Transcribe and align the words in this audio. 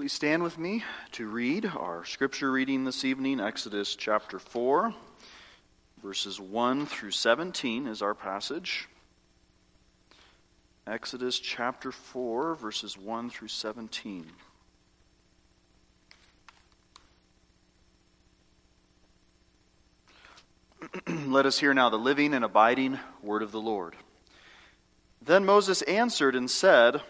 Please 0.00 0.14
stand 0.14 0.42
with 0.42 0.56
me 0.56 0.82
to 1.12 1.26
read 1.26 1.66
our 1.66 2.06
scripture 2.06 2.50
reading 2.50 2.84
this 2.84 3.04
evening, 3.04 3.38
Exodus 3.38 3.94
chapter 3.94 4.38
4, 4.38 4.94
verses 6.02 6.40
1 6.40 6.86
through 6.86 7.10
17 7.10 7.86
is 7.86 8.00
our 8.00 8.14
passage. 8.14 8.88
Exodus 10.86 11.38
chapter 11.38 11.92
4, 11.92 12.54
verses 12.54 12.96
1 12.96 13.28
through 13.28 13.48
17. 13.48 14.24
Let 21.30 21.44
us 21.44 21.58
hear 21.58 21.74
now 21.74 21.90
the 21.90 21.98
living 21.98 22.32
and 22.32 22.42
abiding 22.42 22.98
word 23.22 23.42
of 23.42 23.52
the 23.52 23.60
Lord. 23.60 23.96
Then 25.20 25.44
Moses 25.44 25.82
answered 25.82 26.34
and 26.34 26.50
said, 26.50 27.02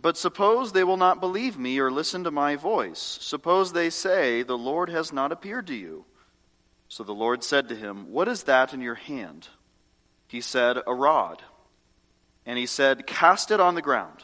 but 0.00 0.16
suppose 0.16 0.72
they 0.72 0.84
will 0.84 0.96
not 0.96 1.20
believe 1.20 1.58
me 1.58 1.78
or 1.78 1.90
listen 1.90 2.22
to 2.24 2.30
my 2.30 2.54
voice. 2.54 3.18
Suppose 3.20 3.72
they 3.72 3.90
say, 3.90 4.42
The 4.42 4.58
Lord 4.58 4.90
has 4.90 5.12
not 5.12 5.32
appeared 5.32 5.66
to 5.68 5.74
you. 5.74 6.04
So 6.88 7.02
the 7.02 7.12
Lord 7.12 7.42
said 7.42 7.68
to 7.68 7.76
him, 7.76 8.12
What 8.12 8.28
is 8.28 8.44
that 8.44 8.72
in 8.72 8.80
your 8.80 8.94
hand? 8.94 9.48
He 10.28 10.40
said, 10.40 10.78
A 10.86 10.94
rod. 10.94 11.42
And 12.46 12.58
he 12.58 12.66
said, 12.66 13.06
Cast 13.06 13.50
it 13.50 13.60
on 13.60 13.74
the 13.74 13.82
ground. 13.82 14.22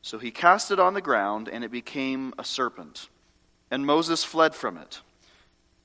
So 0.00 0.18
he 0.18 0.30
cast 0.30 0.70
it 0.70 0.80
on 0.80 0.94
the 0.94 1.02
ground, 1.02 1.48
and 1.48 1.62
it 1.62 1.70
became 1.70 2.32
a 2.38 2.44
serpent. 2.44 3.08
And 3.70 3.84
Moses 3.84 4.24
fled 4.24 4.54
from 4.54 4.78
it. 4.78 5.00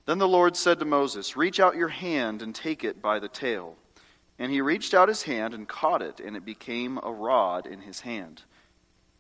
Then 0.05 0.19
the 0.19 0.27
Lord 0.27 0.55
said 0.55 0.80
to 0.80 0.85
Moses, 0.85 1.35
Reach 1.35 1.59
out 1.59 1.75
your 1.75 1.89
hand 1.89 2.41
and 2.41 2.55
take 2.55 2.83
it 2.83 3.02
by 3.02 3.19
the 3.19 3.27
tail. 3.27 3.75
And 4.39 4.52
he 4.52 4.61
reached 4.61 4.93
out 4.93 5.09
his 5.09 5.23
hand 5.23 5.53
and 5.53 5.67
caught 5.67 6.02
it, 6.02 6.19
and 6.19 6.38
it 6.38 6.45
became 6.45 6.97
a 7.03 7.11
rod 7.11 7.67
in 7.67 7.81
his 7.81 8.02
hand 8.02 8.43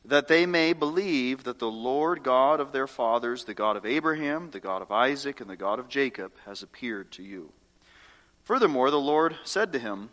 that 0.05 0.27
they 0.27 0.45
may 0.45 0.73
believe 0.73 1.43
that 1.43 1.59
the 1.59 1.69
Lord 1.69 2.23
God 2.23 2.59
of 2.59 2.71
their 2.71 2.87
fathers, 2.87 3.43
the 3.45 3.53
God 3.53 3.77
of 3.77 3.85
Abraham, 3.85 4.49
the 4.51 4.59
God 4.59 4.81
of 4.81 4.91
Isaac, 4.91 5.41
and 5.41 5.49
the 5.49 5.55
God 5.55 5.79
of 5.79 5.87
Jacob, 5.87 6.31
has 6.45 6.63
appeared 6.63 7.11
to 7.11 7.23
you. 7.23 7.51
Furthermore, 8.43 8.89
the 8.89 8.99
Lord 8.99 9.35
said 9.43 9.73
to 9.73 9.79
him, 9.79 10.09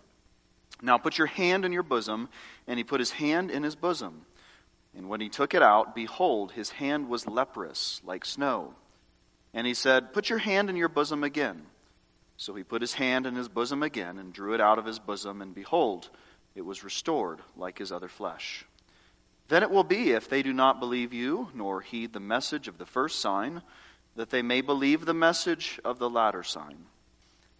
Now 0.82 0.98
put 0.98 1.16
your 1.16 1.26
hand 1.26 1.64
in 1.64 1.72
your 1.72 1.82
bosom. 1.82 2.28
And 2.66 2.76
he 2.76 2.84
put 2.84 3.00
his 3.00 3.12
hand 3.12 3.50
in 3.50 3.62
his 3.62 3.74
bosom. 3.74 4.26
And 4.94 5.08
when 5.08 5.20
he 5.20 5.28
took 5.28 5.54
it 5.54 5.62
out, 5.62 5.94
behold, 5.94 6.52
his 6.52 6.70
hand 6.70 7.08
was 7.08 7.26
leprous, 7.26 8.00
like 8.04 8.24
snow. 8.24 8.74
And 9.54 9.66
he 9.66 9.74
said, 9.74 10.12
Put 10.12 10.28
your 10.28 10.38
hand 10.38 10.68
in 10.68 10.76
your 10.76 10.88
bosom 10.88 11.24
again. 11.24 11.62
So 12.36 12.54
he 12.54 12.62
put 12.62 12.82
his 12.82 12.94
hand 12.94 13.26
in 13.26 13.34
his 13.34 13.48
bosom 13.48 13.82
again, 13.82 14.18
and 14.18 14.32
drew 14.32 14.54
it 14.54 14.60
out 14.60 14.78
of 14.78 14.84
his 14.84 14.98
bosom, 14.98 15.42
and 15.42 15.54
behold, 15.54 16.08
it 16.54 16.64
was 16.64 16.84
restored, 16.84 17.40
like 17.56 17.78
his 17.78 17.90
other 17.90 18.08
flesh. 18.08 18.64
Then 19.48 19.62
it 19.62 19.70
will 19.70 19.84
be, 19.84 20.12
if 20.12 20.28
they 20.28 20.42
do 20.42 20.52
not 20.52 20.78
believe 20.78 21.12
you, 21.12 21.48
nor 21.54 21.80
heed 21.80 22.12
the 22.12 22.20
message 22.20 22.68
of 22.68 22.78
the 22.78 22.86
first 22.86 23.20
sign, 23.20 23.62
that 24.14 24.30
they 24.30 24.42
may 24.42 24.60
believe 24.60 25.04
the 25.04 25.14
message 25.14 25.80
of 25.84 25.98
the 25.98 26.10
latter 26.10 26.42
sign. 26.42 26.84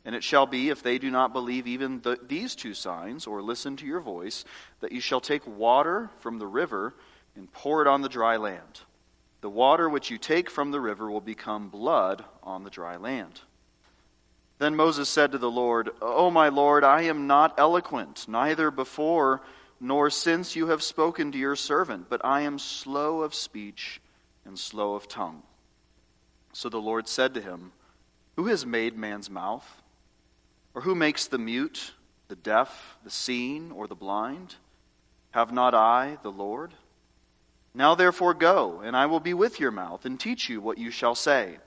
And 0.05 0.15
it 0.15 0.23
shall 0.23 0.47
be, 0.47 0.69
if 0.69 0.83
they 0.83 0.99
do 0.99 1.11
not 1.11 1.33
believe 1.33 1.67
even 1.67 2.01
the, 2.01 2.19
these 2.27 2.55
two 2.55 2.75
signs, 2.75 3.27
or 3.27 3.43
listen 3.43 3.77
to 3.77 3.87
your 3.87 4.01
voice, 4.01 4.45
that 4.81 4.93
you 4.93 5.01
shall 5.01 5.21
take 5.21 5.47
water 5.47 6.11
from 6.21 6.39
the 6.39 6.47
river 6.47 6.95
and 7.37 7.53
pour 7.53 7.81
it 7.83 7.89
on 7.89 8.03
the 8.03 8.09
dry 8.09 8.37
land. 8.37 8.81
The 9.41 9.51
water 9.51 9.89
which 9.89 10.11
you 10.11 10.19
take 10.19 10.51
from 10.51 10.71
the 10.71 10.81
river 10.81 11.11
will 11.11 11.21
become 11.21 11.69
blood 11.69 12.25
on 12.43 12.65
the 12.65 12.71
dry 12.71 12.97
land. 12.97 13.41
Then 14.59 14.75
Moses 14.75 15.09
said 15.09 15.33
to 15.33 15.39
the 15.39 15.51
Lord, 15.51 15.91
O 16.03 16.31
my 16.31 16.49
Lord, 16.49 16.85
I 16.85 17.03
am 17.03 17.27
not 17.29 17.55
eloquent, 17.59 18.27
neither 18.29 18.71
before 18.71 19.41
nor 19.81 20.11
since 20.11 20.57
you 20.57 20.69
have 20.69 20.83
spoken 20.83 21.33
to 21.33 21.39
your 21.39 21.57
servant, 21.57 22.09
but 22.09 22.21
I 22.25 22.43
am 22.43 22.59
slow 22.59 23.23
of 23.23 23.35
speech 23.35 24.01
and 24.45 24.59
slow 24.59 24.95
of 24.95 25.09
tongue. 25.09 25.43
So 26.53 26.69
the 26.69 26.81
Lord 26.81 27.07
said 27.07 27.35
to 27.35 27.41
him, 27.41 27.73
Who 28.37 28.47
has 28.47 28.67
made 28.67 28.97
man's 28.97 29.31
mouth? 29.31 29.83
Or 30.75 30.83
who 30.83 30.95
makes 30.95 31.27
the 31.27 31.39
mute, 31.39 31.93
the 32.29 32.37
deaf, 32.37 32.99
the 33.05 33.11
seeing, 33.11 33.73
or 33.73 33.87
the 33.87 33.95
blind? 33.95 34.57
Have 35.31 35.53
not 35.53 35.75
I, 35.75 36.19
the 36.23 36.33
Lord? 36.33 36.75
Now 37.75 37.95
therefore 37.95 38.35
go, 38.35 38.81
and 38.81 38.97
I 38.97 39.07
will 39.07 39.21
be 39.21 39.35
with 39.35 39.61
your 39.61 39.71
mouth, 39.71 40.05
and 40.05 40.19
teach 40.19 40.49
you 40.49 40.61
what 40.61 40.79
you 40.79 40.91
shall 40.91 41.15
say. 41.15 41.59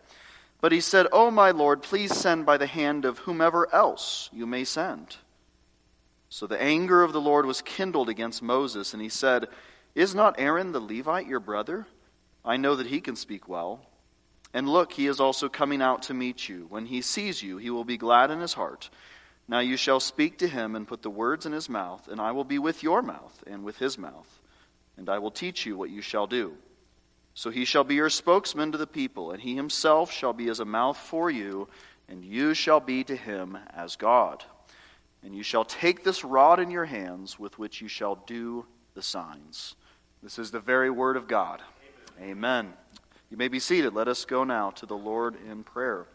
But 0.60 0.72
he 0.72 0.82
said, 0.82 1.08
O 1.12 1.32
my 1.32 1.52
Lord, 1.52 1.82
please 1.82 2.16
send 2.16 2.46
by 2.46 2.58
the 2.58 2.68
hand 2.68 3.06
of 3.06 3.20
whomever 3.20 3.74
else 3.74 4.30
you 4.32 4.46
may 4.46 4.64
send. 4.64 5.18
So 6.32 6.48
the 6.48 6.62
anger 6.62 7.04
of 7.04 7.12
the 7.12 7.20
Lord 7.20 7.46
was 7.46 7.62
kindled 7.62 8.08
against 8.08 8.42
Moses, 8.42 8.94
and 8.94 9.02
he 9.04 9.10
said, 9.10 9.50
Is 9.96 10.16
not 10.16 10.40
Aaron 10.40 10.72
the 10.72 10.80
Levite 10.80 11.28
your 11.28 11.42
brother? 11.42 11.86
I 12.46 12.56
know 12.56 12.78
that 12.78 12.88
he 12.88 13.02
can 13.02 13.18
speak 13.18 13.50
well. 13.50 13.82
And 14.54 14.70
look, 14.70 14.94
he 14.94 15.08
is 15.08 15.20
also 15.20 15.50
coming 15.50 15.82
out 15.82 16.04
to 16.04 16.14
meet 16.14 16.48
you. 16.48 16.68
When 16.70 16.86
he 16.86 17.02
sees 17.02 17.44
you, 17.44 17.58
he 17.58 17.70
will 17.70 17.84
be 17.84 17.98
glad 17.98 18.32
in 18.32 18.40
his 18.40 18.54
heart. 18.54 18.90
Now 19.50 19.60
you 19.60 19.76
shall 19.76 20.00
speak 20.00 20.38
to 20.38 20.48
him 20.48 20.74
and 20.78 20.88
put 20.88 21.02
the 21.02 21.10
words 21.10 21.46
in 21.46 21.52
his 21.52 21.68
mouth, 21.68 22.08
and 22.08 22.22
I 22.22 22.32
will 22.32 22.46
be 22.46 22.60
with 22.60 22.82
your 22.82 23.02
mouth 23.02 23.44
and 23.46 23.66
with 23.66 23.78
his 23.78 23.98
mouth. 23.98 24.40
And 24.96 25.10
I 25.10 25.20
will 25.20 25.32
teach 25.32 25.66
you 25.66 25.76
what 25.76 25.90
you 25.90 26.02
shall 26.02 26.28
do. 26.28 26.54
So 27.34 27.50
he 27.50 27.66
shall 27.66 27.84
be 27.84 27.96
your 27.96 28.10
spokesman 28.10 28.72
to 28.72 28.78
the 28.78 28.88
people, 28.88 29.32
and 29.32 29.42
he 29.42 29.54
himself 29.54 30.14
shall 30.14 30.32
be 30.32 30.48
as 30.48 30.62
a 30.62 30.66
mouth 30.66 30.98
for 30.98 31.30
you, 31.30 31.68
and 32.08 32.24
you 32.24 32.54
shall 32.54 32.80
be 32.80 33.04
to 33.04 33.18
him 33.18 33.58
as 33.76 33.98
God. 33.98 34.46
And 35.24 35.36
you 35.36 35.44
shall 35.44 35.66
take 35.66 36.04
this 36.04 36.24
rod 36.24 36.60
in 36.60 36.72
your 36.72 36.86
hands 36.86 37.38
with 37.38 37.60
which 37.60 37.82
you 37.82 37.88
shall 37.88 38.16
do 38.16 38.66
the 38.96 39.04
signs. 39.04 39.76
This 40.24 40.40
is 40.40 40.52
the 40.52 40.60
very 40.60 40.90
word 40.90 41.18
of 41.18 41.28
God. 41.28 41.62
Amen. 42.20 42.32
Amen. 42.32 42.74
You 43.30 43.38
may 43.38 43.48
be 43.48 43.60
seated. 43.60 43.94
Let 43.94 44.08
us 44.08 44.26
go 44.26 44.44
now 44.44 44.72
to 44.72 44.86
the 44.86 44.98
Lord 44.98 45.36
in 45.50 45.64
prayer. 45.64 46.06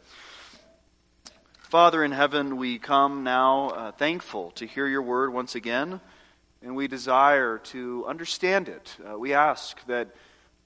Father 1.59 2.05
in 2.05 2.13
heaven, 2.13 2.59
we 2.59 2.79
come 2.79 3.25
now 3.25 3.71
uh, 3.71 3.93
thankful 3.93 4.53
to 4.53 4.67
hear 4.67 4.87
your 4.87 5.03
word 5.03 5.33
once 5.33 5.55
again, 5.55 6.01
and 6.63 6.77
we 6.77 6.87
desire 6.87 7.59
to 7.59 8.05
understand 8.07 8.69
it. 8.69 8.97
Uh, 9.05 9.19
we 9.19 9.35
ask 9.35 9.85
that 9.87 10.15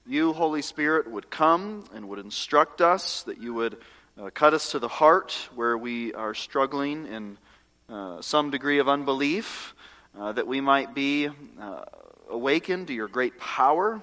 you, 0.05 0.33
Holy 0.33 0.61
Spirit, 0.61 1.09
would 1.09 1.29
come 1.29 1.85
and 1.93 2.09
would 2.09 2.19
instruct 2.19 2.81
us, 2.81 3.23
that 3.23 3.41
you 3.41 3.53
would 3.53 3.77
uh, 4.21 4.29
cut 4.33 4.53
us 4.53 4.71
to 4.71 4.79
the 4.79 4.87
heart 4.87 5.31
where 5.55 5.77
we 5.77 6.13
are 6.13 6.33
struggling 6.33 7.07
in 7.07 7.37
uh, 7.91 8.21
some 8.21 8.51
degree 8.51 8.79
of 8.79 8.87
unbelief, 8.87 9.75
uh, 10.17 10.31
that 10.31 10.47
we 10.47 10.61
might 10.61 10.95
be 10.95 11.27
uh, 11.59 11.83
awakened 12.29 12.87
to 12.87 12.93
your 12.93 13.09
great 13.09 13.37
power 13.37 14.01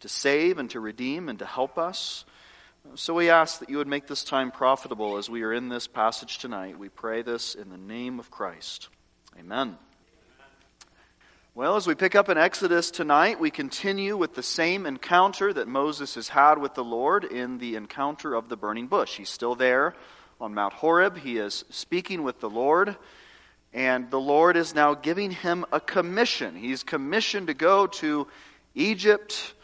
to 0.00 0.08
save 0.08 0.58
and 0.58 0.70
to 0.70 0.80
redeem 0.80 1.28
and 1.28 1.38
to 1.38 1.44
help 1.44 1.76
us. 1.76 2.24
So 2.94 3.12
we 3.12 3.28
ask 3.28 3.60
that 3.60 3.68
you 3.68 3.76
would 3.76 3.86
make 3.86 4.06
this 4.06 4.24
time 4.24 4.50
profitable 4.50 5.18
as 5.18 5.28
we 5.28 5.42
are 5.42 5.52
in 5.52 5.68
this 5.68 5.86
passage 5.86 6.38
tonight. 6.38 6.78
We 6.78 6.88
pray 6.88 7.20
this 7.20 7.54
in 7.54 7.68
the 7.68 7.76
name 7.76 8.18
of 8.18 8.30
Christ. 8.30 8.88
Amen. 9.38 9.76
Well, 11.54 11.76
as 11.76 11.86
we 11.86 11.94
pick 11.94 12.14
up 12.14 12.30
in 12.30 12.38
Exodus 12.38 12.90
tonight, 12.90 13.38
we 13.40 13.50
continue 13.50 14.16
with 14.16 14.36
the 14.36 14.42
same 14.42 14.86
encounter 14.86 15.52
that 15.52 15.68
Moses 15.68 16.14
has 16.14 16.28
had 16.28 16.56
with 16.56 16.74
the 16.74 16.84
Lord 16.84 17.24
in 17.24 17.58
the 17.58 17.74
encounter 17.74 18.34
of 18.34 18.48
the 18.48 18.56
burning 18.56 18.86
bush. 18.86 19.18
He's 19.18 19.28
still 19.28 19.54
there 19.54 19.94
on 20.40 20.54
Mount 20.54 20.72
Horeb. 20.72 21.18
He 21.18 21.38
is 21.38 21.64
speaking 21.70 22.22
with 22.22 22.40
the 22.40 22.50
Lord. 22.50 22.96
And 23.72 24.10
the 24.10 24.20
Lord 24.20 24.56
is 24.56 24.74
now 24.74 24.94
giving 24.94 25.30
him 25.30 25.64
a 25.72 25.80
commission. 25.80 26.56
He's 26.56 26.82
commissioned 26.82 27.48
to 27.48 27.54
go 27.54 27.86
to 27.86 28.26
Egypt 28.74 29.54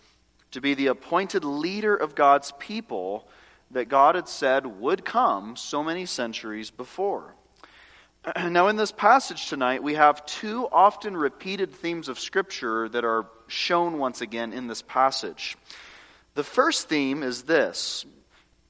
to 0.51 0.61
be 0.61 0.75
the 0.75 0.89
appointed 0.89 1.45
leader 1.45 1.97
of 1.97 2.15
God's 2.15 2.53
people 2.59 3.27
that 3.71 3.89
God 3.89 4.15
had 4.15 4.29
said 4.29 4.67
would 4.67 5.05
come 5.05 5.57
so 5.57 5.83
many 5.83 6.07
centuries 6.07 6.71
before. 6.71 7.35
Now, 8.49 8.69
in 8.69 8.77
this 8.77 8.93
passage 8.93 9.49
tonight, 9.49 9.83
we 9.83 9.95
have 9.95 10.25
two 10.27 10.69
often 10.71 11.17
repeated 11.17 11.73
themes 11.73 12.09
of 12.09 12.19
Scripture 12.19 12.89
that 12.91 13.05
are 13.05 13.27
shown 13.49 13.99
once 13.99 14.21
again 14.21 14.53
in 14.53 14.67
this 14.67 14.83
passage. 14.83 15.57
The 16.35 16.45
first 16.45 16.89
theme 16.89 17.23
is 17.23 17.43
this 17.43 18.07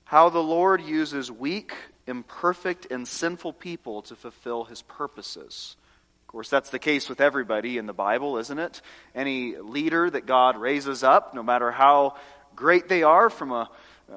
how 0.04 0.28
the 0.28 0.42
Lord 0.42 0.82
uses 0.82 1.30
weak, 1.30 1.74
imperfect 2.06 2.86
and 2.90 3.06
sinful 3.06 3.52
people 3.54 4.02
to 4.02 4.16
fulfill 4.16 4.64
his 4.64 4.82
purposes. 4.82 5.76
Of 6.22 6.28
course, 6.28 6.48
that's 6.48 6.70
the 6.70 6.78
case 6.78 7.08
with 7.08 7.20
everybody 7.20 7.78
in 7.78 7.86
the 7.86 7.92
Bible, 7.92 8.38
isn't 8.38 8.58
it? 8.58 8.82
Any 9.14 9.56
leader 9.56 10.10
that 10.10 10.26
God 10.26 10.56
raises 10.56 11.02
up, 11.04 11.34
no 11.34 11.42
matter 11.42 11.70
how 11.70 12.16
great 12.56 12.88
they 12.88 13.02
are 13.02 13.30
from 13.30 13.52
a, 13.52 13.70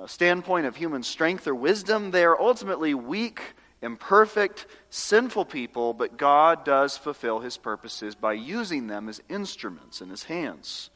standpoint 0.05 0.65
of 0.65 0.75
human 0.75 1.01
strength 1.01 1.47
or 1.47 1.55
wisdom, 1.55 2.11
they 2.11 2.25
are 2.25 2.39
ultimately 2.39 2.93
weak, 2.93 3.41
imperfect, 3.81 4.65
sinful 4.89 5.45
people, 5.45 5.93
but 5.93 6.17
God 6.17 6.65
does 6.65 6.97
fulfill 6.97 7.39
his 7.39 7.57
purposes 7.57 8.13
by 8.13 8.33
using 8.33 8.87
them 8.87 9.07
as 9.07 9.21
instruments 9.29 10.01
in 10.01 10.09
his 10.09 10.23
hands 10.23 10.89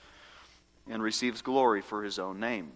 and 0.89 1.01
receives 1.01 1.41
glory 1.41 1.81
for 1.81 2.03
his 2.03 2.19
own 2.19 2.39
name. 2.39 2.73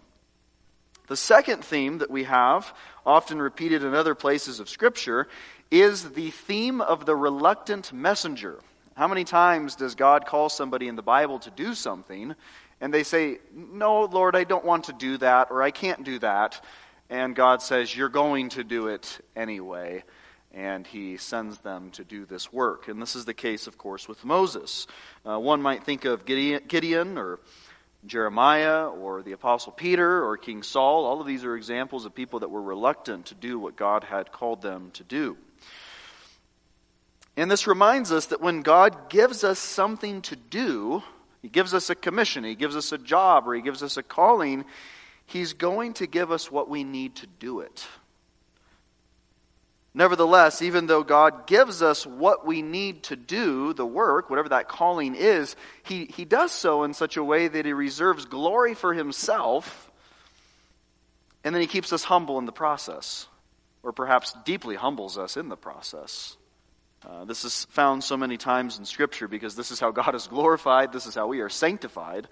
The 1.08 1.18
second 1.18 1.64
theme 1.64 2.00
that 2.00 2.10
we 2.10 2.24
have, 2.24 2.74
often 3.06 3.42
repeated 3.42 3.84
in 3.84 3.94
other 3.94 4.16
places 4.16 4.60
of 4.60 4.70
Scripture, 4.70 5.28
is 5.72 6.12
the 6.12 6.32
theme 6.32 6.82
of 6.82 7.06
the 7.06 7.16
reluctant 7.16 7.94
messenger. 7.94 8.60
How 8.96 9.08
many 9.08 9.24
times 9.24 9.76
does 9.76 9.96
God 9.96 10.26
call 10.26 10.50
somebody 10.50 10.88
in 10.88 10.96
the 10.96 11.02
Bible 11.02 11.40
to 11.40 11.52
do 11.52 11.74
something, 11.74 12.34
and 12.82 12.94
they 12.94 13.04
say, 13.04 13.40
No, 13.54 14.04
Lord, 14.06 14.36
I 14.36 14.46
don't 14.46 14.66
want 14.66 14.86
to 14.86 14.94
do 14.94 15.18
that, 15.18 15.52
or 15.52 15.62
I 15.62 15.72
can't 15.72 16.04
do 16.04 16.20
that. 16.20 16.64
And 17.10 17.36
God 17.36 17.62
says, 17.62 17.96
You're 17.96 18.10
going 18.10 18.50
to 18.50 18.64
do 18.64 18.88
it 18.88 19.20
anyway. 19.36 20.04
And 20.54 20.88
he 20.88 21.18
sends 21.18 21.60
them 21.60 21.92
to 21.92 22.06
do 22.06 22.26
this 22.26 22.54
work. 22.54 22.88
And 22.88 23.02
this 23.02 23.18
is 23.18 23.26
the 23.26 23.34
case, 23.34 23.68
of 23.68 23.78
course, 23.78 24.08
with 24.08 24.24
Moses. 24.24 24.88
Uh, 25.26 25.38
one 25.38 25.62
might 25.62 25.84
think 25.84 26.06
of 26.06 26.24
Gideon, 26.24 26.64
Gideon 26.66 27.18
or 27.18 27.40
Jeremiah 28.06 28.88
or 28.88 29.22
the 29.22 29.34
Apostle 29.34 29.72
Peter 29.72 30.24
or 30.24 30.38
King 30.38 30.64
Saul. 30.64 31.06
All 31.06 31.22
of 31.22 31.28
these 31.28 31.44
are 31.44 31.56
examples 31.56 32.06
of 32.06 32.16
people 32.16 32.40
that 32.40 32.50
were 32.50 32.62
reluctant 32.62 33.28
to 33.28 33.36
do 33.36 33.60
what 33.60 33.76
God 33.76 34.04
had 34.04 34.32
called 34.32 34.62
them 34.62 34.92
to 34.94 35.04
do. 35.04 35.38
And 37.38 37.52
this 37.52 37.68
reminds 37.68 38.12
us 38.12 38.28
that 38.28 38.42
when 38.42 38.62
God 38.62 39.10
gives 39.10 39.44
us 39.44 39.60
something 39.60 40.22
to 40.24 40.36
do, 40.36 41.04
He 41.42 41.50
gives 41.50 41.74
us 41.74 41.90
a 41.90 41.96
commission, 41.96 42.44
He 42.44 42.56
gives 42.56 42.76
us 42.76 42.92
a 42.92 42.98
job, 42.98 43.48
or 43.48 43.56
He 43.56 43.62
gives 43.62 43.84
us 43.84 43.98
a 43.98 44.04
calling, 44.04 44.66
He's 45.26 45.54
going 45.54 45.94
to 45.96 46.08
give 46.08 46.32
us 46.32 46.52
what 46.52 46.70
we 46.70 46.84
need 46.84 47.16
to 47.16 47.28
do 47.28 47.60
it. 47.60 47.86
Nevertheless, 49.98 50.62
even 50.62 50.88
though 50.88 51.04
God 51.04 51.48
gives 51.48 51.82
us 51.82 52.06
what 52.06 52.46
we 52.46 52.62
need 52.62 53.04
to 53.04 53.16
do, 53.16 53.72
the 53.72 53.86
work, 53.86 54.30
whatever 54.30 54.50
that 54.50 54.68
calling 54.68 55.16
is, 55.16 55.56
he, 55.84 56.04
he 56.04 56.26
does 56.26 56.52
so 56.52 56.84
in 56.84 56.94
such 56.94 57.16
a 57.16 57.24
way 57.24 57.48
that 57.48 57.66
He 57.66 57.72
reserves 57.72 58.26
glory 58.26 58.74
for 58.74 58.94
Himself, 58.94 59.90
and 61.46 61.56
then 61.56 61.62
He 61.62 61.68
keeps 61.68 61.94
us 61.94 62.04
humble 62.04 62.38
in 62.40 62.46
the 62.46 62.52
process, 62.52 63.26
or 63.84 63.94
perhaps 63.94 64.36
deeply 64.44 64.76
humbles 64.76 65.18
us 65.18 65.38
in 65.38 65.48
the 65.48 65.56
process. 65.56 66.36
Uh, 67.08 67.24
this 67.24 67.46
is 67.46 67.64
found 67.70 68.04
so 68.04 68.18
many 68.18 68.36
times 68.36 68.78
in 68.78 68.84
Scripture 68.84 69.30
because 69.30 69.56
this 69.56 69.72
is 69.72 69.80
how 69.80 69.92
God 69.92 70.14
is 70.14 70.28
glorified, 70.28 70.92
this 70.92 71.08
is 71.08 71.16
how 71.16 71.28
we 71.28 71.40
are 71.40 71.48
sanctified, 71.48 72.28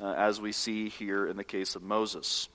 uh, 0.00 0.12
as 0.12 0.40
we 0.40 0.50
see 0.50 0.88
here 0.88 1.26
in 1.26 1.36
the 1.36 1.44
case 1.44 1.76
of 1.76 1.82
Moses. 1.82 2.48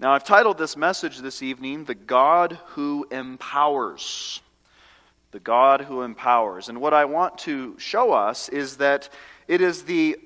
Now, 0.00 0.12
I've 0.12 0.24
titled 0.24 0.58
this 0.58 0.76
message 0.76 1.18
this 1.18 1.40
evening, 1.40 1.84
The 1.84 1.94
God 1.94 2.58
Who 2.70 3.06
Empowers. 3.12 4.40
The 5.30 5.38
God 5.38 5.82
Who 5.82 6.02
Empowers. 6.02 6.68
And 6.68 6.80
what 6.80 6.92
I 6.92 7.04
want 7.04 7.38
to 7.38 7.78
show 7.78 8.12
us 8.12 8.48
is 8.48 8.78
that 8.78 9.08
it 9.46 9.60
is 9.60 9.84
the 9.84 10.18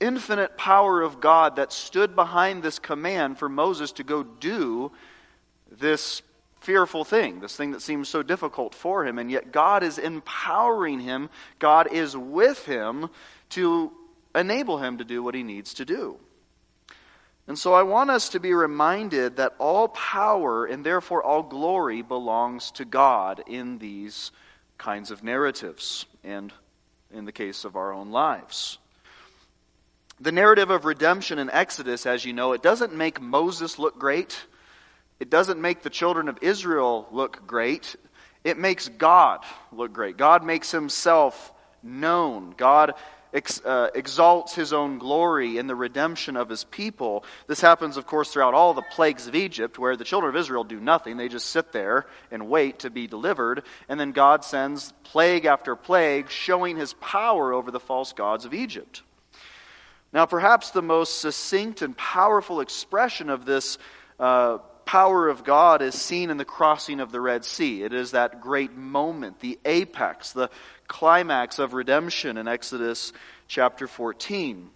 infinite 0.00 0.56
power 0.56 1.02
of 1.02 1.20
God 1.20 1.56
that 1.56 1.72
stood 1.72 2.16
behind 2.16 2.62
this 2.62 2.78
command 2.78 3.38
for 3.38 3.50
Moses 3.50 3.92
to 3.92 4.02
go 4.02 4.22
do 4.22 4.90
this 5.70 6.22
fearful 6.60 7.04
thing, 7.04 7.40
this 7.40 7.54
thing 7.54 7.72
that 7.72 7.82
seems 7.82 8.08
so 8.08 8.22
difficult 8.22 8.74
for 8.74 9.04
him. 9.06 9.18
And 9.18 9.30
yet 9.30 9.52
God 9.52 9.82
is 9.82 9.98
empowering 9.98 11.00
him, 11.00 11.28
God 11.58 11.92
is 11.92 12.16
with 12.16 12.64
him 12.64 13.10
to 13.50 13.92
enable 14.34 14.78
him 14.78 14.96
to 14.98 15.04
do 15.04 15.22
what 15.22 15.34
he 15.34 15.42
needs 15.42 15.74
to 15.74 15.84
do. 15.84 16.18
And 17.48 17.58
so 17.58 17.74
I 17.74 17.82
want 17.82 18.10
us 18.10 18.30
to 18.30 18.40
be 18.40 18.54
reminded 18.54 19.36
that 19.36 19.54
all 19.58 19.88
power 19.88 20.64
and 20.64 20.84
therefore 20.84 21.22
all 21.22 21.42
glory 21.42 22.02
belongs 22.02 22.70
to 22.72 22.84
God 22.84 23.42
in 23.46 23.78
these 23.78 24.30
kinds 24.78 25.10
of 25.10 25.24
narratives 25.24 26.06
and 26.22 26.52
in 27.12 27.24
the 27.24 27.32
case 27.32 27.64
of 27.64 27.76
our 27.76 27.92
own 27.92 28.10
lives. 28.10 28.78
The 30.20 30.32
narrative 30.32 30.70
of 30.70 30.84
redemption 30.84 31.40
in 31.40 31.50
Exodus, 31.50 32.06
as 32.06 32.24
you 32.24 32.32
know, 32.32 32.52
it 32.52 32.62
doesn't 32.62 32.94
make 32.94 33.20
Moses 33.20 33.78
look 33.78 33.98
great. 33.98 34.40
It 35.18 35.30
doesn't 35.30 35.60
make 35.60 35.82
the 35.82 35.90
children 35.90 36.28
of 36.28 36.38
Israel 36.42 37.08
look 37.10 37.46
great. 37.46 37.96
It 38.44 38.56
makes 38.56 38.88
God 38.88 39.44
look 39.72 39.92
great. 39.92 40.16
God 40.16 40.44
makes 40.44 40.70
himself 40.70 41.52
known. 41.82 42.54
God 42.56 42.94
ex, 43.32 43.60
uh, 43.64 43.90
exalts 43.94 44.54
his 44.54 44.72
own 44.72 44.98
glory 44.98 45.58
in 45.58 45.66
the 45.66 45.74
redemption 45.74 46.36
of 46.36 46.48
his 46.48 46.64
people. 46.64 47.24
This 47.46 47.60
happens, 47.60 47.96
of 47.96 48.06
course, 48.06 48.32
throughout 48.32 48.54
all 48.54 48.74
the 48.74 48.82
plagues 48.82 49.26
of 49.26 49.34
Egypt, 49.34 49.78
where 49.78 49.96
the 49.96 50.04
children 50.04 50.34
of 50.34 50.40
Israel 50.40 50.64
do 50.64 50.80
nothing. 50.80 51.16
They 51.16 51.28
just 51.28 51.46
sit 51.46 51.72
there 51.72 52.06
and 52.30 52.48
wait 52.48 52.80
to 52.80 52.90
be 52.90 53.06
delivered. 53.06 53.64
And 53.88 53.98
then 53.98 54.12
God 54.12 54.44
sends 54.44 54.92
plague 55.04 55.44
after 55.44 55.76
plague, 55.76 56.30
showing 56.30 56.76
his 56.76 56.94
power 56.94 57.52
over 57.52 57.70
the 57.70 57.80
false 57.80 58.12
gods 58.12 58.44
of 58.44 58.54
Egypt. 58.54 59.02
Now, 60.12 60.26
perhaps 60.26 60.70
the 60.70 60.82
most 60.82 61.20
succinct 61.20 61.80
and 61.82 61.96
powerful 61.96 62.60
expression 62.60 63.30
of 63.30 63.44
this. 63.44 63.78
Uh, 64.20 64.58
power 64.92 65.26
of 65.26 65.42
God 65.42 65.80
is 65.80 65.94
seen 65.94 66.28
in 66.28 66.36
the 66.36 66.44
crossing 66.44 67.00
of 67.00 67.10
the 67.10 67.18
Red 67.18 67.46
Sea. 67.46 67.82
It 67.82 67.94
is 67.94 68.10
that 68.10 68.42
great 68.42 68.74
moment, 68.76 69.40
the 69.40 69.58
apex, 69.64 70.32
the 70.32 70.50
climax 70.86 71.58
of 71.58 71.72
redemption 71.72 72.36
in 72.36 72.46
Exodus 72.46 73.14
chapter 73.48 73.86
14. 73.86 74.68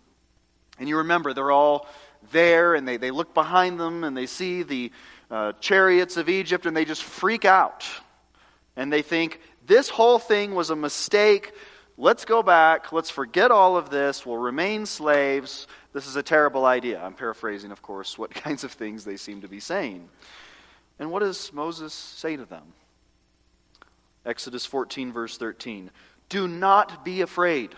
And 0.79 0.89
you 0.89 0.97
remember, 0.97 1.35
they're 1.35 1.51
all 1.51 1.87
there 2.33 2.75
and 2.75 2.89
they, 2.89 2.97
they 2.97 3.11
look 3.11 3.35
behind 3.35 3.79
them 3.79 4.05
and 4.05 4.17
they 4.17 4.25
see 4.25 4.63
the 4.63 4.91
uh, 5.31 5.53
chariots 5.61 6.17
of 6.17 6.31
Egypt 6.31 6.65
and 6.65 6.75
they 6.75 6.87
just 6.87 7.05
freak 7.05 7.45
out. 7.45 7.85
And 8.75 8.91
they 8.91 9.03
think, 9.03 9.39
this 9.67 9.91
whole 9.91 10.19
thing 10.19 10.55
was 10.55 10.71
a 10.71 10.77
mistake. 10.77 11.53
Let's 11.99 12.25
go 12.25 12.43
back. 12.43 12.91
Let's 12.91 13.11
forget 13.11 13.51
all 13.51 13.77
of 13.77 13.91
this. 13.91 14.25
We'll 14.25 14.39
remain 14.39 14.87
slaves. 14.87 15.67
This 15.97 16.07
is 16.07 16.17
a 16.17 16.23
terrible 16.23 16.67
idea. 16.67 17.03
I'm 17.03 17.15
paraphrasing, 17.15 17.73
of 17.73 17.81
course, 17.81 18.19
what 18.19 18.31
kinds 18.35 18.65
of 18.65 18.73
things 18.73 19.07
they 19.07 19.17
seem 19.17 19.41
to 19.41 19.49
be 19.49 19.61
saying. 19.61 20.11
And 20.99 21.11
what 21.11 21.21
does 21.21 21.51
Moses 21.55 21.95
say 21.95 22.37
to 22.37 22.45
them? 22.45 22.75
Exodus 24.27 24.67
14, 24.67 25.11
verse 25.11 25.39
13. 25.39 25.91
Do 26.29 26.49
not 26.49 27.03
be 27.03 27.23
afraid. 27.23 27.75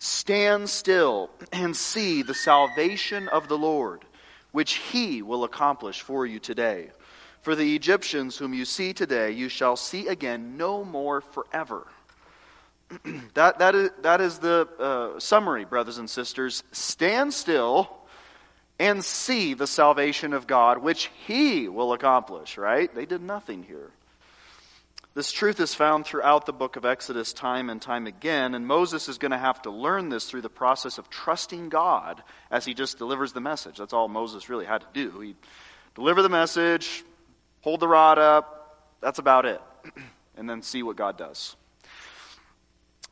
Stand 0.00 0.68
still 0.68 1.30
and 1.52 1.76
see 1.76 2.24
the 2.24 2.34
salvation 2.34 3.28
of 3.28 3.46
the 3.46 3.56
Lord, 3.56 4.04
which 4.50 4.72
he 4.74 5.22
will 5.22 5.44
accomplish 5.44 6.00
for 6.00 6.26
you 6.26 6.40
today. 6.40 6.90
For 7.42 7.54
the 7.54 7.76
Egyptians 7.76 8.36
whom 8.36 8.52
you 8.52 8.64
see 8.64 8.92
today, 8.92 9.30
you 9.30 9.48
shall 9.48 9.76
see 9.76 10.08
again 10.08 10.56
no 10.56 10.84
more 10.84 11.20
forever. 11.20 11.86
that, 13.34 13.58
that, 13.58 13.74
is, 13.74 13.90
that 14.02 14.20
is 14.20 14.38
the 14.38 14.68
uh, 14.78 15.20
summary, 15.20 15.64
brothers 15.64 15.98
and 15.98 16.08
sisters. 16.08 16.62
Stand 16.72 17.32
still 17.32 17.90
and 18.78 19.04
see 19.04 19.54
the 19.54 19.66
salvation 19.66 20.32
of 20.32 20.46
God, 20.46 20.78
which 20.78 21.10
He 21.26 21.68
will 21.68 21.92
accomplish, 21.92 22.58
right? 22.58 22.92
They 22.94 23.06
did 23.06 23.22
nothing 23.22 23.62
here. 23.62 23.90
This 25.14 25.30
truth 25.30 25.60
is 25.60 25.74
found 25.74 26.04
throughout 26.04 26.44
the 26.44 26.52
book 26.52 26.74
of 26.74 26.84
Exodus 26.84 27.32
time 27.32 27.70
and 27.70 27.80
time 27.80 28.08
again, 28.08 28.54
and 28.54 28.66
Moses 28.66 29.08
is 29.08 29.16
going 29.16 29.30
to 29.30 29.38
have 29.38 29.62
to 29.62 29.70
learn 29.70 30.08
this 30.08 30.28
through 30.28 30.42
the 30.42 30.48
process 30.48 30.98
of 30.98 31.08
trusting 31.08 31.68
God 31.68 32.20
as 32.50 32.64
he 32.64 32.74
just 32.74 32.98
delivers 32.98 33.32
the 33.32 33.40
message. 33.40 33.78
That's 33.78 33.92
all 33.92 34.08
Moses 34.08 34.48
really 34.48 34.66
had 34.66 34.80
to 34.80 34.88
do. 34.92 35.20
He 35.20 35.36
deliver 35.94 36.20
the 36.20 36.28
message, 36.28 37.04
hold 37.60 37.78
the 37.78 37.86
rod 37.86 38.18
up, 38.18 38.88
that's 39.00 39.20
about 39.20 39.46
it, 39.46 39.60
and 40.36 40.50
then 40.50 40.62
see 40.62 40.82
what 40.82 40.96
God 40.96 41.16
does. 41.16 41.54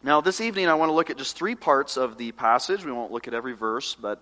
Now, 0.04 0.20
this 0.20 0.40
evening, 0.40 0.66
I 0.66 0.74
want 0.74 0.88
to 0.88 0.94
look 0.94 1.10
at 1.10 1.16
just 1.16 1.36
three 1.36 1.54
parts 1.54 1.96
of 1.96 2.18
the 2.18 2.32
passage. 2.32 2.84
We 2.84 2.90
won't 2.90 3.12
look 3.12 3.28
at 3.28 3.34
every 3.34 3.52
verse, 3.52 3.94
but 3.94 4.20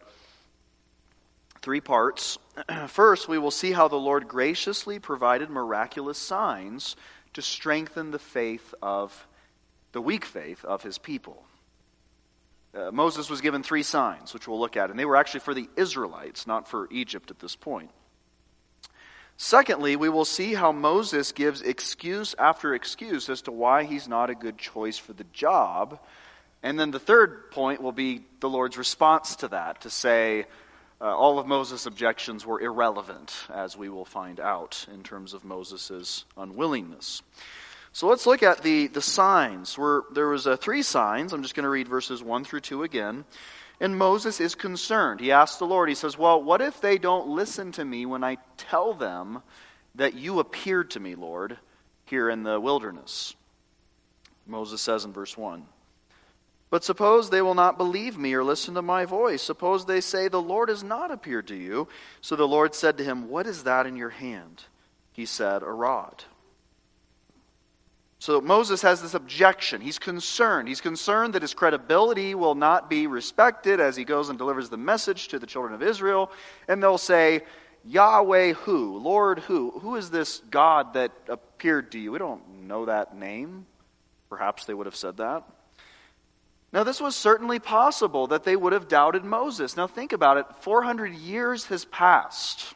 three 1.63 1.81
parts. 1.81 2.39
First, 2.89 3.29
we 3.29 3.39
will 3.39 3.51
see 3.51 3.73
how 3.73 3.89
the 3.89 3.97
Lord 3.97 4.29
graciously 4.29 4.99
provided 4.99 5.49
miraculous 5.49 6.19
signs 6.19 6.97
to 7.33 7.41
strengthen 7.41 8.11
the 8.11 8.19
faith 8.19 8.75
of 8.83 9.27
the 9.93 10.03
weak 10.03 10.27
faith 10.27 10.67
of 10.67 10.83
his 10.83 10.99
people. 10.99 11.43
Uh, 12.75 12.91
Moses 12.91 13.31
was 13.31 13.41
given 13.41 13.63
three 13.63 13.83
signs, 13.83 14.35
which 14.35 14.47
we'll 14.47 14.61
look 14.61 14.77
at, 14.77 14.91
and 14.91 14.99
they 14.99 15.07
were 15.07 15.17
actually 15.17 15.41
for 15.41 15.55
the 15.55 15.69
Israelites, 15.77 16.47
not 16.47 16.69
for 16.69 16.89
Egypt 16.91 17.31
at 17.31 17.39
this 17.39 17.57
point. 17.57 17.91
Secondly, 19.43 19.97
we 19.97 20.11
will 20.11 20.27
see 20.27 20.53
how 20.53 20.71
Moses 20.71 21.33
gives 21.33 21.63
excuse 21.63 22.35
after 22.39 22.75
excuse 22.75 23.31
as 23.31 23.41
to 23.41 23.51
why 23.51 23.85
he's 23.85 24.07
not 24.07 24.29
a 24.29 24.35
good 24.35 24.59
choice 24.59 24.99
for 24.99 25.15
the 25.15 25.25
job. 25.33 25.99
And 26.63 26.79
then 26.79 26.91
the 26.91 26.99
third 26.99 27.51
point 27.51 27.81
will 27.81 27.91
be 27.91 28.21
the 28.41 28.51
Lord's 28.51 28.77
response 28.77 29.37
to 29.37 29.49
that, 29.49 29.81
to 29.81 29.89
say 29.89 30.45
uh, 31.01 31.05
all 31.05 31.39
of 31.39 31.47
Moses' 31.47 31.87
objections 31.87 32.45
were 32.45 32.61
irrelevant, 32.61 33.35
as 33.49 33.79
we 33.79 33.89
will 33.89 34.05
find 34.05 34.41
out 34.41 34.85
in 34.93 35.03
terms 35.03 35.33
of 35.33 35.43
Moses' 35.43 36.27
unwillingness. 36.37 37.23
So 37.93 38.09
let's 38.09 38.27
look 38.27 38.43
at 38.43 38.63
the, 38.63 38.89
the 38.89 39.01
signs. 39.01 39.79
We're, 39.79 40.03
there 40.13 40.29
was 40.29 40.47
uh, 40.47 40.59
three 40.59 40.83
signs. 40.83 41.33
I'm 41.33 41.41
just 41.41 41.55
going 41.55 41.65
to 41.65 41.71
read 41.71 41.89
verses 41.89 42.23
1 42.23 42.45
through 42.45 42.61
2 42.61 42.83
again. 42.83 43.25
And 43.81 43.97
Moses 43.97 44.41
is 44.41 44.55
concerned. 44.55 45.21
He 45.21 45.33
asks 45.33 45.57
the 45.57 45.67
Lord, 45.67 45.89
he 45.89 45.95
says, 45.95 46.19
Well, 46.19 46.43
what 46.43 46.61
if 46.61 46.81
they 46.81 46.99
don't 46.99 47.29
listen 47.29 47.73
to 47.73 47.85
me 47.85 48.05
when 48.05 48.23
I 48.23 48.37
tell 48.59 48.93
them 48.93 49.43
that 49.95 50.15
you 50.15 50.39
appeared 50.39 50.91
to 50.93 51.01
me, 51.01 51.15
Lord, 51.15 51.59
here 52.05 52.29
in 52.29 52.43
the 52.43 52.61
wilderness? 52.61 53.35
Moses 54.47 54.83
says 54.83 55.05
in 55.05 55.13
verse 55.13 55.37
1. 55.37 55.65
But 56.69 56.85
suppose 56.85 57.31
they 57.31 57.43
will 57.43 57.55
not 57.55 57.79
believe 57.79 58.17
me 58.17 58.33
or 58.35 58.45
listen 58.45 58.75
to 58.75 58.83
my 58.83 59.05
voice. 59.05 59.43
Suppose 59.43 59.85
they 59.85 60.01
say, 60.01 60.29
The 60.29 60.41
Lord 60.41 60.69
has 60.69 60.85
not 60.85 61.11
appeared 61.11 61.49
to 61.49 61.57
you. 61.57 61.89
So 62.21 62.37
the 62.37 62.47
Lord 62.47 62.75
said 62.75 62.99
to 62.99 63.05
him, 63.05 63.29
What 63.29 63.47
is 63.47 63.65
that 63.65 63.87
in 63.87 63.97
your 63.97 64.11
hand? 64.11 64.65
He 65.13 65.27
said, 65.27 65.63
A 65.63 65.71
rod. 65.71 66.25
So 68.21 68.39
Moses 68.39 68.83
has 68.83 69.01
this 69.01 69.15
objection. 69.15 69.81
He's 69.81 69.99
concerned. 69.99 70.69
He's 70.69 70.83
concerned 70.83 71.33
that 71.33 71.41
his 71.41 71.55
credibility 71.55 72.35
will 72.35 72.55
not 72.55 72.91
be 72.91 73.07
respected 73.07 73.81
as 73.81 73.97
he 73.97 74.05
goes 74.05 74.29
and 74.29 74.37
delivers 74.37 74.69
the 74.69 74.77
message 74.77 75.29
to 75.29 75.39
the 75.39 75.47
children 75.47 75.73
of 75.73 75.83
Israel. 75.83 76.31
And 76.69 76.83
they'll 76.83 76.99
say, 76.99 77.41
Yahweh 77.83 78.53
who? 78.53 78.99
Lord 78.99 79.39
who? 79.39 79.71
Who 79.71 79.97
is 79.97 80.11
this 80.11 80.43
God 80.51 80.93
that 80.93 81.13
appeared 81.31 81.93
to 81.93 81.99
you? 81.99 82.13
We 82.13 82.19
don't 82.19 82.67
know 82.67 82.85
that 82.85 83.17
name. 83.17 83.65
Perhaps 84.29 84.67
they 84.67 84.75
would 84.75 84.87
have 84.87 84.95
said 84.95 85.17
that. 85.17 85.45
Now, 86.75 86.85
this 86.85 87.01
was 87.01 87.17
certainly 87.17 87.59
possible 87.59 88.27
that 88.27 88.45
they 88.45 88.55
would 88.55 88.75
have 88.75 88.87
doubted 88.87 89.25
Moses. 89.25 89.79
Now, 89.79 89.87
think 89.87 90.13
about 90.13 90.37
it 90.37 90.45
400 90.61 91.15
years 91.15 91.65
has 91.67 91.87
passed. 91.87 92.75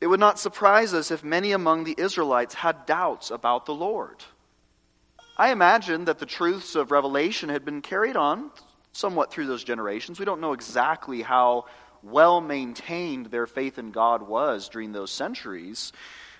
It 0.00 0.06
would 0.06 0.20
not 0.20 0.38
surprise 0.38 0.94
us 0.94 1.10
if 1.10 1.24
many 1.24 1.52
among 1.52 1.84
the 1.84 1.94
Israelites 1.98 2.54
had 2.54 2.86
doubts 2.86 3.30
about 3.30 3.66
the 3.66 3.74
Lord. 3.74 4.24
I 5.36 5.50
imagine 5.50 6.04
that 6.06 6.18
the 6.18 6.26
truths 6.26 6.74
of 6.74 6.90
Revelation 6.90 7.48
had 7.48 7.64
been 7.64 7.82
carried 7.82 8.16
on 8.16 8.50
somewhat 8.92 9.30
through 9.30 9.46
those 9.46 9.64
generations. 9.64 10.18
We 10.18 10.24
don't 10.24 10.40
know 10.40 10.52
exactly 10.52 11.22
how 11.22 11.66
well 12.02 12.40
maintained 12.40 13.26
their 13.26 13.46
faith 13.46 13.78
in 13.78 13.90
God 13.90 14.22
was 14.22 14.68
during 14.68 14.92
those 14.92 15.10
centuries. 15.10 15.92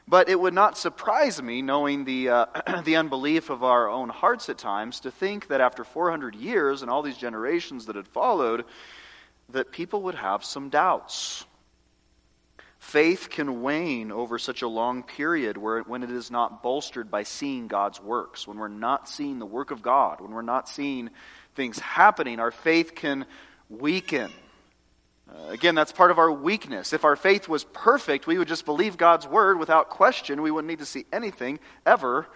But 0.08 0.30
it 0.30 0.40
would 0.40 0.54
not 0.54 0.78
surprise 0.78 1.42
me, 1.42 1.60
knowing 1.60 2.04
the, 2.04 2.30
uh, 2.30 2.46
the 2.84 2.96
unbelief 2.96 3.50
of 3.50 3.62
our 3.62 3.90
own 3.90 4.08
hearts 4.08 4.48
at 4.48 4.56
times, 4.56 5.00
to 5.00 5.10
think 5.10 5.48
that 5.48 5.60
after 5.60 5.84
400 5.84 6.34
years 6.34 6.80
and 6.80 6.90
all 6.90 7.02
these 7.02 7.18
generations 7.18 7.86
that 7.86 7.96
had 7.96 8.08
followed, 8.08 8.64
that 9.50 9.70
people 9.70 10.02
would 10.02 10.14
have 10.14 10.44
some 10.44 10.70
doubts. 10.70 11.44
Faith 12.88 13.28
can 13.28 13.60
wane 13.60 14.10
over 14.10 14.38
such 14.38 14.62
a 14.62 14.66
long 14.66 15.02
period 15.02 15.58
where, 15.58 15.82
when 15.82 16.02
it 16.02 16.10
is 16.10 16.30
not 16.30 16.62
bolstered 16.62 17.10
by 17.10 17.22
seeing 17.22 17.68
God's 17.68 18.00
works, 18.00 18.48
when 18.48 18.56
we're 18.56 18.68
not 18.68 19.10
seeing 19.10 19.38
the 19.38 19.44
work 19.44 19.70
of 19.70 19.82
God, 19.82 20.22
when 20.22 20.30
we're 20.30 20.40
not 20.40 20.70
seeing 20.70 21.10
things 21.54 21.78
happening, 21.78 22.40
our 22.40 22.50
faith 22.50 22.94
can 22.94 23.26
weaken. 23.68 24.30
Uh, 25.28 25.50
again, 25.50 25.74
that's 25.74 25.92
part 25.92 26.10
of 26.10 26.16
our 26.16 26.32
weakness. 26.32 26.94
If 26.94 27.04
our 27.04 27.14
faith 27.14 27.46
was 27.46 27.62
perfect, 27.62 28.26
we 28.26 28.38
would 28.38 28.48
just 28.48 28.64
believe 28.64 28.96
God's 28.96 29.26
word 29.26 29.58
without 29.58 29.90
question. 29.90 30.40
We 30.40 30.50
wouldn't 30.50 30.70
need 30.70 30.78
to 30.78 30.86
see 30.86 31.04
anything 31.12 31.60
ever. 31.84 32.26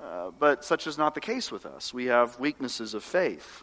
Uh, 0.00 0.30
but 0.30 0.64
such 0.64 0.86
is 0.86 0.96
not 0.96 1.14
the 1.14 1.20
case 1.20 1.52
with 1.52 1.66
us. 1.66 1.92
We 1.92 2.06
have 2.06 2.40
weaknesses 2.40 2.94
of 2.94 3.04
faith. 3.04 3.62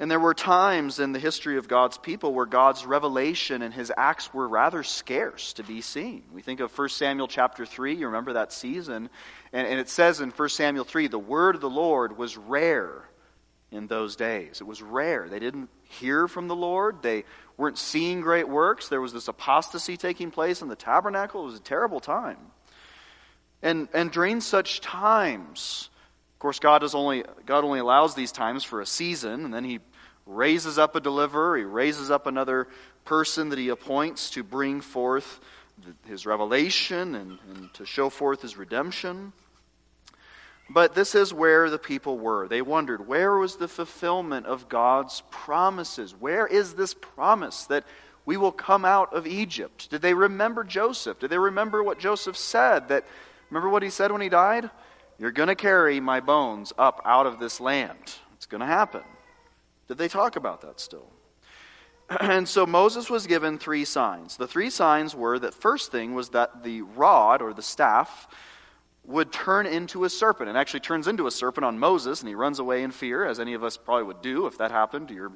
And 0.00 0.10
there 0.10 0.18
were 0.18 0.34
times 0.34 0.98
in 0.98 1.12
the 1.12 1.20
history 1.20 1.56
of 1.56 1.68
God's 1.68 1.98
people 1.98 2.34
where 2.34 2.46
God's 2.46 2.84
revelation 2.84 3.62
and 3.62 3.72
his 3.72 3.92
acts 3.96 4.34
were 4.34 4.48
rather 4.48 4.82
scarce 4.82 5.52
to 5.54 5.62
be 5.62 5.80
seen. 5.80 6.24
We 6.32 6.42
think 6.42 6.58
of 6.58 6.76
1 6.76 6.88
Samuel 6.88 7.28
chapter 7.28 7.64
3. 7.64 7.94
You 7.94 8.06
remember 8.06 8.32
that 8.32 8.52
season. 8.52 9.08
And, 9.52 9.68
and 9.68 9.78
it 9.78 9.88
says 9.88 10.20
in 10.20 10.30
1 10.30 10.48
Samuel 10.48 10.84
3 10.84 11.06
the 11.06 11.18
word 11.18 11.54
of 11.54 11.60
the 11.60 11.70
Lord 11.70 12.18
was 12.18 12.36
rare 12.36 13.08
in 13.70 13.86
those 13.86 14.16
days. 14.16 14.60
It 14.60 14.66
was 14.66 14.82
rare. 14.82 15.28
They 15.28 15.38
didn't 15.38 15.68
hear 15.84 16.26
from 16.26 16.48
the 16.48 16.56
Lord, 16.56 17.02
they 17.02 17.24
weren't 17.56 17.78
seeing 17.78 18.20
great 18.20 18.48
works. 18.48 18.88
There 18.88 19.00
was 19.00 19.12
this 19.12 19.28
apostasy 19.28 19.96
taking 19.96 20.32
place 20.32 20.60
in 20.60 20.68
the 20.68 20.76
tabernacle. 20.76 21.42
It 21.42 21.46
was 21.46 21.56
a 21.56 21.60
terrible 21.60 22.00
time. 22.00 22.38
And, 23.62 23.88
and 23.94 24.10
during 24.10 24.40
such 24.40 24.80
times, 24.80 25.88
course, 26.44 26.58
God, 26.58 26.80
does 26.80 26.94
only, 26.94 27.24
God 27.46 27.64
only 27.64 27.78
allows 27.78 28.14
these 28.14 28.30
times 28.30 28.64
for 28.64 28.82
a 28.82 28.86
season, 28.86 29.46
and 29.46 29.54
then 29.54 29.64
He 29.64 29.80
raises 30.26 30.76
up 30.76 30.94
a 30.94 31.00
deliverer, 31.00 31.56
He 31.56 31.64
raises 31.64 32.10
up 32.10 32.26
another 32.26 32.68
person 33.06 33.48
that 33.48 33.58
He 33.58 33.70
appoints 33.70 34.28
to 34.32 34.42
bring 34.42 34.82
forth 34.82 35.40
His 36.04 36.26
revelation 36.26 37.14
and, 37.14 37.38
and 37.48 37.72
to 37.72 37.86
show 37.86 38.10
forth 38.10 38.42
His 38.42 38.58
redemption. 38.58 39.32
But 40.68 40.94
this 40.94 41.14
is 41.14 41.32
where 41.32 41.70
the 41.70 41.78
people 41.78 42.18
were. 42.18 42.46
They 42.46 42.60
wondered, 42.60 43.08
where 43.08 43.38
was 43.38 43.56
the 43.56 43.66
fulfillment 43.66 44.44
of 44.44 44.68
God's 44.68 45.22
promises? 45.30 46.14
Where 46.14 46.46
is 46.46 46.74
this 46.74 46.92
promise 46.92 47.64
that 47.64 47.84
we 48.26 48.36
will 48.36 48.52
come 48.52 48.84
out 48.84 49.14
of 49.14 49.26
Egypt? 49.26 49.88
Did 49.88 50.02
they 50.02 50.12
remember 50.12 50.62
Joseph? 50.62 51.20
Did 51.20 51.30
they 51.30 51.38
remember 51.38 51.82
what 51.82 51.98
Joseph 51.98 52.36
said? 52.36 52.88
That 52.88 53.06
remember 53.48 53.70
what 53.70 53.82
he 53.82 53.88
said 53.88 54.12
when 54.12 54.20
he 54.20 54.28
died? 54.28 54.68
You're 55.18 55.32
going 55.32 55.48
to 55.48 55.54
carry 55.54 56.00
my 56.00 56.20
bones 56.20 56.72
up 56.76 57.00
out 57.04 57.26
of 57.26 57.38
this 57.38 57.60
land. 57.60 58.14
It's 58.34 58.46
going 58.46 58.60
to 58.60 58.66
happen. 58.66 59.02
Did 59.88 59.98
they 59.98 60.08
talk 60.08 60.36
about 60.36 60.62
that 60.62 60.80
still? 60.80 61.06
And 62.20 62.46
so 62.46 62.66
Moses 62.66 63.08
was 63.08 63.26
given 63.26 63.58
three 63.58 63.86
signs. 63.86 64.36
The 64.36 64.46
three 64.46 64.68
signs 64.68 65.14
were 65.14 65.38
that 65.38 65.54
first 65.54 65.90
thing 65.90 66.14
was 66.14 66.28
that 66.30 66.62
the 66.62 66.82
rod 66.82 67.40
or 67.40 67.54
the 67.54 67.62
staff 67.62 68.28
would 69.06 69.32
turn 69.32 69.66
into 69.66 70.04
a 70.04 70.10
serpent 70.10 70.48
and 70.48 70.58
actually 70.58 70.80
turns 70.80 71.08
into 71.08 71.26
a 71.26 71.30
serpent 71.30 71.64
on 71.64 71.78
Moses 71.78 72.20
and 72.20 72.28
he 72.28 72.34
runs 72.34 72.58
away 72.58 72.82
in 72.82 72.90
fear, 72.90 73.24
as 73.24 73.40
any 73.40 73.54
of 73.54 73.64
us 73.64 73.76
probably 73.76 74.04
would 74.04 74.22
do 74.22 74.46
if 74.46 74.58
that 74.58 74.70
happened 74.70 75.08
to 75.08 75.14
your 75.14 75.32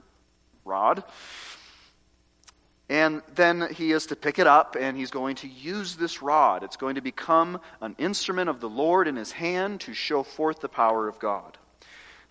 rod. 0.65 1.05
And 2.88 3.23
then 3.35 3.68
he 3.75 3.92
is 3.92 4.07
to 4.07 4.16
pick 4.16 4.38
it 4.38 4.47
up 4.47 4.76
and 4.78 4.97
he's 4.97 5.11
going 5.11 5.37
to 5.37 5.49
use 5.49 5.97
this 5.97 6.23
rod. 6.23 6.62
It's 6.62 6.76
going 6.76 6.95
to 6.95 7.02
become 7.02 7.61
an 7.83 7.95
instrument 7.99 8.49
of 8.49 8.61
the 8.61 8.68
Lord 8.68 9.09
in 9.09 9.16
his 9.16 9.33
hand 9.33 9.80
to 9.83 9.95
show 9.95 10.23
forth 10.23 10.61
the 10.61 10.68
power 10.68 11.07
of 11.07 11.18
God. 11.18 11.59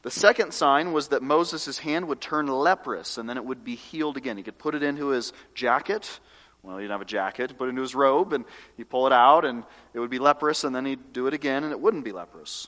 The 0.01 0.11
second 0.11 0.53
sign 0.53 0.93
was 0.93 1.09
that 1.09 1.21
Moses' 1.21 1.77
hand 1.77 2.07
would 2.07 2.21
turn 2.21 2.47
leprous 2.47 3.17
and 3.17 3.29
then 3.29 3.37
it 3.37 3.45
would 3.45 3.63
be 3.63 3.75
healed 3.75 4.17
again. 4.17 4.37
He 4.37 4.43
could 4.43 4.57
put 4.57 4.73
it 4.73 4.83
into 4.83 5.09
his 5.09 5.31
jacket 5.53 6.19
well, 6.67 6.77
he 6.77 6.83
didn't 6.83 6.91
have 6.91 7.01
a 7.01 7.05
jacket, 7.05 7.57
put 7.57 7.67
it 7.67 7.69
into 7.69 7.81
his 7.81 7.95
robe, 7.95 8.33
and 8.33 8.43
he'd 8.75 8.89
pull 8.89 9.07
it 9.07 9.13
out, 9.13 9.45
and 9.45 9.63
it 9.93 9.99
would 9.99 10.09
be 10.09 10.19
leprous, 10.19 10.65
and 10.65 10.75
then 10.75 10.85
he'd 10.85 11.13
do 11.13 11.27
it 11.27 11.33
again, 11.33 11.63
and 11.63 11.71
it 11.71 11.79
wouldn't 11.79 12.03
be 12.03 12.11
leprous. 12.11 12.67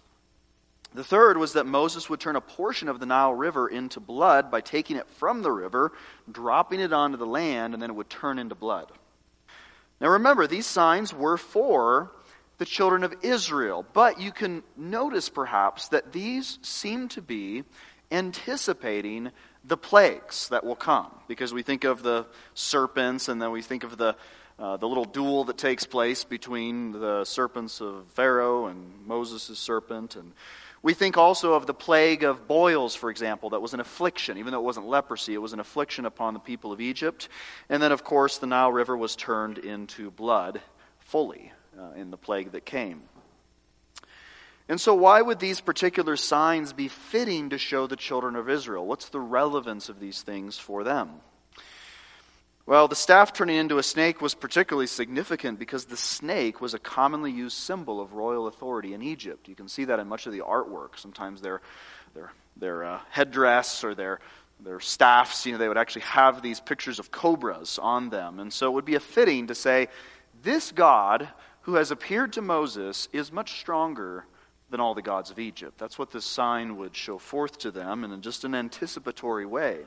The 0.94 1.04
third 1.04 1.38
was 1.38 1.54
that 1.54 1.66
Moses 1.66 2.10
would 2.10 2.20
turn 2.20 2.36
a 2.36 2.42
portion 2.42 2.90
of 2.90 3.00
the 3.00 3.06
Nile 3.06 3.34
River 3.34 3.68
into 3.68 4.00
blood 4.00 4.50
by 4.50 4.62
taking 4.62 4.98
it 4.98 5.08
from 5.08 5.44
the 5.44 5.52
river, 5.52 5.92
dropping 6.32 6.80
it 6.80 6.92
onto 6.92 7.18
the 7.18 7.28
land, 7.28 7.74
and 7.74 7.84
then 7.84 7.92
it 7.92 7.96
would 7.96 8.10
turn 8.10 8.40
into 8.40 8.56
blood. 8.56 8.92
Now 10.02 10.10
remember, 10.10 10.48
these 10.48 10.66
signs 10.66 11.14
were 11.14 11.38
for 11.38 12.12
the 12.58 12.66
children 12.66 13.04
of 13.04 13.14
Israel, 13.22 13.86
but 13.94 14.20
you 14.20 14.32
can 14.32 14.64
notice 14.76 15.30
perhaps 15.30 15.90
that 15.90 16.12
these 16.12 16.60
seem 16.62 17.08
to 17.10 17.22
be 17.22 17.64
anticipating 18.12 19.32
the 19.64 19.78
plagues 19.78 20.50
that 20.50 20.64
will 20.64 20.76
come. 20.76 21.12
Because 21.28 21.54
we 21.54 21.64
think 21.64 21.84
of 21.84 22.02
the 22.02 22.26
serpents, 22.54 23.30
and 23.30 23.42
then 23.42 23.52
we 23.52 23.62
think 23.62 23.84
of 23.84 23.98
the, 23.98 24.16
uh, 24.58 24.78
the 24.78 24.88
little 24.88 25.06
duel 25.06 25.46
that 25.46 25.58
takes 25.58 25.86
place 25.86 26.24
between 26.24 26.92
the 26.92 27.24
serpents 27.26 27.80
of 27.80 28.08
Pharaoh 28.14 28.66
and 28.66 29.06
Moses' 29.06 29.60
serpent. 29.60 30.16
And 30.16 30.34
we 30.82 30.94
think 30.94 31.18
also 31.18 31.54
of 31.54 31.66
the 31.66 31.74
plague 31.74 32.24
of 32.24 32.48
boils, 32.48 32.96
for 32.96 33.10
example, 33.10 33.50
that 33.52 33.62
was 33.62 33.74
an 33.74 33.80
affliction. 33.80 34.38
Even 34.38 34.52
though 34.52 34.60
it 34.60 34.64
wasn't 34.64 34.88
leprosy, 34.88 35.34
it 35.34 35.42
was 35.42 35.54
an 35.54 35.60
affliction 35.60 36.06
upon 36.06 36.34
the 36.34 36.40
people 36.40 36.72
of 36.72 36.80
Egypt. 36.80 37.28
And 37.68 37.84
then, 37.84 37.92
of 37.92 38.04
course, 38.04 38.38
the 38.38 38.48
Nile 38.48 38.72
River 38.72 38.96
was 38.96 39.16
turned 39.16 39.58
into 39.58 40.10
blood 40.12 40.62
fully 41.00 41.52
uh, 41.78 41.92
in 41.96 42.12
the 42.12 42.18
plague 42.18 42.54
that 42.54 42.66
came. 42.66 43.04
And 44.70 44.80
so, 44.80 44.94
why 44.94 45.22
would 45.22 45.40
these 45.40 45.62
particular 45.62 46.16
signs 46.16 46.74
be 46.74 46.88
fitting 46.88 47.50
to 47.50 47.58
show 47.58 47.88
the 47.88 47.96
children 47.96 48.36
of 48.36 48.50
Israel? 48.50 48.86
What's 48.86 49.10
the 49.10 49.20
relevance 49.20 49.90
of 49.90 50.00
these 50.00 50.22
things 50.22 50.58
for 50.60 50.84
them? 50.84 51.22
Well, 52.70 52.88
the 52.88 52.96
staff 52.96 53.34
turning 53.34 53.56
into 53.56 53.80
a 53.80 53.84
snake 53.84 54.22
was 54.22 54.36
particularly 54.36 54.86
significant 54.86 55.58
because 55.58 55.86
the 55.86 55.98
snake 55.98 56.62
was 56.62 56.76
a 56.76 56.80
commonly 56.80 57.32
used 57.32 57.58
symbol 57.58 58.00
of 58.00 58.14
royal 58.14 58.46
authority 58.46 58.94
in 58.94 59.02
Egypt. 59.02 59.48
You 59.48 59.56
can 59.56 59.68
see 59.68 59.86
that 59.86 59.98
in 59.98 60.08
much 60.08 60.28
of 60.28 60.34
the 60.34 60.42
artwork. 60.42 60.90
Sometimes 60.96 61.42
their, 61.42 61.62
their, 62.14 62.32
their 62.58 62.84
uh, 62.84 63.00
headdress 63.10 63.84
or 63.84 63.96
their, 63.96 64.20
their 64.60 64.80
staffs, 64.80 65.48
you 65.48 65.52
know, 65.52 65.58
they 65.58 65.68
would 65.68 65.80
actually 65.80 66.04
have 66.04 66.44
these 66.44 66.60
pictures 66.60 67.00
of 67.00 67.10
cobras 67.10 67.80
on 67.82 68.12
them. 68.12 68.40
And 68.40 68.54
so 68.54 68.68
it 68.68 68.74
would 68.76 68.86
be 68.86 68.94
a 68.94 69.00
fitting 69.00 69.48
to 69.48 69.56
say, 69.56 69.88
this 70.44 70.72
God 70.72 71.28
who 71.62 71.74
has 71.74 71.90
appeared 71.90 72.34
to 72.34 72.44
Moses 72.44 73.10
is 73.12 73.32
much 73.32 73.60
stronger 73.60 74.26
than 74.70 74.80
all 74.80 74.94
the 74.94 75.02
gods 75.02 75.32
of 75.32 75.40
Egypt. 75.40 75.80
That's 75.80 75.98
what 75.98 76.12
this 76.12 76.24
sign 76.24 76.78
would 76.78 76.96
show 76.96 77.18
forth 77.18 77.58
to 77.60 77.72
them 77.72 78.04
in 78.04 78.22
just 78.22 78.44
an 78.44 78.54
anticipatory 78.54 79.48
way. 79.48 79.80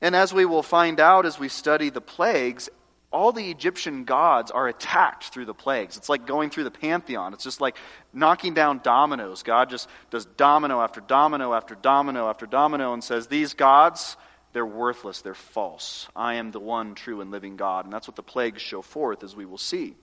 And 0.00 0.14
as 0.14 0.32
we 0.32 0.44
will 0.44 0.62
find 0.62 1.00
out 1.00 1.26
as 1.26 1.38
we 1.38 1.48
study 1.48 1.90
the 1.90 2.00
plagues, 2.00 2.68
all 3.10 3.32
the 3.32 3.50
Egyptian 3.50 4.04
gods 4.04 4.50
are 4.50 4.68
attacked 4.68 5.32
through 5.32 5.46
the 5.46 5.54
plagues. 5.54 5.96
It's 5.96 6.08
like 6.08 6.26
going 6.26 6.50
through 6.50 6.64
the 6.64 6.70
pantheon. 6.70 7.32
It's 7.32 7.44
just 7.44 7.60
like 7.60 7.76
knocking 8.12 8.54
down 8.54 8.80
dominoes. 8.82 9.42
God 9.42 9.70
just 9.70 9.88
does 10.10 10.26
domino 10.26 10.80
after 10.80 11.00
domino 11.00 11.54
after 11.54 11.74
domino 11.74 12.28
after 12.28 12.46
domino 12.46 12.92
and 12.92 13.02
says, 13.02 13.26
These 13.26 13.54
gods, 13.54 14.16
they're 14.52 14.66
worthless, 14.66 15.22
they're 15.22 15.34
false. 15.34 16.08
I 16.14 16.34
am 16.34 16.50
the 16.50 16.60
one 16.60 16.94
true 16.94 17.20
and 17.20 17.30
living 17.30 17.56
God. 17.56 17.86
And 17.86 17.92
that's 17.92 18.08
what 18.08 18.16
the 18.16 18.22
plagues 18.22 18.60
show 18.60 18.82
forth, 18.82 19.24
as 19.24 19.34
we 19.34 19.46
will 19.46 19.58
see. 19.58 19.94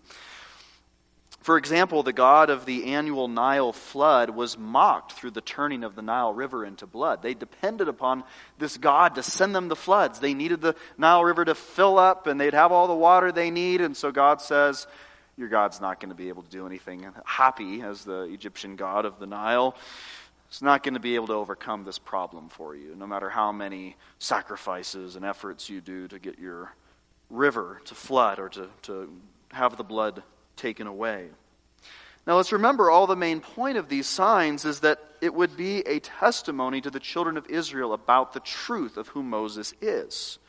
For 1.45 1.57
example, 1.57 2.01
the 2.01 2.11
god 2.11 2.49
of 2.49 2.65
the 2.65 2.95
annual 2.95 3.27
Nile 3.27 3.71
flood 3.71 4.31
was 4.31 4.57
mocked 4.57 5.11
through 5.11 5.29
the 5.29 5.41
turning 5.41 5.83
of 5.83 5.93
the 5.93 6.01
Nile 6.01 6.33
River 6.33 6.65
into 6.65 6.87
blood. 6.87 7.21
They 7.21 7.35
depended 7.35 7.87
upon 7.87 8.23
this 8.57 8.77
god 8.77 9.13
to 9.13 9.21
send 9.21 9.53
them 9.53 9.67
the 9.67 9.75
floods. 9.75 10.17
They 10.17 10.33
needed 10.33 10.61
the 10.61 10.75
Nile 10.97 11.23
River 11.23 11.45
to 11.45 11.53
fill 11.53 11.99
up 11.99 12.25
and 12.25 12.41
they'd 12.41 12.55
have 12.55 12.71
all 12.71 12.87
the 12.87 12.95
water 12.95 13.31
they 13.31 13.51
need. 13.51 13.79
And 13.79 13.95
so 13.95 14.11
God 14.11 14.41
says, 14.41 14.87
your 15.37 15.47
God's 15.47 15.79
not 15.79 15.99
going 15.99 16.09
to 16.09 16.15
be 16.15 16.29
able 16.29 16.41
to 16.41 16.49
do 16.49 16.65
anything. 16.65 17.05
Hapi, 17.27 17.83
as 17.83 18.03
the 18.03 18.23
Egyptian 18.23 18.75
god 18.75 19.05
of 19.05 19.19
the 19.19 19.27
Nile, 19.27 19.75
is 20.51 20.63
not 20.63 20.81
going 20.81 20.95
to 20.95 20.99
be 20.99 21.13
able 21.13 21.27
to 21.27 21.33
overcome 21.33 21.83
this 21.83 21.99
problem 21.99 22.49
for 22.49 22.75
you, 22.75 22.95
no 22.95 23.05
matter 23.05 23.29
how 23.29 23.51
many 23.51 23.97
sacrifices 24.17 25.15
and 25.15 25.23
efforts 25.23 25.69
you 25.69 25.79
do 25.79 26.07
to 26.07 26.17
get 26.17 26.39
your 26.39 26.73
river 27.29 27.81
to 27.85 27.93
flood 27.93 28.39
or 28.39 28.49
to, 28.49 28.67
to 28.81 29.15
have 29.51 29.77
the 29.77 29.83
blood 29.83 30.23
taken 30.55 30.87
away. 30.87 31.29
Now 32.25 32.37
let's 32.37 32.51
remember 32.51 32.89
all 32.89 33.07
the 33.07 33.15
main 33.15 33.39
point 33.39 33.77
of 33.77 33.87
these 33.87 34.07
signs 34.07 34.65
is 34.65 34.79
that 34.79 34.99
it 35.21 35.33
would 35.33 35.55
be 35.55 35.79
a 35.81 35.99
testimony 35.99 36.81
to 36.81 36.89
the 36.89 36.99
children 36.99 37.37
of 37.37 37.47
Israel 37.47 37.93
about 37.93 38.33
the 38.33 38.39
truth 38.39 38.97
of 38.97 39.09
who 39.09 39.21
Moses 39.21 39.73
is. 39.81 40.39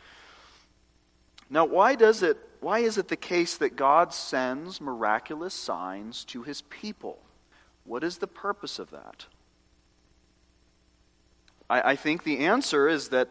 Now 1.50 1.64
why 1.64 1.94
does 1.94 2.22
it 2.22 2.38
why 2.60 2.80
is 2.80 2.96
it 2.96 3.08
the 3.08 3.16
case 3.16 3.58
that 3.58 3.76
God 3.76 4.14
sends 4.14 4.80
miraculous 4.80 5.54
signs 5.54 6.24
to 6.26 6.42
his 6.42 6.62
people? 6.62 7.18
What 7.84 8.02
is 8.02 8.18
the 8.18 8.26
purpose 8.26 8.78
of 8.78 8.90
that? 8.90 9.26
I, 11.68 11.92
I 11.92 11.96
think 11.96 12.24
the 12.24 12.38
answer 12.38 12.88
is 12.88 13.10
that 13.10 13.28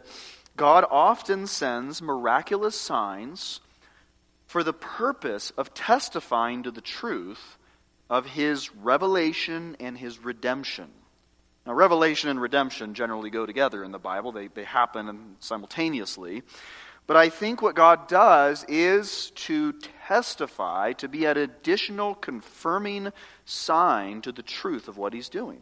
God 0.56 0.86
often 0.90 1.48
sends 1.48 2.02
miraculous 2.02 2.80
signs 2.80 3.60
for 4.46 4.64
the 4.64 4.74
purpose 4.74 5.52
of 5.58 5.74
testifying 5.74 6.64
to 6.64 6.72
the 6.72 6.82
truth 6.82 7.58
of 8.10 8.26
his 8.26 8.74
revelation 8.76 9.76
and 9.80 9.98
his 9.98 10.20
redemption. 10.24 10.90
Now, 11.66 11.74
revelation 11.74 12.30
and 12.30 12.40
redemption 12.40 12.94
generally 12.94 13.32
go 13.32 13.46
together 13.46 13.84
in 13.84 13.92
the 13.92 14.00
Bible, 14.00 14.32
they, 14.32 14.48
they 14.48 14.64
happen 14.64 15.36
simultaneously. 15.40 16.44
But 17.08 17.18
I 17.18 17.30
think 17.30 17.62
what 17.62 17.76
God 17.76 18.08
does 18.08 18.66
is 18.68 19.32
to 19.32 19.74
testify, 20.08 20.94
to 20.94 21.08
be 21.08 21.26
an 21.26 21.38
additional 21.38 22.16
confirming 22.16 23.12
sign 23.46 24.22
to 24.22 24.32
the 24.32 24.44
truth 24.44 24.88
of 24.88 24.98
what 24.98 25.14
he's 25.14 25.30
doing. 25.30 25.62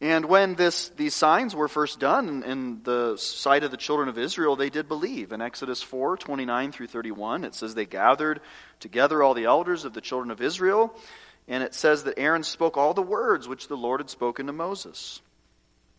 And 0.00 0.26
when 0.26 0.56
this, 0.56 0.90
these 0.90 1.14
signs 1.14 1.54
were 1.54 1.68
first 1.68 1.98
done 1.98 2.42
in 2.42 2.82
the 2.82 3.16
sight 3.16 3.64
of 3.64 3.70
the 3.70 3.78
children 3.78 4.10
of 4.10 4.18
Israel, 4.18 4.54
they 4.54 4.68
did 4.68 4.88
believe. 4.88 5.32
In 5.32 5.40
Exodus 5.40 5.82
4 5.82 6.18
29 6.18 6.72
through 6.72 6.88
31, 6.88 7.44
it 7.44 7.54
says, 7.54 7.74
They 7.74 7.86
gathered 7.86 8.40
together 8.78 9.22
all 9.22 9.32
the 9.32 9.46
elders 9.46 9.86
of 9.86 9.94
the 9.94 10.02
children 10.02 10.30
of 10.30 10.42
Israel, 10.42 10.94
and 11.48 11.62
it 11.62 11.74
says 11.74 12.04
that 12.04 12.18
Aaron 12.18 12.42
spoke 12.42 12.76
all 12.76 12.92
the 12.92 13.00
words 13.00 13.48
which 13.48 13.68
the 13.68 13.76
Lord 13.76 14.00
had 14.00 14.10
spoken 14.10 14.46
to 14.46 14.52
Moses. 14.52 15.22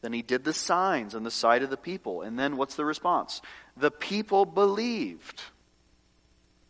Then 0.01 0.13
he 0.13 0.21
did 0.21 0.43
the 0.43 0.53
signs 0.53 1.15
in 1.15 1.23
the 1.23 1.31
sight 1.31 1.63
of 1.63 1.71
the 1.71 1.77
people. 1.77 2.21
And 2.21 2.37
then 2.37 2.55
what's 2.55 2.75
the 2.75 2.85
response? 2.85 3.41
The 3.75 3.89
people 3.89 4.45
believed. 4.45 5.41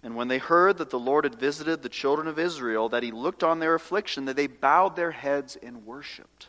And 0.02 0.16
when 0.16 0.30
they 0.30 0.38
heard 0.38 0.78
that 0.78 0.92
the 0.92 1.00
Lord 1.00 1.26
had 1.26 1.36
visited 1.36 1.82
the 1.82 1.90
children 1.90 2.28
of 2.28 2.40
Israel, 2.40 2.88
that 2.90 3.04
he 3.04 3.12
looked 3.12 3.44
on 3.44 3.60
their 3.60 3.76
affliction, 3.76 4.26
that 4.26 4.38
they 4.38 4.48
bowed 4.48 4.96
their 4.96 5.12
heads 5.12 5.58
and 5.62 5.86
worshiped. 5.86 6.48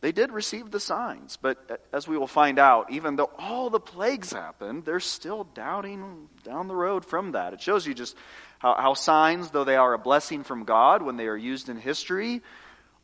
They 0.00 0.12
did 0.12 0.32
receive 0.32 0.70
the 0.70 0.80
signs, 0.80 1.36
but 1.36 1.86
as 1.92 2.08
we 2.08 2.16
will 2.16 2.26
find 2.26 2.58
out, 2.58 2.90
even 2.90 3.16
though 3.16 3.30
all 3.38 3.68
the 3.68 3.80
plagues 3.80 4.32
happened, 4.32 4.86
they're 4.86 4.98
still 4.98 5.44
doubting 5.44 6.28
down 6.42 6.68
the 6.68 6.74
road 6.74 7.04
from 7.04 7.32
that. 7.32 7.52
It 7.52 7.60
shows 7.60 7.86
you 7.86 7.92
just 7.92 8.16
how, 8.60 8.74
how 8.74 8.94
signs, 8.94 9.50
though 9.50 9.64
they 9.64 9.76
are 9.76 9.92
a 9.92 9.98
blessing 9.98 10.42
from 10.42 10.64
God 10.64 11.02
when 11.02 11.18
they 11.18 11.26
are 11.26 11.36
used 11.36 11.68
in 11.68 11.76
history, 11.76 12.40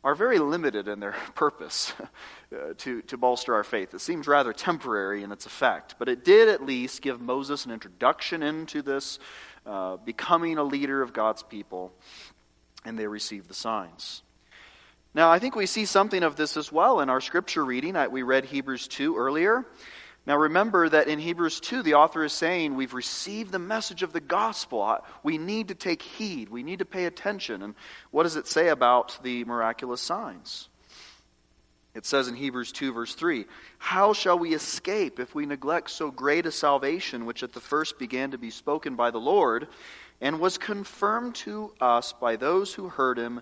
are 0.03 0.15
very 0.15 0.39
limited 0.39 0.87
in 0.87 0.99
their 0.99 1.11
purpose 1.35 1.93
uh, 2.51 2.73
to, 2.79 3.03
to 3.03 3.17
bolster 3.17 3.53
our 3.53 3.63
faith. 3.63 3.93
It 3.93 4.01
seems 4.01 4.27
rather 4.27 4.51
temporary 4.51 5.21
in 5.21 5.31
its 5.31 5.45
effect, 5.45 5.95
but 5.99 6.09
it 6.09 6.25
did 6.25 6.49
at 6.49 6.65
least 6.65 7.03
give 7.03 7.21
Moses 7.21 7.65
an 7.65 7.71
introduction 7.71 8.41
into 8.41 8.81
this, 8.81 9.19
uh, 9.67 9.97
becoming 9.97 10.57
a 10.57 10.63
leader 10.63 11.03
of 11.03 11.13
God's 11.13 11.43
people, 11.43 11.93
and 12.85 12.97
they 12.97 13.05
received 13.05 13.49
the 13.49 13.53
signs. 13.53 14.23
Now, 15.17 15.31
I 15.31 15.39
think 15.39 15.55
we 15.55 15.65
see 15.65 15.85
something 15.85 16.21
of 16.21 16.35
this 16.35 16.57
as 16.57 16.71
well 16.71 16.99
in 16.99 17.09
our 17.09 17.21
scripture 17.21 17.65
reading. 17.65 17.97
We 18.11 18.21
read 18.21 18.45
Hebrews 18.45 18.87
2 18.87 19.17
earlier. 19.17 19.65
Now, 20.27 20.37
remember 20.37 20.87
that 20.87 21.07
in 21.07 21.17
Hebrews 21.17 21.59
2, 21.59 21.81
the 21.81 21.95
author 21.95 22.23
is 22.23 22.33
saying 22.33 22.75
we've 22.75 22.93
received 22.93 23.51
the 23.51 23.57
message 23.57 24.03
of 24.03 24.13
the 24.13 24.19
gospel. 24.19 24.99
We 25.23 25.39
need 25.39 25.69
to 25.69 25.73
take 25.73 26.03
heed, 26.03 26.49
we 26.49 26.61
need 26.61 26.79
to 26.79 26.85
pay 26.85 27.05
attention. 27.05 27.63
And 27.63 27.73
what 28.11 28.23
does 28.23 28.35
it 28.35 28.45
say 28.45 28.67
about 28.67 29.17
the 29.23 29.43
miraculous 29.45 30.01
signs? 30.01 30.69
It 31.95 32.05
says 32.05 32.27
in 32.27 32.35
Hebrews 32.35 32.71
2, 32.71 32.93
verse 32.93 33.15
3 33.15 33.47
How 33.79 34.13
shall 34.13 34.37
we 34.37 34.53
escape 34.53 35.19
if 35.19 35.33
we 35.33 35.47
neglect 35.47 35.89
so 35.89 36.11
great 36.11 36.45
a 36.45 36.51
salvation, 36.51 37.25
which 37.25 37.41
at 37.41 37.53
the 37.53 37.59
first 37.59 37.97
began 37.97 38.29
to 38.31 38.37
be 38.37 38.51
spoken 38.51 38.95
by 38.95 39.09
the 39.09 39.17
Lord, 39.17 39.67
and 40.21 40.39
was 40.39 40.59
confirmed 40.59 41.33
to 41.33 41.73
us 41.81 42.13
by 42.13 42.35
those 42.35 42.75
who 42.75 42.89
heard 42.89 43.17
him? 43.17 43.41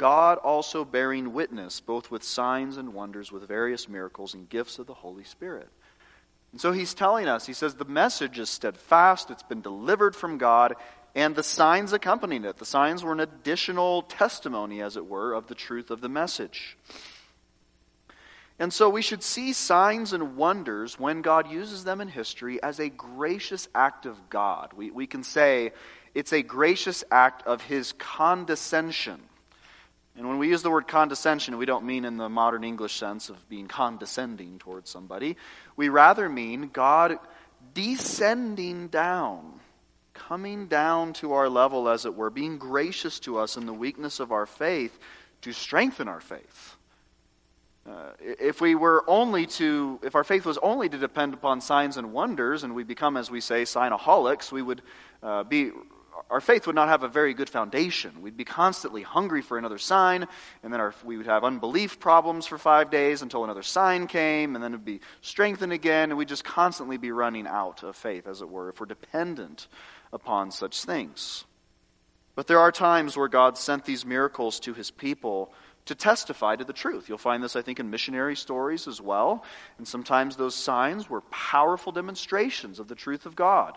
God 0.00 0.38
also 0.38 0.82
bearing 0.82 1.34
witness, 1.34 1.78
both 1.78 2.10
with 2.10 2.22
signs 2.22 2.78
and 2.78 2.94
wonders, 2.94 3.30
with 3.30 3.46
various 3.46 3.86
miracles 3.86 4.32
and 4.32 4.48
gifts 4.48 4.78
of 4.78 4.86
the 4.86 4.94
Holy 4.94 5.24
Spirit. 5.24 5.68
And 6.52 6.60
so 6.60 6.72
he's 6.72 6.94
telling 6.94 7.28
us, 7.28 7.44
he 7.44 7.52
says, 7.52 7.74
the 7.74 7.84
message 7.84 8.38
is 8.38 8.48
steadfast, 8.48 9.30
it's 9.30 9.42
been 9.42 9.60
delivered 9.60 10.16
from 10.16 10.38
God, 10.38 10.74
and 11.14 11.36
the 11.36 11.42
signs 11.42 11.92
accompanying 11.92 12.46
it. 12.46 12.56
The 12.56 12.64
signs 12.64 13.04
were 13.04 13.12
an 13.12 13.20
additional 13.20 14.00
testimony, 14.00 14.80
as 14.80 14.96
it 14.96 15.04
were, 15.04 15.34
of 15.34 15.48
the 15.48 15.54
truth 15.54 15.90
of 15.90 16.00
the 16.00 16.08
message. 16.08 16.78
And 18.58 18.72
so 18.72 18.88
we 18.88 19.02
should 19.02 19.22
see 19.22 19.52
signs 19.52 20.14
and 20.14 20.34
wonders 20.38 20.98
when 20.98 21.20
God 21.20 21.50
uses 21.50 21.84
them 21.84 22.00
in 22.00 22.08
history 22.08 22.62
as 22.62 22.80
a 22.80 22.88
gracious 22.88 23.68
act 23.74 24.06
of 24.06 24.30
God. 24.30 24.72
We, 24.74 24.90
we 24.90 25.06
can 25.06 25.24
say 25.24 25.72
it's 26.14 26.32
a 26.32 26.40
gracious 26.40 27.04
act 27.10 27.46
of 27.46 27.60
his 27.60 27.92
condescension 27.92 29.20
and 30.16 30.28
when 30.28 30.38
we 30.38 30.48
use 30.48 30.62
the 30.62 30.70
word 30.70 30.88
condescension, 30.88 31.56
we 31.56 31.66
don't 31.66 31.84
mean 31.84 32.04
in 32.04 32.16
the 32.16 32.28
modern 32.28 32.64
English 32.64 32.96
sense 32.96 33.28
of 33.28 33.48
being 33.48 33.68
condescending 33.68 34.58
towards 34.58 34.90
somebody. 34.90 35.36
We 35.76 35.88
rather 35.88 36.28
mean 36.28 36.70
God 36.72 37.18
descending 37.74 38.88
down, 38.88 39.60
coming 40.12 40.66
down 40.66 41.12
to 41.14 41.32
our 41.32 41.48
level, 41.48 41.88
as 41.88 42.06
it 42.06 42.14
were, 42.14 42.30
being 42.30 42.58
gracious 42.58 43.20
to 43.20 43.38
us 43.38 43.56
in 43.56 43.66
the 43.66 43.72
weakness 43.72 44.18
of 44.20 44.32
our 44.32 44.46
faith 44.46 44.98
to 45.42 45.52
strengthen 45.52 46.08
our 46.08 46.20
faith. 46.20 46.76
Uh, 47.88 48.10
if 48.20 48.60
we 48.60 48.74
were 48.74 49.04
only 49.08 49.46
to, 49.46 49.98
if 50.02 50.14
our 50.14 50.24
faith 50.24 50.44
was 50.44 50.58
only 50.58 50.88
to 50.88 50.98
depend 50.98 51.32
upon 51.32 51.60
signs 51.60 51.96
and 51.96 52.12
wonders, 52.12 52.62
and 52.62 52.74
we 52.74 52.82
become, 52.82 53.16
as 53.16 53.30
we 53.30 53.40
say, 53.40 53.62
signaholics, 53.62 54.52
we 54.52 54.60
would 54.60 54.82
uh, 55.22 55.42
be 55.44 55.70
our 56.30 56.40
faith 56.40 56.66
would 56.66 56.76
not 56.76 56.88
have 56.88 57.02
a 57.02 57.08
very 57.08 57.34
good 57.34 57.50
foundation. 57.50 58.22
We'd 58.22 58.36
be 58.36 58.44
constantly 58.44 59.02
hungry 59.02 59.42
for 59.42 59.58
another 59.58 59.78
sign, 59.78 60.28
and 60.62 60.72
then 60.72 60.80
our, 60.80 60.94
we 61.04 61.16
would 61.16 61.26
have 61.26 61.42
unbelief 61.42 61.98
problems 61.98 62.46
for 62.46 62.56
five 62.56 62.90
days 62.90 63.20
until 63.22 63.42
another 63.42 63.64
sign 63.64 64.06
came, 64.06 64.54
and 64.54 64.62
then 64.62 64.72
it 64.72 64.76
would 64.76 64.84
be 64.84 65.00
strengthened 65.22 65.72
again, 65.72 66.10
and 66.10 66.18
we'd 66.18 66.28
just 66.28 66.44
constantly 66.44 66.98
be 66.98 67.10
running 67.10 67.46
out 67.48 67.82
of 67.82 67.96
faith, 67.96 68.26
as 68.28 68.42
it 68.42 68.48
were, 68.48 68.68
if 68.68 68.78
we're 68.78 68.86
dependent 68.86 69.66
upon 70.12 70.50
such 70.52 70.84
things. 70.84 71.44
But 72.36 72.46
there 72.46 72.60
are 72.60 72.72
times 72.72 73.16
where 73.16 73.28
God 73.28 73.58
sent 73.58 73.84
these 73.84 74.06
miracles 74.06 74.60
to 74.60 74.72
his 74.72 74.90
people 74.90 75.52
to 75.86 75.94
testify 75.94 76.54
to 76.56 76.64
the 76.64 76.72
truth. 76.72 77.08
You'll 77.08 77.18
find 77.18 77.42
this, 77.42 77.56
I 77.56 77.62
think, 77.62 77.80
in 77.80 77.90
missionary 77.90 78.36
stories 78.36 78.86
as 78.86 79.00
well. 79.00 79.44
And 79.78 79.88
sometimes 79.88 80.36
those 80.36 80.54
signs 80.54 81.10
were 81.10 81.22
powerful 81.22 81.90
demonstrations 81.90 82.78
of 82.78 82.86
the 82.86 82.94
truth 82.94 83.26
of 83.26 83.34
God. 83.34 83.76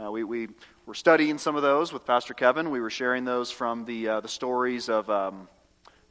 Uh, 0.00 0.10
we, 0.10 0.24
we 0.24 0.48
were 0.90 0.94
studying 0.94 1.38
some 1.38 1.54
of 1.54 1.62
those 1.62 1.92
with 1.92 2.04
Pastor 2.04 2.34
Kevin. 2.34 2.68
We 2.68 2.80
were 2.80 2.90
sharing 2.90 3.24
those 3.24 3.52
from 3.52 3.84
the, 3.84 4.08
uh, 4.08 4.20
the 4.22 4.28
stories 4.28 4.88
of 4.88 5.08
um, 5.08 5.46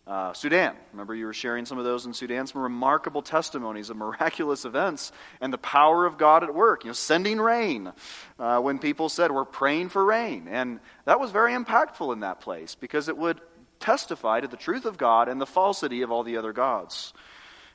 uh, 0.07 0.31
Sudan. 0.31 0.73
Remember, 0.93 1.13
you 1.13 1.25
were 1.25 1.33
sharing 1.33 1.65
some 1.65 1.77
of 1.77 1.83
those 1.83 2.05
in 2.05 2.13
Sudan, 2.13 2.47
some 2.47 2.61
remarkable 2.61 3.21
testimonies 3.21 3.89
of 3.89 3.97
miraculous 3.97 4.63
events 4.63 5.11
and 5.41 5.51
the 5.51 5.57
power 5.57 6.05
of 6.05 6.17
God 6.17 6.45
at 6.45 6.55
work. 6.55 6.85
You 6.85 6.91
know, 6.91 6.93
sending 6.93 7.41
rain 7.41 7.91
uh, 8.39 8.61
when 8.61 8.79
people 8.79 9.09
said, 9.09 9.33
We're 9.33 9.43
praying 9.43 9.89
for 9.89 10.05
rain. 10.05 10.47
And 10.49 10.79
that 11.03 11.19
was 11.19 11.31
very 11.31 11.51
impactful 11.51 12.13
in 12.13 12.21
that 12.21 12.39
place 12.39 12.75
because 12.75 13.09
it 13.09 13.17
would 13.17 13.41
testify 13.81 14.39
to 14.39 14.47
the 14.47 14.55
truth 14.55 14.85
of 14.85 14.97
God 14.97 15.27
and 15.27 15.41
the 15.41 15.45
falsity 15.45 16.03
of 16.03 16.09
all 16.09 16.23
the 16.23 16.37
other 16.37 16.53
gods. 16.53 17.11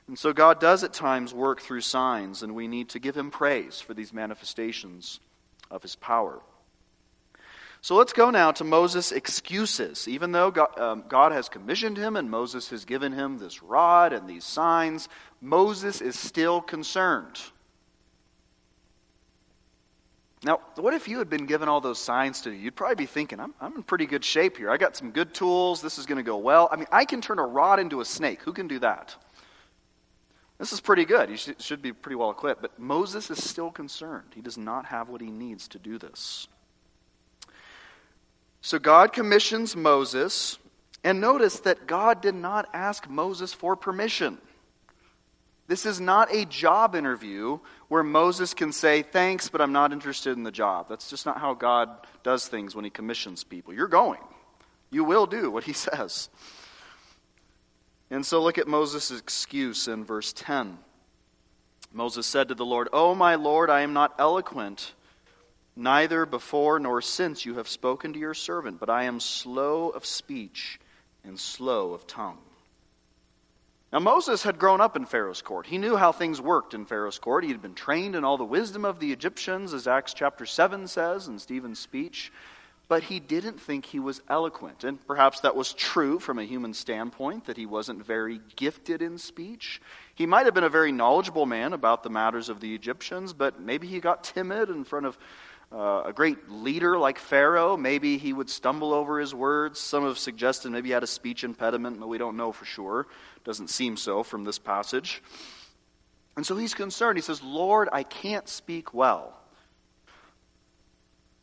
And 0.08 0.18
so 0.18 0.32
God 0.32 0.58
does 0.58 0.82
at 0.82 0.94
times 0.94 1.34
work 1.34 1.60
through 1.60 1.82
signs, 1.82 2.42
and 2.42 2.54
we 2.54 2.66
need 2.66 2.88
to 2.88 2.98
give 2.98 3.14
him 3.14 3.30
praise 3.30 3.78
for 3.78 3.92
these 3.92 4.14
manifestations 4.14 5.20
of 5.70 5.82
his 5.82 5.96
power. 5.96 6.40
So 7.84 7.96
let's 7.96 8.14
go 8.14 8.30
now 8.30 8.50
to 8.52 8.64
Moses' 8.64 9.12
excuses. 9.12 10.08
Even 10.08 10.32
though 10.32 10.50
God, 10.50 10.78
um, 10.78 11.04
God, 11.06 11.32
has 11.32 11.50
commissioned 11.50 11.98
him 11.98 12.16
and 12.16 12.30
Moses 12.30 12.70
has 12.70 12.86
given 12.86 13.12
him 13.12 13.36
this 13.36 13.62
rod 13.62 14.14
and 14.14 14.26
these 14.26 14.44
signs, 14.44 15.06
Moses 15.42 16.00
is 16.00 16.18
still 16.18 16.62
concerned. 16.62 17.38
Now, 20.42 20.60
what 20.76 20.94
if 20.94 21.08
you 21.08 21.18
had 21.18 21.28
been 21.28 21.44
given 21.44 21.68
all 21.68 21.82
those 21.82 21.98
signs 21.98 22.40
to 22.40 22.50
you? 22.50 22.56
You'd 22.56 22.74
probably 22.74 22.94
be 22.94 23.04
thinking, 23.04 23.38
I'm, 23.38 23.52
I'm 23.60 23.76
in 23.76 23.82
pretty 23.82 24.06
good 24.06 24.24
shape 24.24 24.56
here. 24.56 24.70
I 24.70 24.78
got 24.78 24.96
some 24.96 25.10
good 25.10 25.34
tools. 25.34 25.82
This 25.82 25.98
is 25.98 26.06
going 26.06 26.16
to 26.16 26.22
go 26.22 26.38
well. 26.38 26.70
I 26.72 26.76
mean, 26.76 26.88
I 26.90 27.04
can 27.04 27.20
turn 27.20 27.38
a 27.38 27.46
rod 27.46 27.80
into 27.80 28.00
a 28.00 28.06
snake. 28.06 28.40
Who 28.44 28.54
can 28.54 28.66
do 28.66 28.78
that? 28.78 29.14
This 30.56 30.72
is 30.72 30.80
pretty 30.80 31.04
good. 31.04 31.28
He 31.28 31.36
should 31.36 31.82
be 31.82 31.92
pretty 31.92 32.16
well 32.16 32.30
equipped. 32.30 32.62
But 32.62 32.78
Moses 32.78 33.30
is 33.30 33.44
still 33.44 33.70
concerned. 33.70 34.28
He 34.34 34.40
does 34.40 34.56
not 34.56 34.86
have 34.86 35.10
what 35.10 35.20
he 35.20 35.30
needs 35.30 35.68
to 35.68 35.78
do 35.78 35.98
this. 35.98 36.48
So 38.64 38.78
God 38.78 39.12
commissions 39.12 39.76
Moses, 39.76 40.58
and 41.04 41.20
notice 41.20 41.60
that 41.60 41.86
God 41.86 42.22
did 42.22 42.34
not 42.34 42.66
ask 42.72 43.06
Moses 43.10 43.52
for 43.52 43.76
permission. 43.76 44.38
This 45.66 45.84
is 45.84 46.00
not 46.00 46.34
a 46.34 46.46
job 46.46 46.94
interview 46.94 47.58
where 47.88 48.02
Moses 48.02 48.54
can 48.54 48.72
say, 48.72 49.02
Thanks, 49.02 49.50
but 49.50 49.60
I'm 49.60 49.72
not 49.72 49.92
interested 49.92 50.34
in 50.34 50.44
the 50.44 50.50
job. 50.50 50.88
That's 50.88 51.10
just 51.10 51.26
not 51.26 51.38
how 51.38 51.52
God 51.52 51.90
does 52.22 52.48
things 52.48 52.74
when 52.74 52.86
he 52.86 52.90
commissions 52.90 53.44
people. 53.44 53.74
You're 53.74 53.86
going, 53.86 54.20
you 54.88 55.04
will 55.04 55.26
do 55.26 55.50
what 55.50 55.64
he 55.64 55.72
says. 55.74 56.30
And 58.10 58.24
so 58.24 58.42
look 58.42 58.56
at 58.56 58.66
Moses' 58.66 59.10
excuse 59.10 59.88
in 59.88 60.06
verse 60.06 60.32
10. 60.32 60.78
Moses 61.92 62.26
said 62.26 62.48
to 62.48 62.54
the 62.54 62.64
Lord, 62.64 62.88
Oh, 62.94 63.14
my 63.14 63.34
Lord, 63.34 63.68
I 63.68 63.82
am 63.82 63.92
not 63.92 64.14
eloquent 64.18 64.94
Neither 65.76 66.24
before 66.24 66.78
nor 66.78 67.02
since 67.02 67.44
you 67.44 67.56
have 67.56 67.68
spoken 67.68 68.12
to 68.12 68.18
your 68.18 68.34
servant, 68.34 68.78
but 68.78 68.90
I 68.90 69.04
am 69.04 69.18
slow 69.18 69.88
of 69.88 70.06
speech 70.06 70.78
and 71.24 71.38
slow 71.38 71.92
of 71.94 72.06
tongue. 72.06 72.38
Now, 73.92 74.00
Moses 74.00 74.42
had 74.42 74.58
grown 74.58 74.80
up 74.80 74.96
in 74.96 75.06
Pharaoh's 75.06 75.42
court. 75.42 75.66
He 75.66 75.78
knew 75.78 75.96
how 75.96 76.10
things 76.10 76.40
worked 76.40 76.74
in 76.74 76.84
Pharaoh's 76.84 77.18
court. 77.18 77.44
He 77.44 77.50
had 77.50 77.62
been 77.62 77.74
trained 77.74 78.16
in 78.16 78.24
all 78.24 78.36
the 78.36 78.44
wisdom 78.44 78.84
of 78.84 78.98
the 78.98 79.12
Egyptians, 79.12 79.72
as 79.72 79.86
Acts 79.86 80.14
chapter 80.14 80.46
7 80.46 80.88
says 80.88 81.28
in 81.28 81.38
Stephen's 81.38 81.78
speech. 81.78 82.32
But 82.88 83.04
he 83.04 83.20
didn't 83.20 83.60
think 83.60 83.86
he 83.86 84.00
was 84.00 84.20
eloquent. 84.28 84.82
And 84.82 85.04
perhaps 85.06 85.40
that 85.40 85.54
was 85.54 85.72
true 85.72 86.18
from 86.18 86.40
a 86.40 86.44
human 86.44 86.74
standpoint, 86.74 87.46
that 87.46 87.56
he 87.56 87.66
wasn't 87.66 88.04
very 88.04 88.40
gifted 88.56 89.00
in 89.00 89.16
speech. 89.16 89.80
He 90.14 90.26
might 90.26 90.46
have 90.46 90.54
been 90.54 90.64
a 90.64 90.68
very 90.68 90.90
knowledgeable 90.92 91.46
man 91.46 91.72
about 91.72 92.02
the 92.02 92.10
matters 92.10 92.48
of 92.48 92.58
the 92.58 92.74
Egyptians, 92.74 93.32
but 93.32 93.60
maybe 93.60 93.86
he 93.86 94.00
got 94.00 94.24
timid 94.24 94.70
in 94.70 94.82
front 94.82 95.06
of 95.06 95.16
uh, 95.72 96.02
a 96.06 96.12
great 96.12 96.50
leader 96.50 96.98
like 96.98 97.18
Pharaoh, 97.18 97.76
maybe 97.76 98.18
he 98.18 98.32
would 98.32 98.48
stumble 98.48 98.92
over 98.92 99.18
his 99.18 99.34
words. 99.34 99.80
Some 99.80 100.04
have 100.04 100.18
suggested 100.18 100.70
maybe 100.70 100.88
he 100.88 100.92
had 100.92 101.02
a 101.02 101.08
speech 101.08 101.44
impediment, 101.44 101.98
but 101.98 102.08
we 102.08 102.18
don't 102.18 102.36
know 102.36 102.52
for 102.52 102.64
sure. 102.64 103.06
Doesn't 103.44 103.70
seem 103.70 103.96
so 103.96 104.22
from 104.22 104.44
this 104.44 104.58
passage. 104.58 105.22
And 106.36 106.46
so 106.46 106.56
he's 106.56 106.74
concerned. 106.74 107.18
He 107.18 107.22
says, 107.22 107.42
Lord, 107.42 107.88
I 107.92 108.02
can't 108.02 108.48
speak 108.48 108.94
well. 108.94 109.38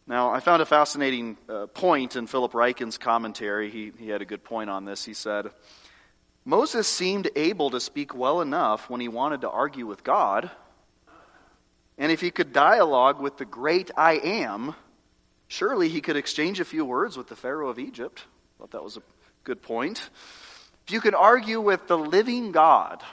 Now, 0.08 0.32
I 0.32 0.40
found 0.40 0.62
a 0.62 0.66
fascinating 0.66 1.38
uh, 1.48 1.68
point 1.68 2.16
in 2.16 2.28
Philip 2.28 2.52
Ryken's 2.54 2.98
commentary. 2.98 3.70
He, 3.70 3.92
he 3.98 4.10
had 4.10 4.22
a 4.22 4.26
good 4.26 4.44
point 4.44 4.70
on 4.70 4.84
this. 4.84 5.06
He 5.06 5.14
said, 5.14 5.52
Moses 6.44 6.88
seemed 6.88 7.30
able 7.36 7.70
to 7.70 7.80
speak 7.80 8.16
well 8.16 8.42
enough 8.42 8.90
when 8.90 9.00
he 9.00 9.08
wanted 9.08 9.42
to 9.42 9.50
argue 9.50 9.86
with 9.86 10.04
God 10.04 10.50
and 12.02 12.12
if 12.12 12.20
he 12.20 12.32
could 12.32 12.52
dialogue 12.52 13.22
with 13.22 13.38
the 13.38 13.46
great 13.46 13.92
I 13.96 14.14
am, 14.14 14.74
surely 15.48 15.88
he 15.88 16.02
could 16.02 16.16
exchange 16.16 16.60
a 16.60 16.66
few 16.66 16.84
words 16.84 17.16
with 17.16 17.28
the 17.28 17.36
Pharaoh 17.36 17.70
of 17.70 17.78
Egypt. 17.78 18.24
Thought 18.58 18.72
that 18.72 18.84
was 18.84 18.98
a 18.98 19.04
good 19.44 19.62
point. 19.62 20.10
If 20.88 20.92
you 20.92 21.00
could 21.00 21.14
argue 21.14 21.62
with 21.62 21.88
the 21.88 22.00
living 22.00 22.52
God 22.52 23.04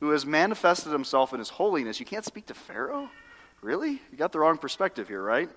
who 0.00 0.10
has 0.10 0.26
manifested 0.26 0.92
himself 0.92 1.32
in 1.32 1.38
his 1.38 1.48
holiness, 1.48 1.98
you 1.98 2.04
can't 2.04 2.24
speak 2.26 2.44
to 2.48 2.54
Pharaoh? 2.54 3.08
Really? 3.62 3.92
You 4.12 4.18
got 4.18 4.30
the 4.30 4.40
wrong 4.40 4.58
perspective 4.58 5.08
here, 5.08 5.22
right? 5.22 5.48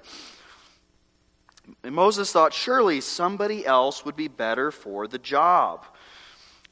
And 1.84 1.94
Moses 1.94 2.32
thought 2.32 2.54
surely 2.54 3.02
somebody 3.02 3.66
else 3.66 4.06
would 4.06 4.16
be 4.16 4.30
better 4.30 4.72
for 4.72 5.08
the 5.08 5.20
job. 5.20 5.86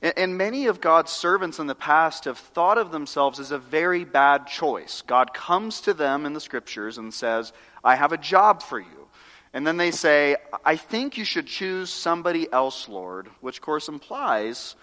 And 0.06 0.38
many 0.38 0.68
of 0.68 0.82
God's 0.82 1.12
servants 1.12 1.58
in 1.58 1.66
the 1.66 1.74
past 1.74 2.26
have 2.26 2.38
thought 2.38 2.78
of 2.78 2.92
themselves 2.92 3.40
as 3.40 3.50
a 3.50 3.58
very 3.58 4.04
bad 4.04 4.46
choice. 4.46 5.02
God 5.02 5.34
comes 5.34 5.82
to 5.82 5.96
them 5.96 6.28
in 6.28 6.34
the 6.34 6.40
scriptures 6.40 7.00
and 7.00 7.12
says, 7.12 7.54
I 7.84 7.96
have 7.96 8.12
a 8.12 8.18
job 8.18 8.62
for 8.62 8.80
you. 8.80 9.08
And 9.52 9.66
then 9.66 9.78
they 9.78 9.90
say, 9.90 10.36
I 10.64 10.76
think 10.76 11.18
you 11.18 11.26
should 11.26 11.48
choose 11.48 11.90
somebody 11.90 12.48
else, 12.52 12.88
Lord, 12.88 13.30
which, 13.42 13.58
of 13.58 13.62
course, 13.64 13.88
implies, 13.88 14.76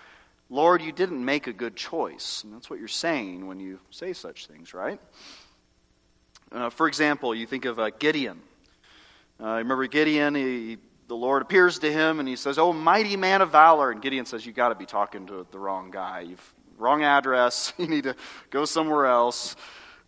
Lord, 0.50 0.82
you 0.82 0.90
didn't 0.90 1.24
make 1.24 1.46
a 1.46 1.52
good 1.52 1.76
choice. 1.76 2.42
And 2.42 2.52
that's 2.52 2.68
what 2.68 2.80
you're 2.80 2.88
saying 2.88 3.46
when 3.46 3.60
you 3.60 3.78
say 3.90 4.14
such 4.14 4.46
things, 4.46 4.74
right? 4.74 4.98
Uh, 6.50 6.70
for 6.70 6.88
example, 6.88 7.32
you 7.32 7.46
think 7.46 7.64
of 7.64 7.78
uh, 7.78 7.90
Gideon. 7.90 8.40
Uh, 9.40 9.58
remember 9.58 9.86
Gideon? 9.86 10.34
He 10.34 10.78
the 11.08 11.16
Lord 11.16 11.42
appears 11.42 11.80
to 11.80 11.92
him 11.92 12.20
and 12.20 12.28
he 12.28 12.36
says, 12.36 12.58
Oh, 12.58 12.72
mighty 12.72 13.16
man 13.16 13.42
of 13.42 13.50
valor. 13.50 13.90
And 13.90 14.00
Gideon 14.00 14.24
says, 14.24 14.46
You've 14.46 14.56
got 14.56 14.70
to 14.70 14.74
be 14.74 14.86
talking 14.86 15.26
to 15.26 15.46
the 15.50 15.58
wrong 15.58 15.90
guy. 15.90 16.20
You've 16.20 16.54
wrong 16.78 17.02
address. 17.02 17.72
You 17.78 17.86
need 17.86 18.04
to 18.04 18.16
go 18.50 18.64
somewhere 18.64 19.06
else. 19.06 19.56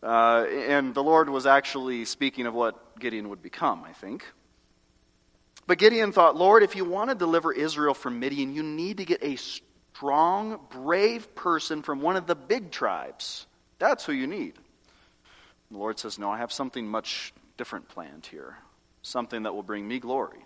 Uh, 0.02 0.44
and 0.68 0.94
the 0.94 1.02
Lord 1.02 1.30
was 1.30 1.46
actually 1.46 2.04
speaking 2.04 2.46
of 2.46 2.54
what 2.54 2.98
Gideon 2.98 3.30
would 3.30 3.42
become, 3.42 3.85
I 3.85 3.92
think. 3.92 4.24
But 5.66 5.78
Gideon 5.78 6.12
thought, 6.12 6.37
Lord, 6.37 6.62
if 6.62 6.76
you 6.76 6.85
want 6.85 7.09
to 7.09 7.14
deliver 7.14 7.52
Israel 7.52 7.94
from 7.94 8.20
Midian, 8.20 8.54
you 8.54 8.62
need 8.62 8.98
to 8.98 9.07
get 9.07 9.22
a 9.22 9.37
strong, 9.37 10.61
brave 10.68 11.35
person 11.35 11.83
from 11.83 12.02
one 12.02 12.16
of 12.16 12.26
the 12.26 12.35
big 12.35 12.70
tribes. 12.70 13.46
That's 13.78 14.04
who 14.04 14.12
you 14.12 14.26
need. 14.26 14.54
The 15.70 15.78
Lord 15.78 15.98
says, 15.98 16.18
No, 16.18 16.30
I 16.30 16.38
have 16.38 16.52
something 16.52 16.87
much 16.87 17.33
different 17.57 17.88
planned 17.88 18.26
here, 18.26 18.59
something 19.02 19.44
that 19.44 19.54
will 19.54 19.62
bring 19.62 19.88
me 19.88 20.00
glory. 20.00 20.44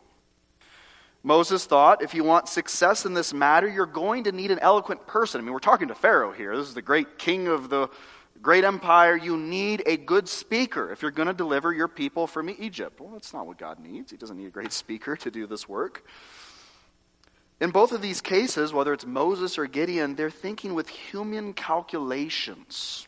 Moses 1.22 1.66
thought 1.66 2.02
if 2.02 2.14
you 2.14 2.24
want 2.24 2.48
success 2.48 3.04
in 3.04 3.14
this 3.14 3.34
matter, 3.34 3.68
you're 3.68 3.86
going 3.86 4.24
to 4.24 4.32
need 4.32 4.50
an 4.50 4.58
eloquent 4.60 5.06
person. 5.06 5.40
I 5.40 5.44
mean, 5.44 5.52
we're 5.52 5.58
talking 5.58 5.88
to 5.88 5.94
Pharaoh 5.94 6.32
here. 6.32 6.56
This 6.56 6.68
is 6.68 6.74
the 6.74 6.82
great 6.82 7.18
king 7.18 7.48
of 7.48 7.68
the 7.68 7.88
great 8.40 8.64
empire. 8.64 9.16
You 9.16 9.36
need 9.36 9.82
a 9.86 9.96
good 9.96 10.28
speaker 10.28 10.92
if 10.92 11.02
you're 11.02 11.10
going 11.10 11.28
to 11.28 11.34
deliver 11.34 11.72
your 11.72 11.88
people 11.88 12.26
from 12.26 12.48
Egypt. 12.48 13.00
Well, 13.00 13.10
that's 13.10 13.34
not 13.34 13.46
what 13.46 13.58
God 13.58 13.80
needs. 13.80 14.12
He 14.12 14.16
doesn't 14.16 14.36
need 14.36 14.46
a 14.46 14.50
great 14.50 14.72
speaker 14.84 15.16
to 15.16 15.30
do 15.30 15.46
this 15.46 15.68
work. 15.68 16.04
In 17.60 17.70
both 17.70 17.90
of 17.90 18.00
these 18.00 18.20
cases, 18.20 18.72
whether 18.72 18.92
it's 18.92 19.04
Moses 19.04 19.58
or 19.58 19.66
Gideon, 19.66 20.14
they're 20.14 20.30
thinking 20.30 20.74
with 20.74 20.88
human 20.88 21.52
calculations. 21.52 23.07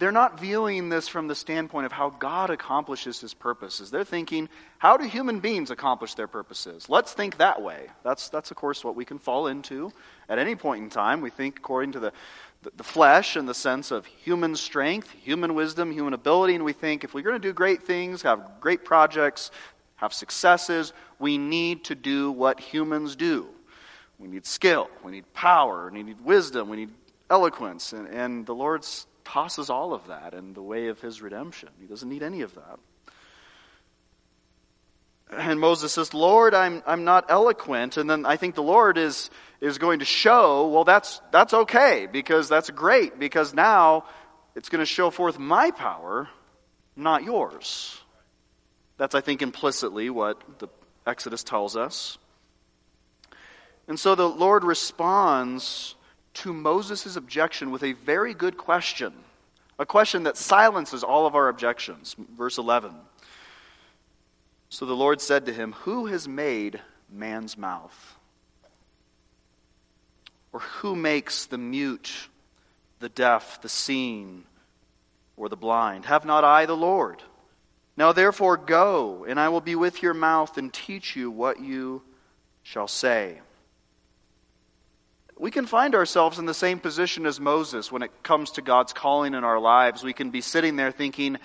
They're 0.00 0.10
not 0.10 0.40
viewing 0.40 0.88
this 0.88 1.08
from 1.08 1.28
the 1.28 1.34
standpoint 1.34 1.84
of 1.84 1.92
how 1.92 2.08
God 2.08 2.48
accomplishes 2.48 3.20
his 3.20 3.34
purposes. 3.34 3.90
They're 3.90 4.02
thinking, 4.02 4.48
how 4.78 4.96
do 4.96 5.06
human 5.06 5.40
beings 5.40 5.70
accomplish 5.70 6.14
their 6.14 6.26
purposes? 6.26 6.88
Let's 6.88 7.12
think 7.12 7.36
that 7.36 7.60
way. 7.60 7.88
That's, 8.02 8.30
that's 8.30 8.50
of 8.50 8.56
course, 8.56 8.82
what 8.82 8.96
we 8.96 9.04
can 9.04 9.18
fall 9.18 9.46
into 9.46 9.92
at 10.26 10.38
any 10.38 10.56
point 10.56 10.82
in 10.82 10.88
time. 10.88 11.20
We 11.20 11.28
think 11.28 11.58
according 11.58 11.92
to 11.92 12.00
the, 12.00 12.12
the, 12.74 12.82
flesh 12.82 13.36
in 13.36 13.44
the 13.44 13.52
sense 13.52 13.90
of 13.90 14.06
human 14.06 14.56
strength, 14.56 15.10
human 15.10 15.54
wisdom, 15.54 15.92
human 15.92 16.14
ability, 16.14 16.54
and 16.54 16.64
we 16.64 16.72
think 16.72 17.04
if 17.04 17.12
we're 17.12 17.20
going 17.20 17.34
to 17.34 17.48
do 17.48 17.52
great 17.52 17.82
things, 17.82 18.22
have 18.22 18.52
great 18.58 18.86
projects, 18.86 19.50
have 19.96 20.14
successes, 20.14 20.94
we 21.18 21.36
need 21.36 21.84
to 21.84 21.94
do 21.94 22.32
what 22.32 22.58
humans 22.58 23.16
do. 23.16 23.48
We 24.18 24.28
need 24.28 24.46
skill, 24.46 24.88
we 25.04 25.12
need 25.12 25.30
power, 25.34 25.90
we 25.92 26.02
need 26.02 26.22
wisdom, 26.22 26.70
we 26.70 26.78
need 26.78 26.90
eloquence. 27.28 27.92
And, 27.92 28.08
and 28.08 28.46
the 28.46 28.54
Lord's 28.54 29.06
tosses 29.32 29.70
all 29.70 29.94
of 29.94 30.08
that 30.08 30.34
in 30.34 30.54
the 30.54 30.62
way 30.62 30.88
of 30.88 31.00
his 31.00 31.22
redemption. 31.22 31.68
He 31.80 31.86
doesn't 31.86 32.08
need 32.08 32.22
any 32.22 32.40
of 32.42 32.54
that. 32.56 32.78
And 35.32 35.60
Moses 35.60 35.92
says, 35.92 36.12
Lord, 36.12 36.54
I'm, 36.54 36.82
I'm 36.84 37.04
not 37.04 37.26
eloquent. 37.28 37.96
And 37.96 38.10
then 38.10 38.26
I 38.26 38.36
think 38.36 38.56
the 38.56 38.62
Lord 38.64 38.98
is, 38.98 39.30
is 39.60 39.78
going 39.78 40.00
to 40.00 40.04
show, 40.04 40.68
well, 40.68 40.82
that's, 40.82 41.20
that's 41.30 41.54
okay, 41.54 42.08
because 42.10 42.48
that's 42.48 42.68
great, 42.70 43.20
because 43.20 43.54
now 43.54 44.04
it's 44.56 44.68
going 44.68 44.80
to 44.80 44.86
show 44.86 45.10
forth 45.10 45.38
my 45.38 45.70
power, 45.70 46.28
not 46.96 47.22
yours. 47.22 48.00
That's, 48.96 49.14
I 49.14 49.20
think, 49.20 49.42
implicitly 49.42 50.10
what 50.10 50.58
the 50.58 50.66
Exodus 51.06 51.44
tells 51.44 51.76
us. 51.76 52.18
And 53.86 53.98
so 53.98 54.16
the 54.16 54.28
Lord 54.28 54.64
responds 54.64 55.94
to 56.34 56.52
Moses' 56.52 57.16
objection 57.16 57.70
with 57.70 57.82
a 57.82 57.92
very 57.92 58.34
good 58.34 58.56
question, 58.56 59.12
a 59.78 59.86
question 59.86 60.24
that 60.24 60.36
silences 60.36 61.02
all 61.02 61.26
of 61.26 61.34
our 61.34 61.48
objections. 61.48 62.16
Verse 62.36 62.58
11. 62.58 62.94
So 64.68 64.86
the 64.86 64.94
Lord 64.94 65.20
said 65.20 65.46
to 65.46 65.52
him, 65.52 65.72
Who 65.80 66.06
has 66.06 66.28
made 66.28 66.80
man's 67.10 67.58
mouth? 67.58 68.16
Or 70.52 70.60
who 70.60 70.96
makes 70.96 71.46
the 71.46 71.58
mute, 71.58 72.28
the 72.98 73.08
deaf, 73.08 73.60
the 73.62 73.68
seeing, 73.68 74.44
or 75.36 75.48
the 75.48 75.56
blind? 75.56 76.04
Have 76.06 76.24
not 76.24 76.44
I 76.44 76.66
the 76.66 76.76
Lord? 76.76 77.22
Now 77.96 78.12
therefore 78.12 78.56
go, 78.56 79.24
and 79.28 79.38
I 79.38 79.48
will 79.48 79.60
be 79.60 79.74
with 79.74 80.02
your 80.02 80.14
mouth 80.14 80.56
and 80.56 80.72
teach 80.72 81.16
you 81.16 81.30
what 81.30 81.60
you 81.60 82.02
shall 82.62 82.88
say 82.88 83.40
we 85.40 85.50
can 85.50 85.64
find 85.64 85.94
ourselves 85.94 86.38
in 86.38 86.44
the 86.44 86.52
same 86.52 86.78
position 86.78 87.24
as 87.24 87.40
Moses 87.40 87.90
when 87.90 88.02
it 88.02 88.22
comes 88.22 88.52
to 88.52 88.62
God's 88.62 88.92
calling 88.92 89.32
in 89.32 89.42
our 89.42 89.58
lives. 89.58 90.04
We 90.04 90.12
can 90.12 90.28
be 90.30 90.42
sitting 90.42 90.76
there 90.76 90.92
thinking, 90.92 91.38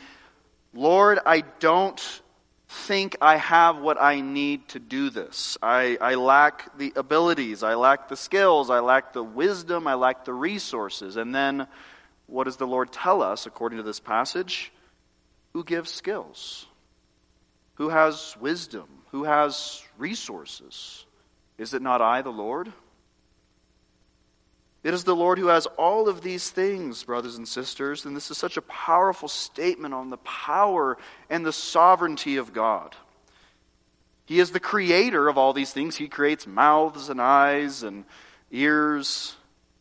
Lord, 0.74 1.18
I 1.26 1.46
don't 1.62 2.22
think 2.68 3.16
I 3.22 3.38
have 3.38 3.78
what 3.78 4.00
I 4.02 4.20
need 4.20 4.68
to 4.70 4.80
do 4.80 5.10
this. 5.10 5.58
I, 5.64 5.98
I 6.02 6.16
lack 6.16 6.78
the 6.78 6.92
abilities, 6.98 7.64
I 7.64 7.76
lack 7.76 8.10
the 8.10 8.18
skills, 8.18 8.70
I 8.70 8.82
lack 8.82 9.14
the 9.14 9.24
wisdom, 9.24 9.88
I 9.88 9.94
lack 9.94 10.26
the 10.26 10.34
resources. 10.34 11.16
And 11.16 11.34
then 11.34 11.66
what 12.28 12.44
does 12.44 12.58
the 12.58 12.68
Lord 12.68 12.92
tell 12.92 13.22
us 13.22 13.46
according 13.46 13.78
to 13.78 13.84
this 13.84 14.02
passage? 14.02 14.74
Who 15.54 15.64
gives 15.64 15.90
skills? 15.90 16.66
Who 17.76 17.88
has 17.88 18.36
wisdom? 18.42 18.88
Who 19.12 19.24
has 19.24 19.82
resources? 19.98 21.06
Is 21.58 21.74
it 21.74 21.82
not 21.82 22.02
I, 22.02 22.24
the 22.24 22.30
Lord? 22.30 22.74
It 24.86 24.94
is 24.94 25.04
the 25.04 25.16
Lord 25.16 25.40
who 25.40 25.48
has 25.48 25.66
all 25.78 26.08
of 26.08 26.22
these 26.22 26.52
things, 26.52 27.04
brothers 27.04 27.38
and 27.38 27.48
sisters, 27.48 28.06
and 28.06 28.16
this 28.16 28.30
is 28.30 28.38
such 28.38 28.56
a 28.56 28.62
powerful 28.62 29.28
statement 29.28 29.96
on 29.96 30.12
the 30.12 30.18
power 30.18 31.00
and 31.28 31.44
the 31.44 31.52
sovereignty 31.52 32.38
of 32.38 32.54
God. 32.54 32.96
He 34.28 34.40
is 34.40 34.52
the 34.52 34.60
creator 34.60 35.28
of 35.28 35.40
all 35.40 35.54
these 35.54 35.74
things. 35.74 35.96
He 35.96 36.08
creates 36.08 36.46
mouths 36.46 37.10
and 37.10 37.20
eyes 37.20 37.82
and 37.82 38.06
ears, 38.52 39.36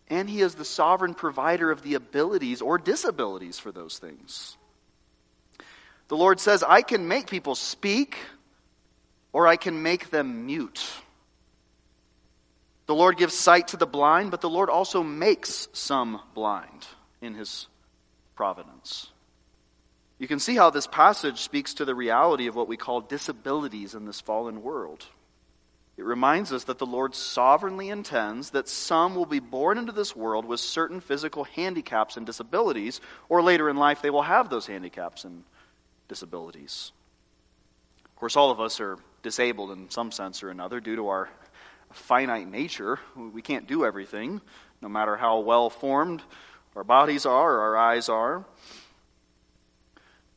and 0.09 0.27
He 0.27 0.41
is 0.41 0.55
the 0.55 0.65
sovereign 0.65 1.13
provider 1.13 1.71
of 1.71 1.83
the 1.83 1.97
abilities 1.97 2.63
or 2.63 2.79
disabilities 2.79 3.59
for 3.59 3.71
those 3.71 3.99
things. 3.99 4.57
The 6.09 6.17
Lord 6.17 6.41
says, 6.41 6.63
I 6.63 6.81
can 6.81 7.09
make 7.09 7.29
people 7.29 7.57
speak, 7.57 8.17
or 9.35 9.47
I 9.47 9.57
can 9.57 9.83
make 9.83 10.09
them 10.09 10.47
mute. 10.47 10.83
The 12.87 12.95
Lord 12.95 13.17
gives 13.17 13.35
sight 13.35 13.69
to 13.69 13.77
the 13.77 13.87
blind, 13.87 14.31
but 14.31 14.41
the 14.41 14.51
Lord 14.51 14.69
also 14.69 15.03
makes 15.03 15.69
some 15.73 16.21
blind 16.35 16.87
in 17.23 17.35
his 17.35 17.67
providence. 18.35 19.11
You 20.19 20.29
can 20.29 20.39
see 20.39 20.55
how 20.55 20.71
this 20.71 20.87
passage 20.87 21.41
speaks 21.41 21.75
to 21.75 21.85
the 21.85 21.95
reality 21.95 22.47
of 22.47 22.55
what 22.55 22.69
we 22.69 22.77
call 22.77 23.01
disabilities 23.01 23.95
in 23.95 24.05
this 24.05 24.21
fallen 24.21 24.63
world. 24.63 25.07
It 25.97 26.05
reminds 26.05 26.53
us 26.53 26.65
that 26.65 26.79
the 26.79 26.87
Lord 26.87 27.15
sovereignly 27.15 27.89
intends 27.89 28.51
that 28.51 28.69
some 28.69 29.15
will 29.15 29.27
be 29.27 29.39
born 29.39 29.79
into 29.79 29.93
this 29.93 30.15
world 30.15 30.45
with 30.45 30.61
certain 30.61 31.01
physical 31.01 31.45
handicaps 31.45 32.17
and 32.17 32.27
disabilities, 32.27 33.01
or 33.29 33.43
later 33.43 33.71
in 33.71 33.77
life 33.77 34.03
they 34.03 34.11
will 34.11 34.23
have 34.23 34.51
those 34.51 34.67
handicaps 34.67 35.25
and 35.25 35.45
disabilities. 36.09 36.93
Of 38.05 38.17
course, 38.17 38.37
all 38.37 38.51
of 38.51 38.61
us 38.61 38.81
are 38.81 38.99
disabled 39.23 39.71
in 39.71 39.89
some 39.91 40.11
sense 40.11 40.43
or 40.43 40.51
another 40.51 40.81
due 40.81 40.97
to 40.97 41.09
our 41.09 41.29
finite 41.95 42.49
nature. 42.49 42.99
We 43.17 43.43
can't 43.43 43.67
do 43.67 43.85
everything, 43.85 44.41
no 44.83 44.89
matter 44.89 45.17
how 45.17 45.41
well 45.41 45.71
formed 45.71 46.23
our 46.77 46.85
bodies 46.85 47.25
are 47.25 47.55
or 47.55 47.61
our 47.61 47.77
eyes 47.77 48.09
are. 48.09 48.45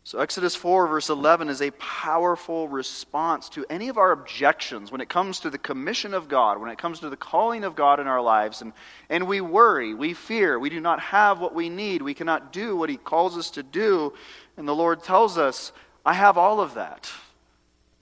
So, 0.03 0.19
Exodus 0.19 0.55
4, 0.55 0.87
verse 0.87 1.09
11, 1.09 1.49
is 1.49 1.61
a 1.61 1.71
powerful 1.71 2.69
response 2.69 3.49
to 3.49 3.65
any 3.69 3.89
of 3.89 3.97
our 3.97 4.13
objections 4.13 4.89
when 4.89 5.01
it 5.01 5.09
comes 5.09 5.41
to 5.41 5.49
the 5.49 5.57
commission 5.57 6.13
of 6.13 6.29
God, 6.29 6.61
when 6.61 6.71
it 6.71 6.77
comes 6.77 7.01
to 7.01 7.09
the 7.09 7.17
calling 7.17 7.65
of 7.65 7.75
God 7.75 7.99
in 7.99 8.07
our 8.07 8.21
lives. 8.21 8.61
And, 8.61 8.71
and 9.09 9.27
we 9.27 9.41
worry, 9.41 9.93
we 9.93 10.13
fear, 10.13 10.57
we 10.57 10.69
do 10.69 10.79
not 10.79 11.01
have 11.01 11.41
what 11.41 11.53
we 11.53 11.67
need, 11.67 12.01
we 12.01 12.13
cannot 12.13 12.53
do 12.53 12.77
what 12.77 12.89
He 12.89 12.95
calls 12.95 13.37
us 13.37 13.51
to 13.51 13.63
do. 13.63 14.13
And 14.55 14.65
the 14.65 14.73
Lord 14.73 15.03
tells 15.03 15.37
us, 15.37 15.73
I 16.05 16.13
have 16.13 16.37
all 16.37 16.61
of 16.61 16.75
that. 16.75 17.11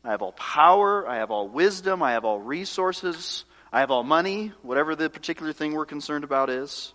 I 0.06 0.12
have 0.12 0.22
all 0.22 0.34
power, 0.34 1.08
I 1.08 1.18
have 1.18 1.32
all 1.32 1.48
wisdom, 1.48 2.04
I 2.04 2.12
have 2.12 2.26
all 2.26 2.40
resources, 2.40 3.44
I 3.74 3.80
have 3.80 3.90
all 3.90 4.04
money, 4.04 4.54
whatever 4.62 4.96
the 4.96 5.10
particular 5.10 5.52
thing 5.52 5.74
we're 5.74 5.88
concerned 5.88 6.24
about 6.24 6.52
is. 6.52 6.94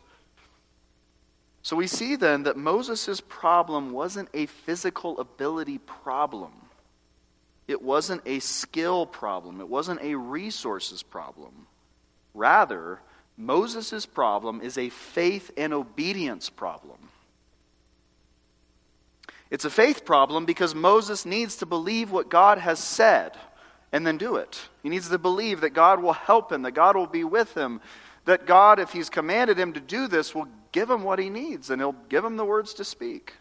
So 1.63 1.77
we 1.77 1.89
see 1.89 2.17
then 2.17 2.45
that 2.45 2.57
Moses' 2.57 3.21
problem 3.21 3.91
wasn't 3.91 4.29
a 4.33 4.47
physical 4.47 5.19
ability 5.19 5.79
problem. 5.79 6.53
It 7.67 7.83
wasn't 7.83 8.23
a 8.27 8.39
skill 8.39 9.07
problem. 9.07 9.61
It 9.61 9.69
wasn't 9.69 10.01
a 10.03 10.15
resources 10.15 11.03
problem. 11.03 11.67
Rather, 12.33 13.01
Moses' 13.37 14.07
problem 14.07 14.61
is 14.61 14.79
a 14.79 14.89
faith 14.89 15.51
and 15.57 15.75
obedience 15.75 16.49
problem. 16.49 17.10
It's 19.51 19.65
a 19.65 19.71
faith 19.71 20.05
problem 20.05 20.47
because 20.47 20.75
Moses 20.75 21.27
needs 21.27 21.57
to 21.57 21.67
believe 21.67 22.11
what 22.11 22.29
God 22.29 22.59
has 22.59 22.79
said 22.79 23.37
and 23.93 24.07
then 24.07 24.17
do 24.17 24.37
it. 24.37 24.61
He 24.83 24.89
needs 24.89 25.09
to 25.09 25.19
believe 25.19 25.63
that 25.63 25.71
God 25.71 26.01
will 26.01 26.13
help 26.13 26.53
him, 26.53 26.63
that 26.63 26.73
God 26.73 26.97
will 26.97 27.09
be 27.09 27.25
with 27.25 27.55
him, 27.55 27.81
that 28.27 28.47
God, 28.47 28.79
if 28.79 28.93
he's 28.93 29.11
commanded 29.11 29.59
him 29.59 29.73
to 29.73 29.81
do 29.81 30.07
this, 30.07 30.35
will 30.35 30.47
give 30.73 30.89
him 30.89 31.03
what 31.03 31.19
he 31.19 31.31
needs 31.31 31.71
and 31.71 31.81
he'll 31.81 31.97
give 32.09 32.25
him 32.25 32.37
the 32.37 32.45
words 32.45 32.75
to 32.75 32.85
speak. 32.85 33.35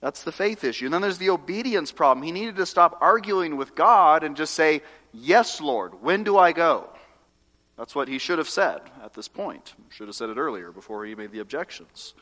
That's 0.00 0.22
the 0.22 0.32
faith 0.32 0.62
issue. 0.62 0.84
And 0.84 0.94
then 0.94 1.02
there's 1.02 1.18
the 1.18 1.30
obedience 1.30 1.90
problem. 1.90 2.22
He 2.24 2.30
needed 2.30 2.56
to 2.56 2.66
stop 2.66 2.98
arguing 3.00 3.56
with 3.56 3.74
God 3.74 4.22
and 4.22 4.36
just 4.36 4.54
say, 4.54 4.82
Yes, 5.12 5.60
Lord, 5.60 6.02
when 6.02 6.22
do 6.22 6.36
I 6.36 6.52
go? 6.52 6.90
That's 7.78 7.94
what 7.94 8.08
he 8.08 8.18
should 8.18 8.38
have 8.38 8.48
said 8.48 8.80
at 9.02 9.14
this 9.14 9.28
point. 9.28 9.74
Should 9.90 10.08
have 10.08 10.16
said 10.16 10.30
it 10.30 10.36
earlier 10.36 10.70
before 10.70 11.04
he 11.04 11.14
made 11.14 11.32
the 11.32 11.40
objections. 11.40 12.14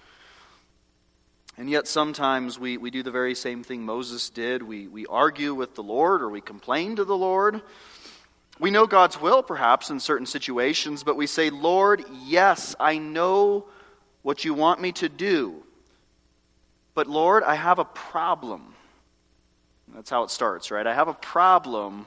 And 1.56 1.70
yet, 1.70 1.86
sometimes 1.86 2.58
we, 2.58 2.76
we 2.78 2.90
do 2.90 3.04
the 3.04 3.12
very 3.12 3.34
same 3.36 3.62
thing 3.62 3.82
Moses 3.82 4.28
did. 4.28 4.62
We, 4.62 4.88
we 4.88 5.06
argue 5.06 5.54
with 5.54 5.76
the 5.76 5.84
Lord 5.84 6.20
or 6.20 6.28
we 6.28 6.40
complain 6.40 6.96
to 6.96 7.04
the 7.04 7.16
Lord. 7.16 7.62
We 8.58 8.70
know 8.70 8.86
God's 8.86 9.20
will, 9.20 9.42
perhaps, 9.42 9.90
in 9.90 10.00
certain 10.00 10.26
situations, 10.26 11.04
but 11.04 11.16
we 11.16 11.26
say, 11.26 11.50
Lord, 11.50 12.04
yes, 12.24 12.74
I 12.80 12.98
know 12.98 13.66
what 14.22 14.44
you 14.44 14.54
want 14.54 14.80
me 14.80 14.92
to 14.92 15.08
do. 15.08 15.62
But, 16.94 17.08
Lord, 17.08 17.44
I 17.44 17.54
have 17.54 17.78
a 17.78 17.84
problem. 17.84 18.74
That's 19.94 20.10
how 20.10 20.24
it 20.24 20.30
starts, 20.30 20.70
right? 20.70 20.86
I 20.86 20.94
have 20.94 21.08
a 21.08 21.14
problem 21.14 22.06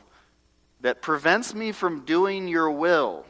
that 0.82 1.02
prevents 1.02 1.54
me 1.54 1.72
from 1.72 2.06
doing 2.06 2.48
your 2.48 2.70
will. 2.72 3.26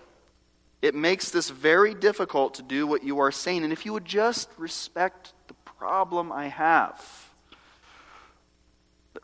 It 0.82 0.96
makes 0.96 1.32
this 1.32 1.50
very 1.50 1.94
difficult 1.94 2.56
to 2.56 2.64
do 2.64 2.86
what 2.88 3.04
you 3.04 3.20
are 3.20 3.32
saying. 3.32 3.64
And 3.64 3.74
if 3.74 3.86
you 3.86 3.94
would 3.94 4.06
just 4.06 4.50
respect 4.58 5.34
problem 5.78 6.32
I 6.32 6.48
have. 6.48 7.28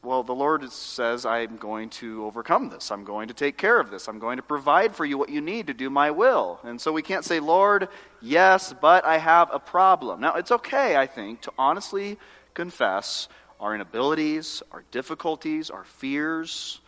Well, 0.03 0.23
the 0.23 0.33
Lord 0.33 0.69
says, 0.71 1.25
I'm 1.25 1.57
going 1.57 1.89
to 1.91 2.25
overcome 2.25 2.69
this. 2.69 2.91
I'm 2.91 3.03
going 3.03 3.27
to 3.27 3.33
take 3.33 3.57
care 3.57 3.79
of 3.79 3.91
this. 3.91 4.07
I'm 4.07 4.19
going 4.19 4.37
to 4.37 4.43
provide 4.43 4.95
for 4.95 5.05
you 5.05 5.17
what 5.17 5.29
you 5.29 5.39
need 5.39 5.67
to 5.67 5.73
do 5.73 5.89
my 5.89 6.11
will. 6.11 6.59
And 6.63 6.81
so 6.81 6.91
we 6.91 7.01
can't 7.01 7.23
say, 7.23 7.39
Lord, 7.39 7.87
yes, 8.21 8.73
but 8.81 9.05
I 9.05 9.17
have 9.17 9.49
a 9.53 9.59
problem. 9.59 10.19
Now, 10.19 10.35
it's 10.35 10.51
okay, 10.51 10.95
I 10.95 11.05
think, 11.05 11.41
to 11.41 11.53
honestly 11.57 12.17
confess 12.53 13.29
our 13.59 13.75
inabilities, 13.75 14.61
our 14.71 14.83
difficulties, 14.91 15.69
our 15.69 15.83
fears, 15.83 16.81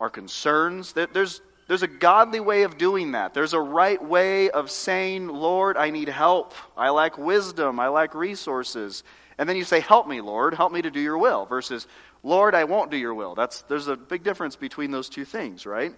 our 0.00 0.10
concerns. 0.10 0.94
That 0.94 1.12
there's, 1.12 1.40
there's 1.68 1.82
a 1.82 1.86
godly 1.88 2.40
way 2.40 2.62
of 2.62 2.78
doing 2.78 3.12
that. 3.12 3.34
There's 3.34 3.52
a 3.52 3.60
right 3.60 4.02
way 4.02 4.48
of 4.48 4.70
saying, 4.70 5.28
Lord, 5.28 5.76
I 5.76 5.90
need 5.90 6.08
help. 6.08 6.54
I 6.76 6.88
lack 6.88 7.18
wisdom. 7.18 7.78
I 7.78 7.88
lack 7.88 8.14
resources. 8.14 9.04
And 9.36 9.46
then 9.46 9.56
you 9.56 9.64
say, 9.64 9.80
Help 9.80 10.08
me, 10.08 10.22
Lord. 10.22 10.54
Help 10.54 10.72
me 10.72 10.80
to 10.80 10.90
do 10.90 10.98
your 10.98 11.18
will. 11.18 11.44
Versus, 11.44 11.86
Lord, 12.22 12.54
I 12.54 12.64
won't 12.64 12.90
do 12.90 12.96
your 12.96 13.12
will. 13.12 13.34
That's, 13.34 13.60
there's 13.62 13.86
a 13.86 13.96
big 13.96 14.24
difference 14.24 14.56
between 14.56 14.90
those 14.90 15.10
two 15.10 15.26
things, 15.26 15.66
right? 15.66 15.94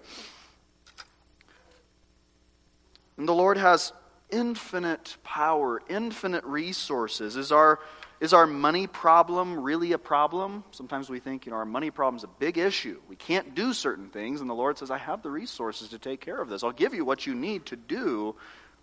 And 3.16 3.28
the 3.28 3.34
Lord 3.34 3.56
has 3.56 3.92
infinite 4.28 5.18
power, 5.22 5.80
infinite 5.88 6.44
resources. 6.44 7.36
Is 7.36 7.52
our 7.52 7.78
is 8.20 8.34
our 8.34 8.46
money 8.46 8.86
problem 8.86 9.58
really 9.58 9.92
a 9.92 9.98
problem? 9.98 10.62
Sometimes 10.70 11.08
we 11.08 11.20
think, 11.20 11.46
you 11.46 11.50
know, 11.50 11.56
our 11.56 11.64
money 11.64 11.90
problem 11.90 12.16
is 12.16 12.24
a 12.24 12.38
big 12.38 12.58
issue. 12.58 13.00
We 13.08 13.16
can't 13.16 13.54
do 13.54 13.72
certain 13.72 14.10
things, 14.10 14.40
and 14.40 14.50
the 14.50 14.54
Lord 14.54 14.76
says, 14.78 14.90
I 14.90 14.98
have 14.98 15.22
the 15.22 15.30
resources 15.30 15.88
to 15.88 15.98
take 15.98 16.20
care 16.20 16.40
of 16.40 16.48
this. 16.48 16.62
I'll 16.62 16.72
give 16.72 16.94
you 16.94 17.04
what 17.04 17.26
you 17.26 17.34
need 17.34 17.66
to 17.66 17.76
do 17.76 18.36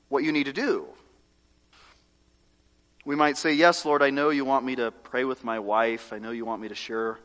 what 0.10 0.24
you 0.24 0.32
need 0.32 0.46
to 0.46 0.54
do. 0.54 0.88
We 3.06 3.16
might 3.16 3.38
say, 3.38 3.54
Yes, 3.54 3.86
Lord, 3.86 4.02
I 4.02 4.10
know 4.10 4.30
you 4.30 4.46
want 4.46 4.66
me 4.66 4.76
to 4.76 4.92
pray 4.92 5.24
with 5.24 5.44
my 5.44 5.60
wife. 5.60 6.12
I 6.12 6.20
know 6.20 6.32
you 6.32 6.46
want 6.46 6.62
me 6.62 6.68
to 6.70 6.76
share 6.76 7.18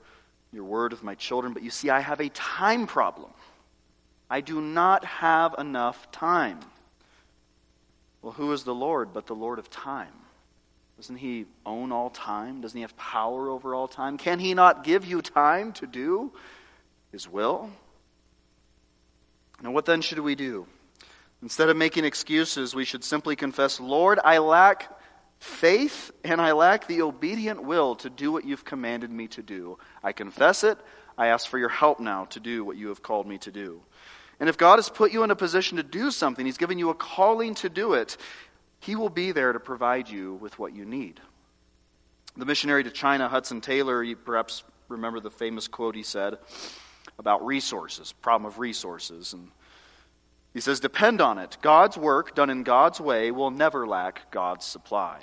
your 0.52 0.64
word 0.64 0.92
with 0.92 1.02
my 1.02 1.14
children, 1.14 1.52
but 1.52 1.62
you 1.62 1.70
see, 1.70 1.90
I 1.90 2.00
have 2.00 2.20
a 2.20 2.28
time 2.30 2.86
problem. 2.86 3.30
I 4.28 4.40
do 4.40 4.60
not 4.60 5.04
have 5.04 5.54
enough 5.58 6.10
time. 6.10 6.60
Well, 8.20 8.32
who 8.32 8.52
is 8.52 8.64
the 8.64 8.74
Lord 8.74 9.12
but 9.12 9.26
the 9.26 9.34
Lord 9.34 9.58
of 9.58 9.70
time? 9.70 10.12
Doesn't 11.02 11.16
he 11.16 11.46
own 11.66 11.90
all 11.90 12.10
time? 12.10 12.60
Doesn't 12.60 12.78
he 12.78 12.82
have 12.82 12.96
power 12.96 13.50
over 13.50 13.74
all 13.74 13.88
time? 13.88 14.18
Can 14.18 14.38
he 14.38 14.54
not 14.54 14.84
give 14.84 15.04
you 15.04 15.20
time 15.20 15.72
to 15.72 15.86
do 15.88 16.32
his 17.10 17.28
will? 17.28 17.70
Now, 19.60 19.72
what 19.72 19.84
then 19.84 20.00
should 20.00 20.20
we 20.20 20.36
do? 20.36 20.64
Instead 21.42 21.70
of 21.70 21.76
making 21.76 22.04
excuses, 22.04 22.72
we 22.72 22.84
should 22.84 23.02
simply 23.02 23.34
confess, 23.34 23.80
Lord, 23.80 24.20
I 24.22 24.38
lack 24.38 24.96
faith 25.40 26.12
and 26.22 26.40
I 26.40 26.52
lack 26.52 26.86
the 26.86 27.02
obedient 27.02 27.64
will 27.64 27.96
to 27.96 28.08
do 28.08 28.30
what 28.30 28.44
you've 28.44 28.64
commanded 28.64 29.10
me 29.10 29.26
to 29.26 29.42
do. 29.42 29.78
I 30.04 30.12
confess 30.12 30.62
it. 30.62 30.78
I 31.18 31.26
ask 31.26 31.48
for 31.48 31.58
your 31.58 31.68
help 31.68 31.98
now 31.98 32.26
to 32.26 32.38
do 32.38 32.64
what 32.64 32.76
you 32.76 32.90
have 32.90 33.02
called 33.02 33.26
me 33.26 33.38
to 33.38 33.50
do. 33.50 33.82
And 34.38 34.48
if 34.48 34.56
God 34.56 34.76
has 34.76 34.88
put 34.88 35.12
you 35.12 35.24
in 35.24 35.32
a 35.32 35.36
position 35.36 35.78
to 35.78 35.82
do 35.82 36.12
something, 36.12 36.46
He's 36.46 36.58
given 36.58 36.78
you 36.78 36.90
a 36.90 36.94
calling 36.94 37.56
to 37.56 37.68
do 37.68 37.94
it, 37.94 38.16
he 38.82 38.96
will 38.96 39.08
be 39.08 39.30
there 39.30 39.52
to 39.52 39.60
provide 39.60 40.08
you 40.08 40.34
with 40.34 40.58
what 40.58 40.74
you 40.74 40.84
need. 40.84 41.20
The 42.36 42.44
missionary 42.44 42.82
to 42.82 42.90
China, 42.90 43.28
Hudson 43.28 43.60
Taylor, 43.60 44.02
you 44.02 44.16
perhaps 44.16 44.64
remember 44.88 45.20
the 45.20 45.30
famous 45.30 45.68
quote 45.68 45.94
he 45.94 46.02
said 46.02 46.38
about 47.16 47.46
resources, 47.46 48.12
problem 48.12 48.50
of 48.50 48.58
resources. 48.58 49.34
And 49.34 49.50
he 50.52 50.60
says, 50.60 50.80
Depend 50.80 51.20
on 51.20 51.38
it. 51.38 51.58
God's 51.62 51.96
work, 51.96 52.34
done 52.34 52.50
in 52.50 52.64
God's 52.64 53.00
way, 53.00 53.30
will 53.30 53.52
never 53.52 53.86
lack 53.86 54.32
God's 54.32 54.66
supply. 54.66 55.20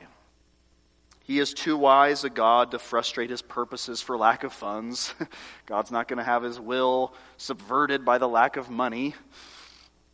He 1.25 1.39
is 1.39 1.53
too 1.53 1.75
wise 1.75 2.23
a 2.23 2.29
God 2.29 2.71
to 2.71 2.79
frustrate 2.79 3.29
his 3.29 3.41
purposes 3.41 4.01
for 4.01 4.17
lack 4.17 4.45
of 4.45 4.53
funds. 4.53 5.13
God's 5.65 5.91
not 5.91 6.07
going 6.07 6.17
to 6.17 6.23
have 6.23 6.43
his 6.43 6.59
will 6.61 7.13
subverted 7.35 8.05
by 8.05 8.19
the 8.19 8.27
lack 8.27 8.55
of 8.55 8.69
money. 8.69 9.15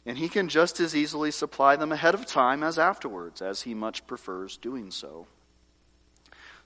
And 0.05 0.17
he 0.17 0.29
can 0.29 0.49
just 0.49 0.79
as 0.79 0.95
easily 0.95 1.31
supply 1.31 1.75
them 1.75 1.91
ahead 1.91 2.13
of 2.13 2.25
time 2.25 2.63
as 2.63 2.77
afterwards, 2.77 3.41
as 3.41 3.63
he 3.63 3.73
much 3.73 4.05
prefers 4.05 4.57
doing 4.57 4.91
so. 4.91 5.25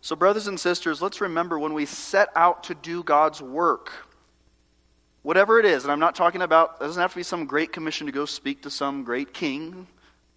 So, 0.01 0.15
brothers 0.15 0.47
and 0.47 0.59
sisters, 0.59 1.01
let's 1.01 1.21
remember 1.21 1.59
when 1.59 1.73
we 1.73 1.85
set 1.85 2.29
out 2.35 2.63
to 2.65 2.75
do 2.75 3.03
God's 3.03 3.41
work, 3.41 3.91
whatever 5.23 5.59
it 5.59 5.65
is, 5.65 5.83
and 5.83 5.91
I'm 5.91 5.99
not 5.99 6.15
talking 6.15 6.41
about, 6.41 6.77
it 6.79 6.85
doesn't 6.85 7.01
have 7.01 7.11
to 7.11 7.17
be 7.17 7.23
some 7.23 7.45
great 7.45 7.73
commission 7.73 8.07
to 8.07 8.13
go 8.13 8.25
speak 8.25 8.63
to 8.63 8.69
some 8.69 9.03
great 9.03 9.33
king. 9.33 9.87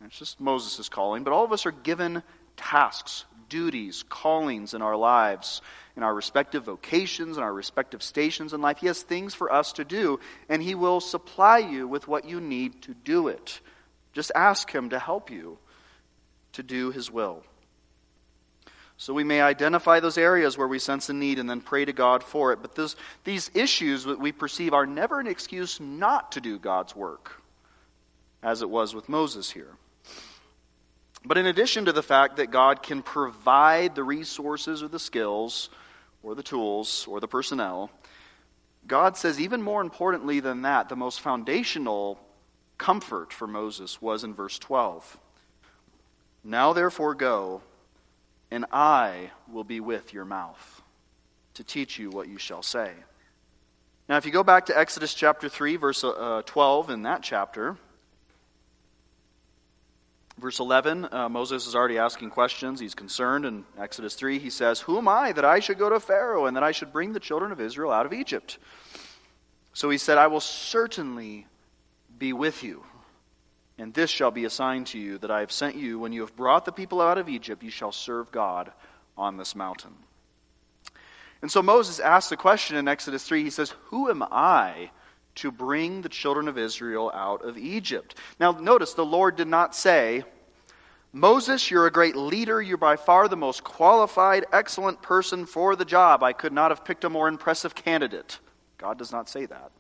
It's 0.04 0.18
just 0.18 0.40
Moses' 0.40 0.88
calling. 0.88 1.22
But 1.22 1.32
all 1.32 1.44
of 1.44 1.52
us 1.52 1.64
are 1.64 1.72
given 1.72 2.24
tasks, 2.56 3.24
duties, 3.52 4.02
callings 4.08 4.72
in 4.72 4.80
our 4.80 4.96
lives, 4.96 5.60
in 5.94 6.02
our 6.02 6.14
respective 6.14 6.64
vocations, 6.64 7.36
in 7.36 7.42
our 7.42 7.52
respective 7.52 8.02
stations 8.02 8.54
in 8.54 8.62
life. 8.62 8.78
He 8.78 8.86
has 8.86 9.02
things 9.02 9.34
for 9.34 9.52
us 9.52 9.74
to 9.74 9.84
do, 9.84 10.20
and 10.48 10.62
He 10.62 10.74
will 10.74 11.00
supply 11.00 11.58
you 11.58 11.86
with 11.86 12.08
what 12.08 12.24
you 12.24 12.40
need 12.40 12.80
to 12.82 12.94
do 12.94 13.28
it. 13.28 13.60
Just 14.14 14.32
ask 14.34 14.74
Him 14.74 14.88
to 14.88 14.98
help 14.98 15.30
you 15.30 15.58
to 16.54 16.62
do 16.62 16.90
His 16.92 17.10
will. 17.10 17.42
So 18.96 19.12
we 19.12 19.22
may 19.22 19.42
identify 19.42 20.00
those 20.00 20.16
areas 20.16 20.56
where 20.56 20.68
we 20.68 20.78
sense 20.78 21.10
a 21.10 21.12
need 21.12 21.38
and 21.38 21.50
then 21.50 21.60
pray 21.60 21.84
to 21.84 21.92
God 21.92 22.24
for 22.24 22.54
it. 22.54 22.62
But 22.62 22.74
those, 22.74 22.96
these 23.24 23.50
issues 23.52 24.04
that 24.04 24.18
we 24.18 24.32
perceive 24.32 24.72
are 24.72 24.86
never 24.86 25.20
an 25.20 25.26
excuse 25.26 25.78
not 25.78 26.32
to 26.32 26.40
do 26.40 26.58
God's 26.58 26.96
work, 26.96 27.42
as 28.42 28.62
it 28.62 28.70
was 28.70 28.94
with 28.94 29.10
Moses 29.10 29.50
here. 29.50 29.76
But 31.24 31.38
in 31.38 31.46
addition 31.46 31.84
to 31.84 31.92
the 31.92 32.02
fact 32.02 32.36
that 32.36 32.50
God 32.50 32.82
can 32.82 33.02
provide 33.02 33.94
the 33.94 34.02
resources 34.02 34.82
or 34.82 34.88
the 34.88 34.98
skills 34.98 35.70
or 36.22 36.34
the 36.34 36.42
tools 36.42 37.06
or 37.08 37.20
the 37.20 37.28
personnel, 37.28 37.90
God 38.86 39.16
says, 39.16 39.40
even 39.40 39.62
more 39.62 39.80
importantly 39.80 40.40
than 40.40 40.62
that, 40.62 40.88
the 40.88 40.96
most 40.96 41.20
foundational 41.20 42.18
comfort 42.76 43.32
for 43.32 43.46
Moses 43.46 44.02
was 44.02 44.24
in 44.24 44.34
verse 44.34 44.58
12. 44.58 45.18
Now 46.44 46.72
therefore 46.72 47.14
go 47.14 47.62
and 48.50 48.66
I 48.70 49.30
will 49.50 49.64
be 49.64 49.80
with 49.80 50.12
your 50.12 50.24
mouth 50.24 50.82
to 51.54 51.64
teach 51.64 51.98
you 51.98 52.10
what 52.10 52.28
you 52.28 52.38
shall 52.38 52.62
say. 52.62 52.92
Now, 54.08 54.18
if 54.18 54.26
you 54.26 54.32
go 54.32 54.42
back 54.42 54.66
to 54.66 54.78
Exodus 54.78 55.14
chapter 55.14 55.48
3, 55.48 55.76
verse 55.76 56.04
uh, 56.04 56.42
12, 56.44 56.90
in 56.90 57.02
that 57.02 57.22
chapter, 57.22 57.78
verse 60.38 60.60
11, 60.60 61.08
uh, 61.10 61.28
Moses 61.28 61.66
is 61.66 61.74
already 61.74 61.98
asking 61.98 62.30
questions. 62.30 62.80
He's 62.80 62.94
concerned. 62.94 63.44
In 63.44 63.64
Exodus 63.78 64.14
3, 64.14 64.38
he 64.38 64.50
says, 64.50 64.80
Who 64.80 64.98
am 64.98 65.08
I 65.08 65.32
that 65.32 65.44
I 65.44 65.60
should 65.60 65.78
go 65.78 65.90
to 65.90 66.00
Pharaoh 66.00 66.46
and 66.46 66.56
that 66.56 66.62
I 66.62 66.72
should 66.72 66.92
bring 66.92 67.12
the 67.12 67.20
children 67.20 67.52
of 67.52 67.60
Israel 67.60 67.92
out 67.92 68.06
of 68.06 68.12
Egypt? 68.12 68.58
So 69.74 69.90
he 69.90 69.98
said, 69.98 70.18
I 70.18 70.26
will 70.26 70.40
certainly 70.40 71.46
be 72.18 72.32
with 72.32 72.62
you. 72.62 72.84
And 73.78 73.94
this 73.94 74.10
shall 74.10 74.30
be 74.30 74.44
a 74.44 74.50
sign 74.50 74.84
to 74.86 74.98
you 74.98 75.18
that 75.18 75.30
I 75.30 75.40
have 75.40 75.52
sent 75.52 75.76
you. 75.76 75.98
When 75.98 76.12
you 76.12 76.20
have 76.20 76.36
brought 76.36 76.64
the 76.64 76.72
people 76.72 77.00
out 77.00 77.18
of 77.18 77.28
Egypt, 77.28 77.62
you 77.62 77.70
shall 77.70 77.92
serve 77.92 78.30
God 78.30 78.70
on 79.16 79.36
this 79.36 79.56
mountain. 79.56 79.94
And 81.40 81.50
so 81.50 81.62
Moses 81.62 81.98
asks 81.98 82.30
a 82.30 82.36
question 82.36 82.76
in 82.76 82.86
Exodus 82.86 83.24
3. 83.24 83.42
He 83.42 83.50
says, 83.50 83.74
Who 83.86 84.08
am 84.10 84.22
I 84.22 84.90
to 85.36 85.50
bring 85.50 86.02
the 86.02 86.08
children 86.08 86.48
of 86.48 86.58
Israel 86.58 87.10
out 87.14 87.44
of 87.44 87.56
Egypt? 87.58 88.16
Now, 88.38 88.52
notice 88.52 88.94
the 88.94 89.04
Lord 89.04 89.36
did 89.36 89.48
not 89.48 89.74
say, 89.74 90.24
Moses, 91.12 91.70
you're 91.70 91.86
a 91.86 91.92
great 91.92 92.16
leader. 92.16 92.62
You're 92.62 92.78
by 92.78 92.96
far 92.96 93.28
the 93.28 93.36
most 93.36 93.62
qualified, 93.62 94.46
excellent 94.52 95.02
person 95.02 95.44
for 95.44 95.76
the 95.76 95.84
job. 95.84 96.22
I 96.22 96.32
could 96.32 96.52
not 96.52 96.70
have 96.70 96.84
picked 96.84 97.04
a 97.04 97.10
more 97.10 97.28
impressive 97.28 97.74
candidate. 97.74 98.38
God 98.78 98.98
does 98.98 99.12
not 99.12 99.28
say 99.28 99.46
that. 99.46 99.72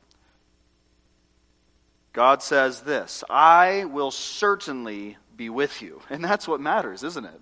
God 2.12 2.42
says 2.42 2.82
this 2.82 3.24
I 3.30 3.86
will 3.86 4.10
certainly 4.10 5.16
be 5.34 5.48
with 5.48 5.80
you. 5.80 6.02
And 6.10 6.22
that's 6.22 6.46
what 6.46 6.60
matters, 6.60 7.02
isn't 7.02 7.24
it? 7.24 7.40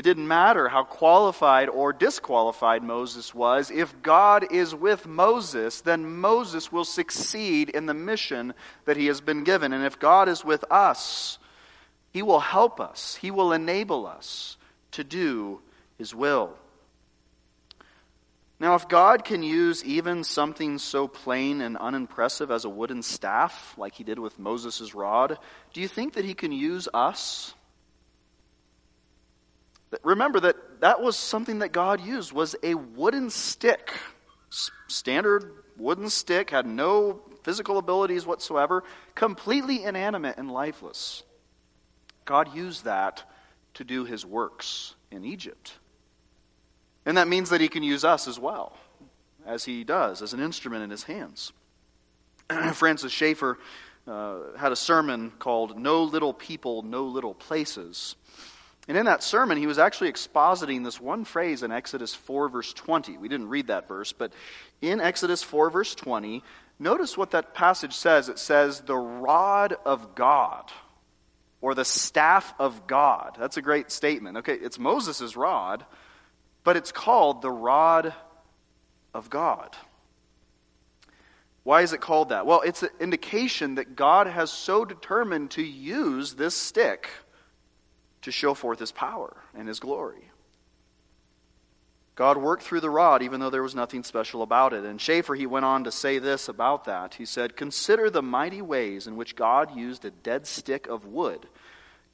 It 0.00 0.04
didn't 0.04 0.28
matter 0.28 0.70
how 0.70 0.84
qualified 0.84 1.68
or 1.68 1.92
disqualified 1.92 2.82
Moses 2.82 3.34
was. 3.34 3.70
If 3.70 4.00
God 4.00 4.50
is 4.50 4.74
with 4.74 5.06
Moses, 5.06 5.82
then 5.82 6.20
Moses 6.22 6.72
will 6.72 6.86
succeed 6.86 7.68
in 7.68 7.84
the 7.84 7.92
mission 7.92 8.54
that 8.86 8.96
he 8.96 9.08
has 9.08 9.20
been 9.20 9.44
given. 9.44 9.74
And 9.74 9.84
if 9.84 9.98
God 9.98 10.30
is 10.30 10.42
with 10.42 10.64
us, 10.70 11.38
he 12.14 12.22
will 12.22 12.40
help 12.40 12.80
us, 12.80 13.16
he 13.16 13.30
will 13.30 13.52
enable 13.52 14.06
us 14.06 14.56
to 14.92 15.04
do 15.04 15.60
his 15.98 16.14
will. 16.14 16.54
Now, 18.58 18.76
if 18.76 18.88
God 18.88 19.26
can 19.26 19.42
use 19.42 19.84
even 19.84 20.24
something 20.24 20.78
so 20.78 21.08
plain 21.08 21.60
and 21.60 21.76
unimpressive 21.76 22.50
as 22.50 22.64
a 22.64 22.70
wooden 22.70 23.02
staff, 23.02 23.74
like 23.76 23.96
he 23.96 24.04
did 24.04 24.18
with 24.18 24.38
Moses' 24.38 24.94
rod, 24.94 25.36
do 25.74 25.82
you 25.82 25.88
think 25.88 26.14
that 26.14 26.24
he 26.24 26.32
can 26.32 26.52
use 26.52 26.88
us? 26.94 27.52
Remember 30.02 30.40
that 30.40 30.80
that 30.80 31.00
was 31.00 31.16
something 31.16 31.60
that 31.60 31.72
God 31.72 32.00
used 32.00 32.32
was 32.32 32.54
a 32.62 32.74
wooden 32.74 33.30
stick. 33.30 33.92
Standard 34.88 35.52
wooden 35.76 36.10
stick 36.10 36.50
had 36.50 36.66
no 36.66 37.20
physical 37.42 37.78
abilities 37.78 38.26
whatsoever, 38.26 38.84
completely 39.14 39.84
inanimate 39.84 40.36
and 40.36 40.50
lifeless. 40.50 41.22
God 42.24 42.54
used 42.54 42.84
that 42.84 43.24
to 43.74 43.84
do 43.84 44.04
his 44.04 44.24
works 44.24 44.94
in 45.10 45.24
Egypt. 45.24 45.72
And 47.06 47.16
that 47.16 47.28
means 47.28 47.50
that 47.50 47.60
he 47.60 47.68
can 47.68 47.82
use 47.82 48.04
us 48.04 48.28
as 48.28 48.38
well, 48.38 48.76
as 49.46 49.64
he 49.64 49.84
does, 49.84 50.22
as 50.22 50.32
an 50.32 50.40
instrument 50.40 50.84
in 50.84 50.90
his 50.90 51.04
hands. 51.04 51.52
Francis 52.74 53.10
Schaeffer 53.10 53.58
uh, 54.06 54.56
had 54.58 54.72
a 54.72 54.76
sermon 54.76 55.32
called 55.38 55.78
No 55.78 56.02
Little 56.02 56.34
People, 56.34 56.82
No 56.82 57.04
Little 57.04 57.34
Places. 57.34 58.16
And 58.88 58.96
in 58.96 59.06
that 59.06 59.22
sermon, 59.22 59.58
he 59.58 59.66
was 59.66 59.78
actually 59.78 60.10
expositing 60.10 60.82
this 60.84 61.00
one 61.00 61.24
phrase 61.24 61.62
in 61.62 61.70
Exodus 61.70 62.14
4, 62.14 62.48
verse 62.48 62.72
20. 62.72 63.18
We 63.18 63.28
didn't 63.28 63.48
read 63.48 63.68
that 63.68 63.86
verse, 63.86 64.12
but 64.12 64.32
in 64.80 65.00
Exodus 65.00 65.42
4, 65.42 65.70
verse 65.70 65.94
20, 65.94 66.42
notice 66.78 67.16
what 67.16 67.32
that 67.32 67.54
passage 67.54 67.94
says. 67.94 68.28
It 68.28 68.38
says, 68.38 68.80
the 68.80 68.96
rod 68.96 69.76
of 69.84 70.14
God, 70.14 70.72
or 71.60 71.74
the 71.74 71.84
staff 71.84 72.52
of 72.58 72.86
God. 72.86 73.36
That's 73.38 73.58
a 73.58 73.62
great 73.62 73.90
statement. 73.90 74.38
Okay, 74.38 74.54
it's 74.54 74.78
Moses' 74.78 75.36
rod, 75.36 75.84
but 76.64 76.76
it's 76.76 76.90
called 76.90 77.42
the 77.42 77.50
rod 77.50 78.14
of 79.14 79.30
God. 79.30 79.76
Why 81.62 81.82
is 81.82 81.92
it 81.92 82.00
called 82.00 82.30
that? 82.30 82.46
Well, 82.46 82.62
it's 82.62 82.82
an 82.82 82.88
indication 82.98 83.74
that 83.74 83.94
God 83.94 84.26
has 84.26 84.50
so 84.50 84.84
determined 84.84 85.52
to 85.52 85.62
use 85.62 86.34
this 86.34 86.56
stick 86.56 87.10
to 88.22 88.30
show 88.30 88.54
forth 88.54 88.78
his 88.78 88.92
power 88.92 89.36
and 89.54 89.68
his 89.68 89.80
glory. 89.80 90.30
God 92.16 92.36
worked 92.36 92.64
through 92.64 92.80
the 92.80 92.90
rod 92.90 93.22
even 93.22 93.40
though 93.40 93.48
there 93.48 93.62
was 93.62 93.74
nothing 93.74 94.04
special 94.04 94.42
about 94.42 94.74
it. 94.74 94.84
And 94.84 95.00
Schaeffer, 95.00 95.34
he 95.34 95.46
went 95.46 95.64
on 95.64 95.84
to 95.84 95.90
say 95.90 96.18
this 96.18 96.48
about 96.48 96.84
that. 96.84 97.14
He 97.14 97.24
said, 97.24 97.56
Consider 97.56 98.10
the 98.10 98.20
mighty 98.20 98.60
ways 98.60 99.06
in 99.06 99.16
which 99.16 99.36
God 99.36 99.74
used 99.74 100.04
a 100.04 100.10
dead 100.10 100.46
stick 100.46 100.86
of 100.86 101.06
wood. 101.06 101.46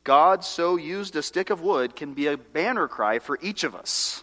God 0.04 0.44
so 0.44 0.76
used 0.76 1.16
a 1.16 1.22
stick 1.22 1.50
of 1.50 1.60
wood 1.60 1.96
can 1.96 2.14
be 2.14 2.28
a 2.28 2.36
banner 2.36 2.86
cry 2.86 3.18
for 3.18 3.36
each 3.42 3.64
of 3.64 3.74
us. 3.74 4.22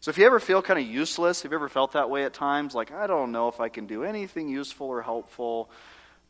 So 0.00 0.10
if 0.10 0.18
you 0.18 0.26
ever 0.26 0.38
feel 0.38 0.60
kind 0.60 0.78
of 0.78 0.84
useless, 0.84 1.40
have 1.40 1.52
you 1.52 1.56
ever 1.56 1.70
felt 1.70 1.92
that 1.92 2.10
way 2.10 2.24
at 2.24 2.34
times? 2.34 2.74
Like, 2.74 2.92
I 2.92 3.06
don't 3.06 3.32
know 3.32 3.48
if 3.48 3.58
I 3.58 3.70
can 3.70 3.86
do 3.86 4.04
anything 4.04 4.50
useful 4.50 4.88
or 4.88 5.00
helpful. 5.00 5.70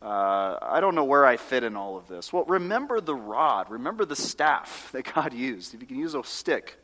Uh, 0.05 0.59
I 0.61 0.81
don't 0.81 0.95
know 0.95 1.05
where 1.05 1.25
I 1.25 1.39
fit 1.39 1.65
in 1.65 1.77
all 1.77 1.97
of 1.97 2.09
this. 2.09 2.31
Well, 2.31 2.45
remember 2.45 3.01
the 3.01 3.15
rod. 3.15 3.71
Remember 3.71 4.05
the 4.05 4.17
staff 4.17 4.91
that 4.93 5.15
God 5.15 5.33
used. 5.33 5.75
If 5.75 5.81
you 5.81 5.87
can 5.87 5.99
use 5.99 6.15
a 6.15 6.23
stick, 6.23 6.79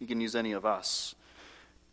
He 0.00 0.06
can 0.06 0.20
use 0.20 0.34
any 0.34 0.52
of 0.52 0.66
us. 0.66 1.14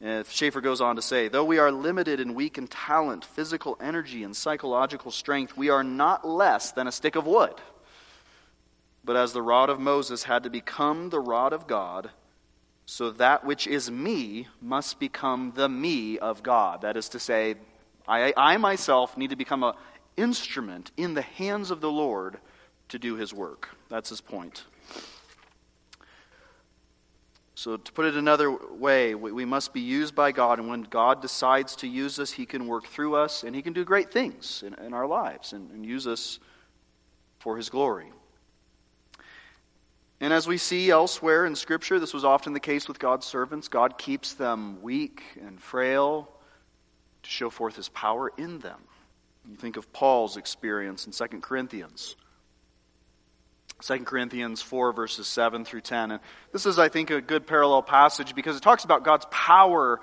And 0.02 0.26
Schaeffer 0.26 0.62
goes 0.62 0.82
on 0.82 0.96
to 0.96 1.02
say, 1.02 1.28
though 1.28 1.46
we 1.46 1.60
are 1.60 1.72
limited 1.72 2.20
and 2.20 2.36
weak 2.36 2.58
in 2.58 2.68
talent, 2.68 3.24
physical 3.24 3.78
energy, 3.80 4.24
and 4.24 4.36
psychological 4.36 5.12
strength, 5.12 5.56
we 5.56 5.70
are 5.70 5.84
not 5.84 6.28
less 6.28 6.72
than 6.72 6.88
a 6.88 6.92
stick 6.92 7.16
of 7.16 7.28
wood. 7.28 7.54
But 9.04 9.16
as 9.16 9.34
the 9.34 9.42
rod 9.42 9.70
of 9.70 9.80
Moses 9.80 10.24
had 10.24 10.44
to 10.44 10.50
become 10.50 11.12
the 11.12 11.20
rod 11.20 11.54
of 11.54 11.68
God, 11.68 12.10
so 12.88 13.12
that 13.12 13.46
which 13.46 13.68
is 13.68 13.90
me 13.90 14.48
must 14.62 15.00
become 15.00 15.54
the 15.56 15.70
me 15.70 16.18
of 16.18 16.44
God. 16.44 16.82
That 16.82 16.98
is 16.98 17.10
to 17.10 17.20
say, 17.20 17.56
I, 18.08 18.34
I 18.36 18.58
myself 18.58 19.18
need 19.18 19.30
to 19.30 19.36
become 19.36 19.64
an 19.64 19.74
instrument 20.18 20.92
in 20.98 21.14
the 21.14 21.22
hands 21.22 21.72
of 21.72 21.82
the 21.82 21.92
Lord 21.92 22.38
to 22.90 23.00
do 23.00 23.16
his 23.16 23.34
work. 23.34 23.70
That's 23.90 24.10
his 24.10 24.22
point. 24.22 24.66
So, 27.58 27.78
to 27.78 27.92
put 27.94 28.06
it 28.06 28.16
another 28.16 28.52
way, 28.52 29.16
we 29.16 29.46
must 29.46 29.74
be 29.74 29.80
used 29.80 30.14
by 30.14 30.34
God, 30.34 30.60
and 30.60 30.68
when 30.68 30.82
God 30.82 31.22
decides 31.22 31.78
to 31.78 31.88
use 31.88 32.20
us, 32.20 32.30
He 32.30 32.46
can 32.46 32.68
work 32.68 32.86
through 32.86 33.16
us, 33.16 33.46
and 33.46 33.56
He 33.56 33.62
can 33.62 33.72
do 33.72 33.86
great 33.86 34.12
things 34.12 34.62
in, 34.62 34.74
in 34.86 34.94
our 34.94 35.08
lives 35.08 35.54
and, 35.54 35.72
and 35.72 35.86
use 35.86 36.06
us 36.06 36.40
for 37.40 37.56
His 37.56 37.70
glory. 37.70 38.12
And 40.20 40.34
as 40.34 40.48
we 40.48 40.58
see 40.58 40.90
elsewhere 40.90 41.46
in 41.46 41.56
Scripture, 41.56 42.00
this 42.00 42.14
was 42.14 42.26
often 42.26 42.54
the 42.54 42.60
case 42.60 42.88
with 42.90 43.00
God's 43.00 43.26
servants. 43.26 43.70
God 43.70 43.98
keeps 43.98 44.34
them 44.34 44.82
weak 44.82 45.24
and 45.42 45.60
frail 45.60 46.30
to 47.24 47.30
show 47.30 47.50
forth 47.50 47.76
his 47.76 47.90
power 47.90 48.32
in 48.38 48.60
them. 48.60 48.80
You 49.50 49.56
think 49.56 49.78
of 49.78 49.92
Paul's 49.94 50.38
experience 50.38 51.06
in 51.06 51.12
2 51.12 51.40
Corinthians. 51.40 52.16
2 53.82 54.00
Corinthians 54.00 54.62
4, 54.62 54.94
verses 54.94 55.28
7 55.28 55.66
through 55.66 55.82
10. 55.82 56.12
And 56.12 56.20
this 56.52 56.66
is, 56.66 56.80
I 56.80 56.90
think, 56.90 57.10
a 57.12 57.22
good 57.22 57.46
parallel 57.46 57.84
passage 57.84 58.34
because 58.34 58.56
it 58.56 58.64
talks 58.64 58.84
about 58.84 59.04
God's 59.04 59.26
power 59.30 60.00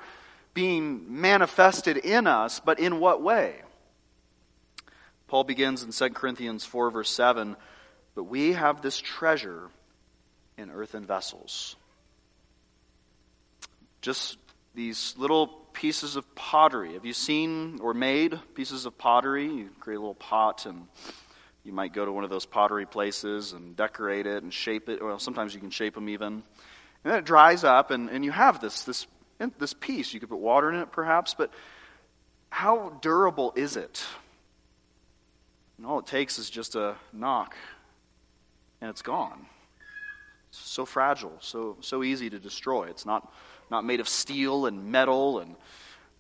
being 0.55 1.20
manifested 1.20 1.97
in 1.97 2.26
us, 2.26 2.61
but 2.61 2.78
in 2.78 3.01
what 3.01 3.22
way? 3.22 3.57
Paul 5.26 5.45
begins 5.45 5.82
in 5.82 5.93
2 5.93 6.11
Corinthians 6.11 6.64
4, 6.64 6.90
verse 6.90 7.11
7 7.11 7.57
But 8.14 8.24
we 8.24 8.53
have 8.53 8.82
this 8.82 8.99
treasure 8.99 9.70
in 10.59 10.70
earthen 10.70 11.07
vessels. 11.07 11.76
Just 14.03 14.36
these 14.74 15.14
little 15.16 15.61
pieces 15.72 16.16
of 16.16 16.34
pottery. 16.34 16.94
Have 16.94 17.04
you 17.04 17.12
seen 17.12 17.78
or 17.82 17.94
made 17.94 18.38
pieces 18.54 18.86
of 18.86 18.96
pottery? 18.98 19.46
You 19.46 19.70
create 19.80 19.96
a 19.96 20.00
little 20.00 20.14
pot 20.14 20.66
and 20.66 20.86
you 21.64 21.72
might 21.72 21.92
go 21.92 22.04
to 22.04 22.12
one 22.12 22.24
of 22.24 22.30
those 22.30 22.46
pottery 22.46 22.86
places 22.86 23.52
and 23.52 23.76
decorate 23.76 24.26
it 24.26 24.42
and 24.42 24.52
shape 24.52 24.88
it. 24.88 25.02
Well, 25.02 25.18
sometimes 25.18 25.54
you 25.54 25.60
can 25.60 25.70
shape 25.70 25.94
them 25.94 26.08
even. 26.08 26.42
And 27.04 27.12
then 27.12 27.18
it 27.18 27.24
dries 27.24 27.64
up 27.64 27.90
and, 27.90 28.08
and 28.10 28.24
you 28.24 28.30
have 28.30 28.60
this, 28.60 28.82
this, 28.84 29.06
this 29.58 29.72
piece. 29.72 30.12
You 30.12 30.20
could 30.20 30.28
put 30.28 30.38
water 30.38 30.70
in 30.70 30.78
it 30.80 30.92
perhaps, 30.92 31.34
but 31.34 31.50
how 32.50 32.98
durable 33.00 33.52
is 33.56 33.76
it? 33.76 34.04
And 35.78 35.86
all 35.86 35.98
it 35.98 36.06
takes 36.06 36.38
is 36.38 36.50
just 36.50 36.74
a 36.74 36.96
knock 37.12 37.56
and 38.80 38.90
it's 38.90 39.02
gone. 39.02 39.46
It's 40.48 40.58
so 40.58 40.84
fragile, 40.84 41.36
so, 41.40 41.78
so 41.80 42.02
easy 42.02 42.28
to 42.28 42.38
destroy. 42.38 42.88
It's 42.88 43.06
not, 43.06 43.32
not 43.72 43.84
made 43.84 43.98
of 43.98 44.08
steel 44.08 44.66
and 44.66 44.92
metal 44.92 45.40
and 45.40 45.56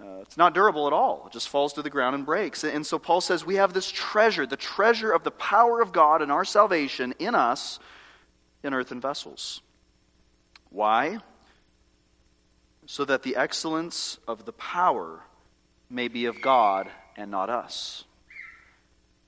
uh, 0.02 0.20
it's 0.22 0.36
not 0.36 0.52
durable 0.52 0.88
at 0.88 0.92
all. 0.92 1.24
It 1.26 1.32
just 1.32 1.48
falls 1.48 1.74
to 1.74 1.82
the 1.82 1.90
ground 1.90 2.16
and 2.16 2.26
breaks. 2.26 2.64
And 2.64 2.84
so 2.84 2.98
Paul 2.98 3.20
says 3.20 3.46
we 3.46 3.56
have 3.56 3.72
this 3.72 3.88
treasure, 3.88 4.46
the 4.46 4.56
treasure 4.56 5.12
of 5.12 5.22
the 5.22 5.30
power 5.30 5.80
of 5.80 5.92
God 5.92 6.22
and 6.22 6.32
our 6.32 6.44
salvation 6.44 7.14
in 7.20 7.36
us 7.36 7.78
in 8.64 8.74
earthen 8.74 9.00
vessels. 9.00 9.60
Why? 10.70 11.18
So 12.86 13.04
that 13.04 13.22
the 13.22 13.36
excellence 13.36 14.18
of 14.26 14.44
the 14.44 14.52
power 14.52 15.20
may 15.88 16.08
be 16.08 16.24
of 16.24 16.40
God 16.40 16.90
and 17.16 17.30
not 17.30 17.48
us. 17.48 18.04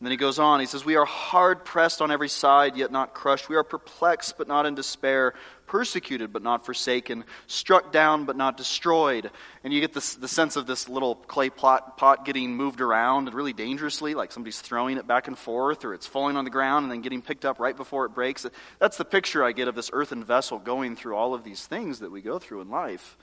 And 0.05 0.11
then 0.11 0.19
he 0.19 0.19
goes 0.19 0.39
on. 0.39 0.61
He 0.61 0.67
says, 0.67 0.85
We 0.85 0.97
are 0.97 1.07
hard 1.07 1.65
pressed 1.65 2.03
on 2.03 2.11
every 2.11 2.29
side, 2.29 2.77
yet 2.77 2.93
not 2.93 3.15
crushed. 3.15 3.49
We 3.49 3.57
are 3.57 3.65
perplexed, 3.65 4.37
but 4.37 4.47
not 4.47 4.67
in 4.67 4.75
despair. 4.75 5.33
Persecuted, 5.67 6.31
but 6.31 6.43
not 6.43 6.67
forsaken. 6.67 7.25
Struck 7.47 7.91
down, 7.91 8.27
but 8.27 8.37
not 8.37 8.59
destroyed. 8.59 9.31
And 9.65 9.73
you 9.73 9.81
get 9.81 9.95
this, 9.95 10.17
the 10.17 10.29
sense 10.29 10.57
of 10.57 10.67
this 10.67 10.91
little 10.91 11.15
clay 11.15 11.49
pot, 11.49 11.97
pot 11.97 12.27
getting 12.27 12.55
moved 12.55 12.83
around 12.83 13.33
really 13.33 13.55
dangerously, 13.55 14.15
like 14.15 14.31
somebody's 14.31 14.61
throwing 14.61 14.99
it 14.99 15.07
back 15.07 15.27
and 15.27 15.39
forth, 15.39 15.87
or 15.87 15.95
it's 15.95 16.07
falling 16.07 16.37
on 16.37 16.45
the 16.45 16.51
ground 16.51 16.83
and 16.83 16.93
then 16.93 17.01
getting 17.01 17.23
picked 17.23 17.47
up 17.47 17.59
right 17.59 17.75
before 17.75 18.05
it 18.05 18.11
breaks. 18.11 18.45
That's 18.79 18.99
the 18.99 19.07
picture 19.07 19.43
I 19.43 19.53
get 19.53 19.69
of 19.69 19.75
this 19.75 19.89
earthen 19.91 20.23
vessel 20.23 20.59
going 20.59 20.97
through 20.97 21.17
all 21.17 21.33
of 21.33 21.45
these 21.45 21.67
things 21.67 22.01
that 22.01 22.11
we 22.11 22.21
go 22.21 22.39
through 22.39 22.61
in 22.61 22.69
life. 22.69 23.17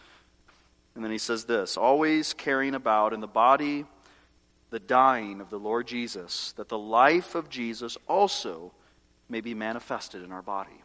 And 0.96 1.04
then 1.04 1.12
he 1.12 1.20
says 1.20 1.44
this 1.44 1.78
always 1.78 2.34
carrying 2.34 2.74
about 2.74 3.14
in 3.14 3.20
the 3.20 3.28
body 3.28 3.86
the 4.72 4.80
dying 4.80 5.42
of 5.42 5.50
the 5.50 5.60
Lord 5.60 5.86
Jesus, 5.86 6.54
that 6.54 6.70
the 6.70 6.78
life 6.78 7.36
of 7.36 7.50
Jesus 7.50 7.98
also 8.08 8.72
may 9.30 9.42
be 9.42 9.54
manifested 9.54 10.24
in 10.24 10.32
our 10.32 10.42
body. 10.42 10.82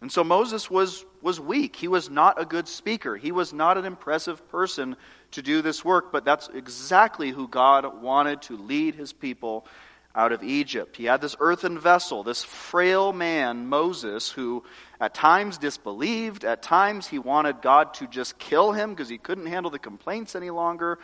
And 0.00 0.12
so 0.12 0.22
Moses 0.22 0.70
was, 0.70 1.04
was 1.22 1.40
weak. 1.40 1.74
He 1.74 1.88
was 1.88 2.08
not 2.08 2.40
a 2.40 2.44
good 2.44 2.68
speaker. 2.68 3.16
He 3.16 3.32
was 3.32 3.52
not 3.52 3.76
an 3.76 3.84
impressive 3.84 4.48
person 4.48 4.96
to 5.32 5.42
do 5.42 5.60
this 5.60 5.84
work, 5.84 6.12
but 6.12 6.24
that's 6.24 6.48
exactly 6.54 7.30
who 7.30 7.48
God 7.48 8.00
wanted 8.00 8.42
to 8.42 8.56
lead 8.56 8.94
his 8.94 9.12
people 9.12 9.66
out 10.14 10.30
of 10.30 10.42
Egypt. 10.44 10.96
He 10.96 11.04
had 11.04 11.20
this 11.20 11.36
earthen 11.40 11.78
vessel, 11.78 12.22
this 12.22 12.44
frail 12.44 13.12
man, 13.12 13.66
Moses, 13.66 14.30
who 14.30 14.64
at 15.00 15.14
times 15.14 15.58
disbelieved, 15.58 16.44
at 16.44 16.62
times 16.62 17.08
he 17.08 17.18
wanted 17.18 17.60
God 17.60 17.94
to 17.94 18.06
just 18.06 18.38
kill 18.38 18.72
him 18.72 18.90
because 18.90 19.08
he 19.08 19.18
couldn't 19.18 19.46
handle 19.46 19.70
the 19.70 19.78
complaints 19.78 20.36
any 20.36 20.50
longer. 20.50 20.98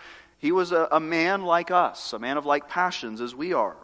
He 0.44 0.52
was 0.52 0.72
a, 0.72 0.88
a 0.92 1.00
man 1.00 1.40
like 1.40 1.70
us, 1.70 2.12
a 2.12 2.18
man 2.18 2.36
of 2.36 2.44
like 2.44 2.68
passions 2.68 3.22
as 3.22 3.34
we 3.34 3.54
are. 3.54 3.78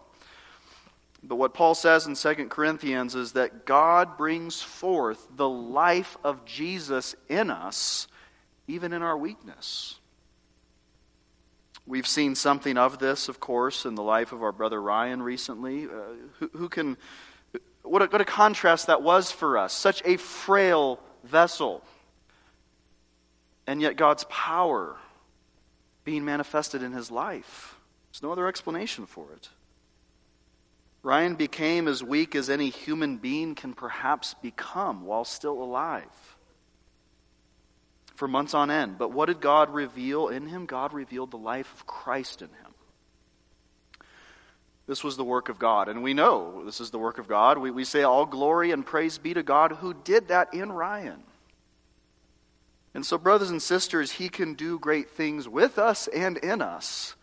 But 1.22 1.36
what 1.36 1.54
Paul 1.54 1.74
says 1.74 2.06
in 2.06 2.14
2 2.14 2.48
Corinthians 2.48 3.14
is 3.14 3.32
that 3.32 3.64
God 3.64 4.18
brings 4.18 4.60
forth 4.60 5.26
the 5.34 5.48
life 5.48 6.18
of 6.22 6.44
Jesus 6.44 7.16
in 7.30 7.48
us, 7.48 8.08
even 8.68 8.92
in 8.92 9.00
our 9.00 9.16
weakness. 9.16 9.98
We've 11.86 12.06
seen 12.06 12.34
something 12.34 12.76
of 12.76 12.98
this, 12.98 13.30
of 13.30 13.40
course, 13.40 13.86
in 13.86 13.94
the 13.94 14.02
life 14.02 14.32
of 14.32 14.42
our 14.42 14.52
brother 14.52 14.82
Ryan 14.82 15.22
recently. 15.22 15.86
Uh, 15.86 15.88
who, 16.40 16.50
who, 16.52 16.68
can, 16.68 16.98
what 17.84 18.02
a, 18.02 18.04
what 18.04 18.20
a 18.20 18.26
contrast 18.26 18.88
that 18.88 19.00
was 19.00 19.32
for 19.32 19.56
us. 19.56 19.72
Such 19.72 20.02
a 20.04 20.18
frail 20.18 21.00
vessel. 21.24 21.82
And 23.66 23.80
yet 23.80 23.96
God's 23.96 24.24
power 24.28 24.98
being 26.04 26.24
manifested 26.24 26.82
in 26.82 26.92
his 26.92 27.10
life. 27.10 27.76
There's 28.10 28.22
no 28.22 28.32
other 28.32 28.48
explanation 28.48 29.06
for 29.06 29.32
it. 29.32 29.48
Ryan 31.02 31.34
became 31.34 31.88
as 31.88 32.04
weak 32.04 32.34
as 32.34 32.50
any 32.50 32.68
human 32.68 33.16
being 33.16 33.54
can 33.54 33.72
perhaps 33.72 34.34
become 34.34 35.06
while 35.06 35.24
still 35.24 35.62
alive 35.62 36.04
for 38.20 38.28
months 38.28 38.52
on 38.52 38.70
end. 38.70 38.98
But 38.98 39.12
what 39.12 39.26
did 39.26 39.40
God 39.40 39.70
reveal 39.70 40.28
in 40.28 40.46
him? 40.46 40.66
God 40.66 40.92
revealed 40.92 41.30
the 41.30 41.38
life 41.38 41.72
of 41.72 41.86
Christ 41.86 42.42
in 42.42 42.48
him. 42.48 42.74
This 44.86 45.02
was 45.02 45.16
the 45.16 45.24
work 45.24 45.48
of 45.48 45.58
God. 45.58 45.88
And 45.88 46.02
we 46.02 46.12
know 46.12 46.62
this 46.66 46.80
is 46.80 46.90
the 46.90 46.98
work 46.98 47.16
of 47.16 47.28
God. 47.28 47.56
We, 47.56 47.70
we 47.70 47.84
say, 47.84 48.02
All 48.02 48.26
glory 48.26 48.72
and 48.72 48.84
praise 48.84 49.16
be 49.16 49.32
to 49.32 49.42
God 49.42 49.72
who 49.72 49.94
did 49.94 50.28
that 50.28 50.52
in 50.52 50.70
Ryan. 50.70 51.22
And 52.94 53.06
so, 53.06 53.18
brothers 53.18 53.50
and 53.50 53.62
sisters, 53.62 54.12
He 54.12 54.28
can 54.28 54.54
do 54.54 54.78
great 54.78 55.10
things 55.10 55.48
with 55.48 55.78
us 55.78 56.08
and 56.08 56.36
in 56.38 56.60
us. 56.60 57.14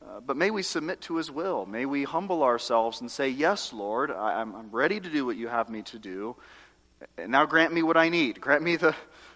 Uh, 0.00 0.20
but 0.20 0.36
may 0.36 0.50
we 0.50 0.62
submit 0.62 1.00
to 1.02 1.16
His 1.16 1.30
will. 1.30 1.66
May 1.66 1.84
we 1.84 2.04
humble 2.04 2.42
ourselves 2.42 3.00
and 3.00 3.10
say, 3.10 3.28
Yes, 3.28 3.72
Lord, 3.72 4.10
I, 4.10 4.40
am 4.40 4.54
I'm 4.54 4.70
ready 4.70 5.00
to 5.00 5.10
do 5.10 5.26
what 5.26 5.36
you 5.36 5.48
have 5.48 5.68
me 5.68 5.82
to 5.82 5.98
do. 5.98 6.36
And 7.16 7.32
now 7.32 7.44
grant 7.44 7.72
me 7.72 7.82
what 7.82 7.96
I 7.96 8.08
need. 8.08 8.40
Grant 8.40 8.62
me, 8.62 8.76
the, 8.76 8.94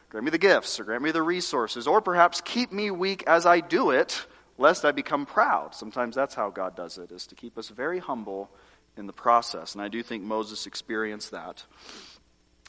grant 0.08 0.24
me 0.24 0.30
the 0.30 0.38
gifts, 0.38 0.78
or 0.78 0.84
grant 0.84 1.02
me 1.02 1.10
the 1.10 1.22
resources, 1.22 1.86
or 1.86 2.00
perhaps 2.00 2.40
keep 2.40 2.72
me 2.72 2.90
weak 2.90 3.24
as 3.26 3.44
I 3.44 3.60
do 3.60 3.90
it, 3.90 4.26
lest 4.58 4.84
I 4.84 4.92
become 4.92 5.26
proud. 5.26 5.74
Sometimes 5.74 6.14
that's 6.14 6.34
how 6.34 6.50
God 6.50 6.76
does 6.76 6.98
it, 6.98 7.12
is 7.12 7.26
to 7.28 7.34
keep 7.34 7.58
us 7.58 7.68
very 7.68 7.98
humble 7.98 8.50
in 8.96 9.06
the 9.06 9.12
process. 9.12 9.74
And 9.74 9.82
I 9.82 9.88
do 9.88 10.02
think 10.02 10.22
Moses 10.22 10.66
experienced 10.66 11.32
that. 11.32 11.64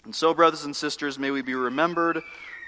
And 0.05 0.13
so, 0.13 0.33
brothers 0.33 0.65
and 0.65 0.75
sisters, 0.75 1.17
may 1.17 1.31
we 1.31 1.41
be 1.41 1.55
remembered 1.55 2.21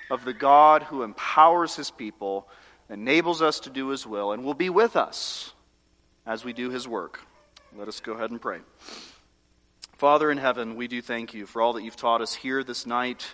of 0.09 0.25
the 0.25 0.33
God 0.33 0.83
who 0.83 1.03
empowers 1.03 1.75
his 1.75 1.91
people, 1.91 2.47
enables 2.89 3.41
us 3.41 3.61
to 3.61 3.69
do 3.69 3.89
his 3.89 4.05
will, 4.05 4.31
and 4.31 4.43
will 4.43 4.53
be 4.53 4.69
with 4.69 4.95
us 4.95 5.53
as 6.25 6.45
we 6.45 6.53
do 6.53 6.69
his 6.69 6.87
work. 6.87 7.19
Let 7.77 7.87
us 7.87 7.99
go 7.99 8.13
ahead 8.13 8.31
and 8.31 8.41
pray. 8.41 8.59
Father 9.97 10.29
in 10.29 10.37
heaven, 10.37 10.75
we 10.75 10.87
do 10.87 11.01
thank 11.01 11.33
you 11.33 11.45
for 11.45 11.61
all 11.61 11.73
that 11.73 11.83
you've 11.83 11.95
taught 11.95 12.21
us 12.21 12.33
here 12.33 12.63
this 12.63 12.85
night. 12.85 13.33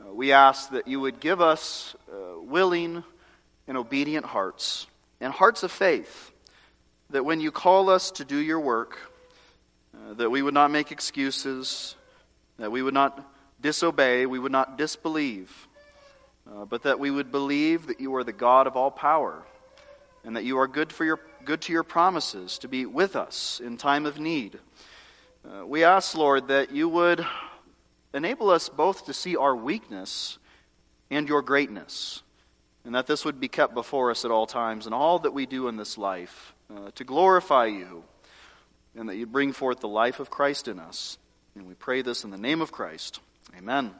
Uh, 0.00 0.12
we 0.12 0.32
ask 0.32 0.70
that 0.70 0.86
you 0.86 1.00
would 1.00 1.20
give 1.20 1.40
us 1.40 1.96
uh, 2.12 2.40
willing 2.40 3.02
and 3.66 3.76
obedient 3.76 4.26
hearts 4.26 4.86
and 5.20 5.32
hearts 5.32 5.62
of 5.62 5.72
faith, 5.72 6.32
that 7.10 7.24
when 7.24 7.40
you 7.40 7.50
call 7.50 7.88
us 7.88 8.10
to 8.12 8.24
do 8.24 8.36
your 8.36 8.60
work, 8.60 8.98
uh, 9.94 10.14
that 10.14 10.30
we 10.30 10.42
would 10.42 10.54
not 10.54 10.70
make 10.70 10.92
excuses, 10.92 11.94
that 12.58 12.70
we 12.70 12.82
would 12.82 12.94
not 12.94 13.24
disobey, 13.60 14.26
we 14.26 14.38
would 14.38 14.52
not 14.52 14.76
disbelieve 14.76 15.68
uh, 16.50 16.64
but 16.64 16.82
that 16.82 16.98
we 16.98 17.10
would 17.10 17.30
believe 17.30 17.86
that 17.86 18.00
you 18.00 18.14
are 18.16 18.24
the 18.24 18.32
God 18.32 18.66
of 18.66 18.76
all 18.76 18.90
power 18.90 19.42
and 20.24 20.36
that 20.36 20.44
you 20.44 20.58
are 20.58 20.66
good, 20.66 20.92
for 20.92 21.04
your, 21.04 21.20
good 21.44 21.60
to 21.62 21.72
your 21.72 21.82
promises 21.82 22.58
to 22.58 22.68
be 22.68 22.86
with 22.86 23.16
us 23.16 23.60
in 23.64 23.76
time 23.76 24.06
of 24.06 24.18
need. 24.18 24.58
Uh, 25.44 25.66
we 25.66 25.84
ask, 25.84 26.16
Lord, 26.16 26.48
that 26.48 26.72
you 26.72 26.88
would 26.88 27.24
enable 28.14 28.50
us 28.50 28.68
both 28.68 29.06
to 29.06 29.12
see 29.12 29.36
our 29.36 29.54
weakness 29.54 30.38
and 31.10 31.28
your 31.28 31.42
greatness, 31.42 32.22
and 32.84 32.94
that 32.94 33.06
this 33.06 33.24
would 33.24 33.40
be 33.40 33.48
kept 33.48 33.74
before 33.74 34.10
us 34.10 34.24
at 34.24 34.30
all 34.30 34.46
times 34.46 34.86
in 34.86 34.92
all 34.92 35.18
that 35.18 35.32
we 35.32 35.46
do 35.46 35.68
in 35.68 35.76
this 35.76 35.98
life 35.98 36.54
uh, 36.74 36.90
to 36.94 37.04
glorify 37.04 37.66
you, 37.66 38.04
and 38.96 39.08
that 39.08 39.16
you 39.16 39.26
bring 39.26 39.52
forth 39.52 39.80
the 39.80 39.88
life 39.88 40.20
of 40.20 40.30
Christ 40.30 40.68
in 40.68 40.78
us. 40.78 41.18
And 41.54 41.66
we 41.66 41.74
pray 41.74 42.02
this 42.02 42.24
in 42.24 42.30
the 42.30 42.38
name 42.38 42.60
of 42.60 42.72
Christ. 42.72 43.20
Amen. 43.58 43.94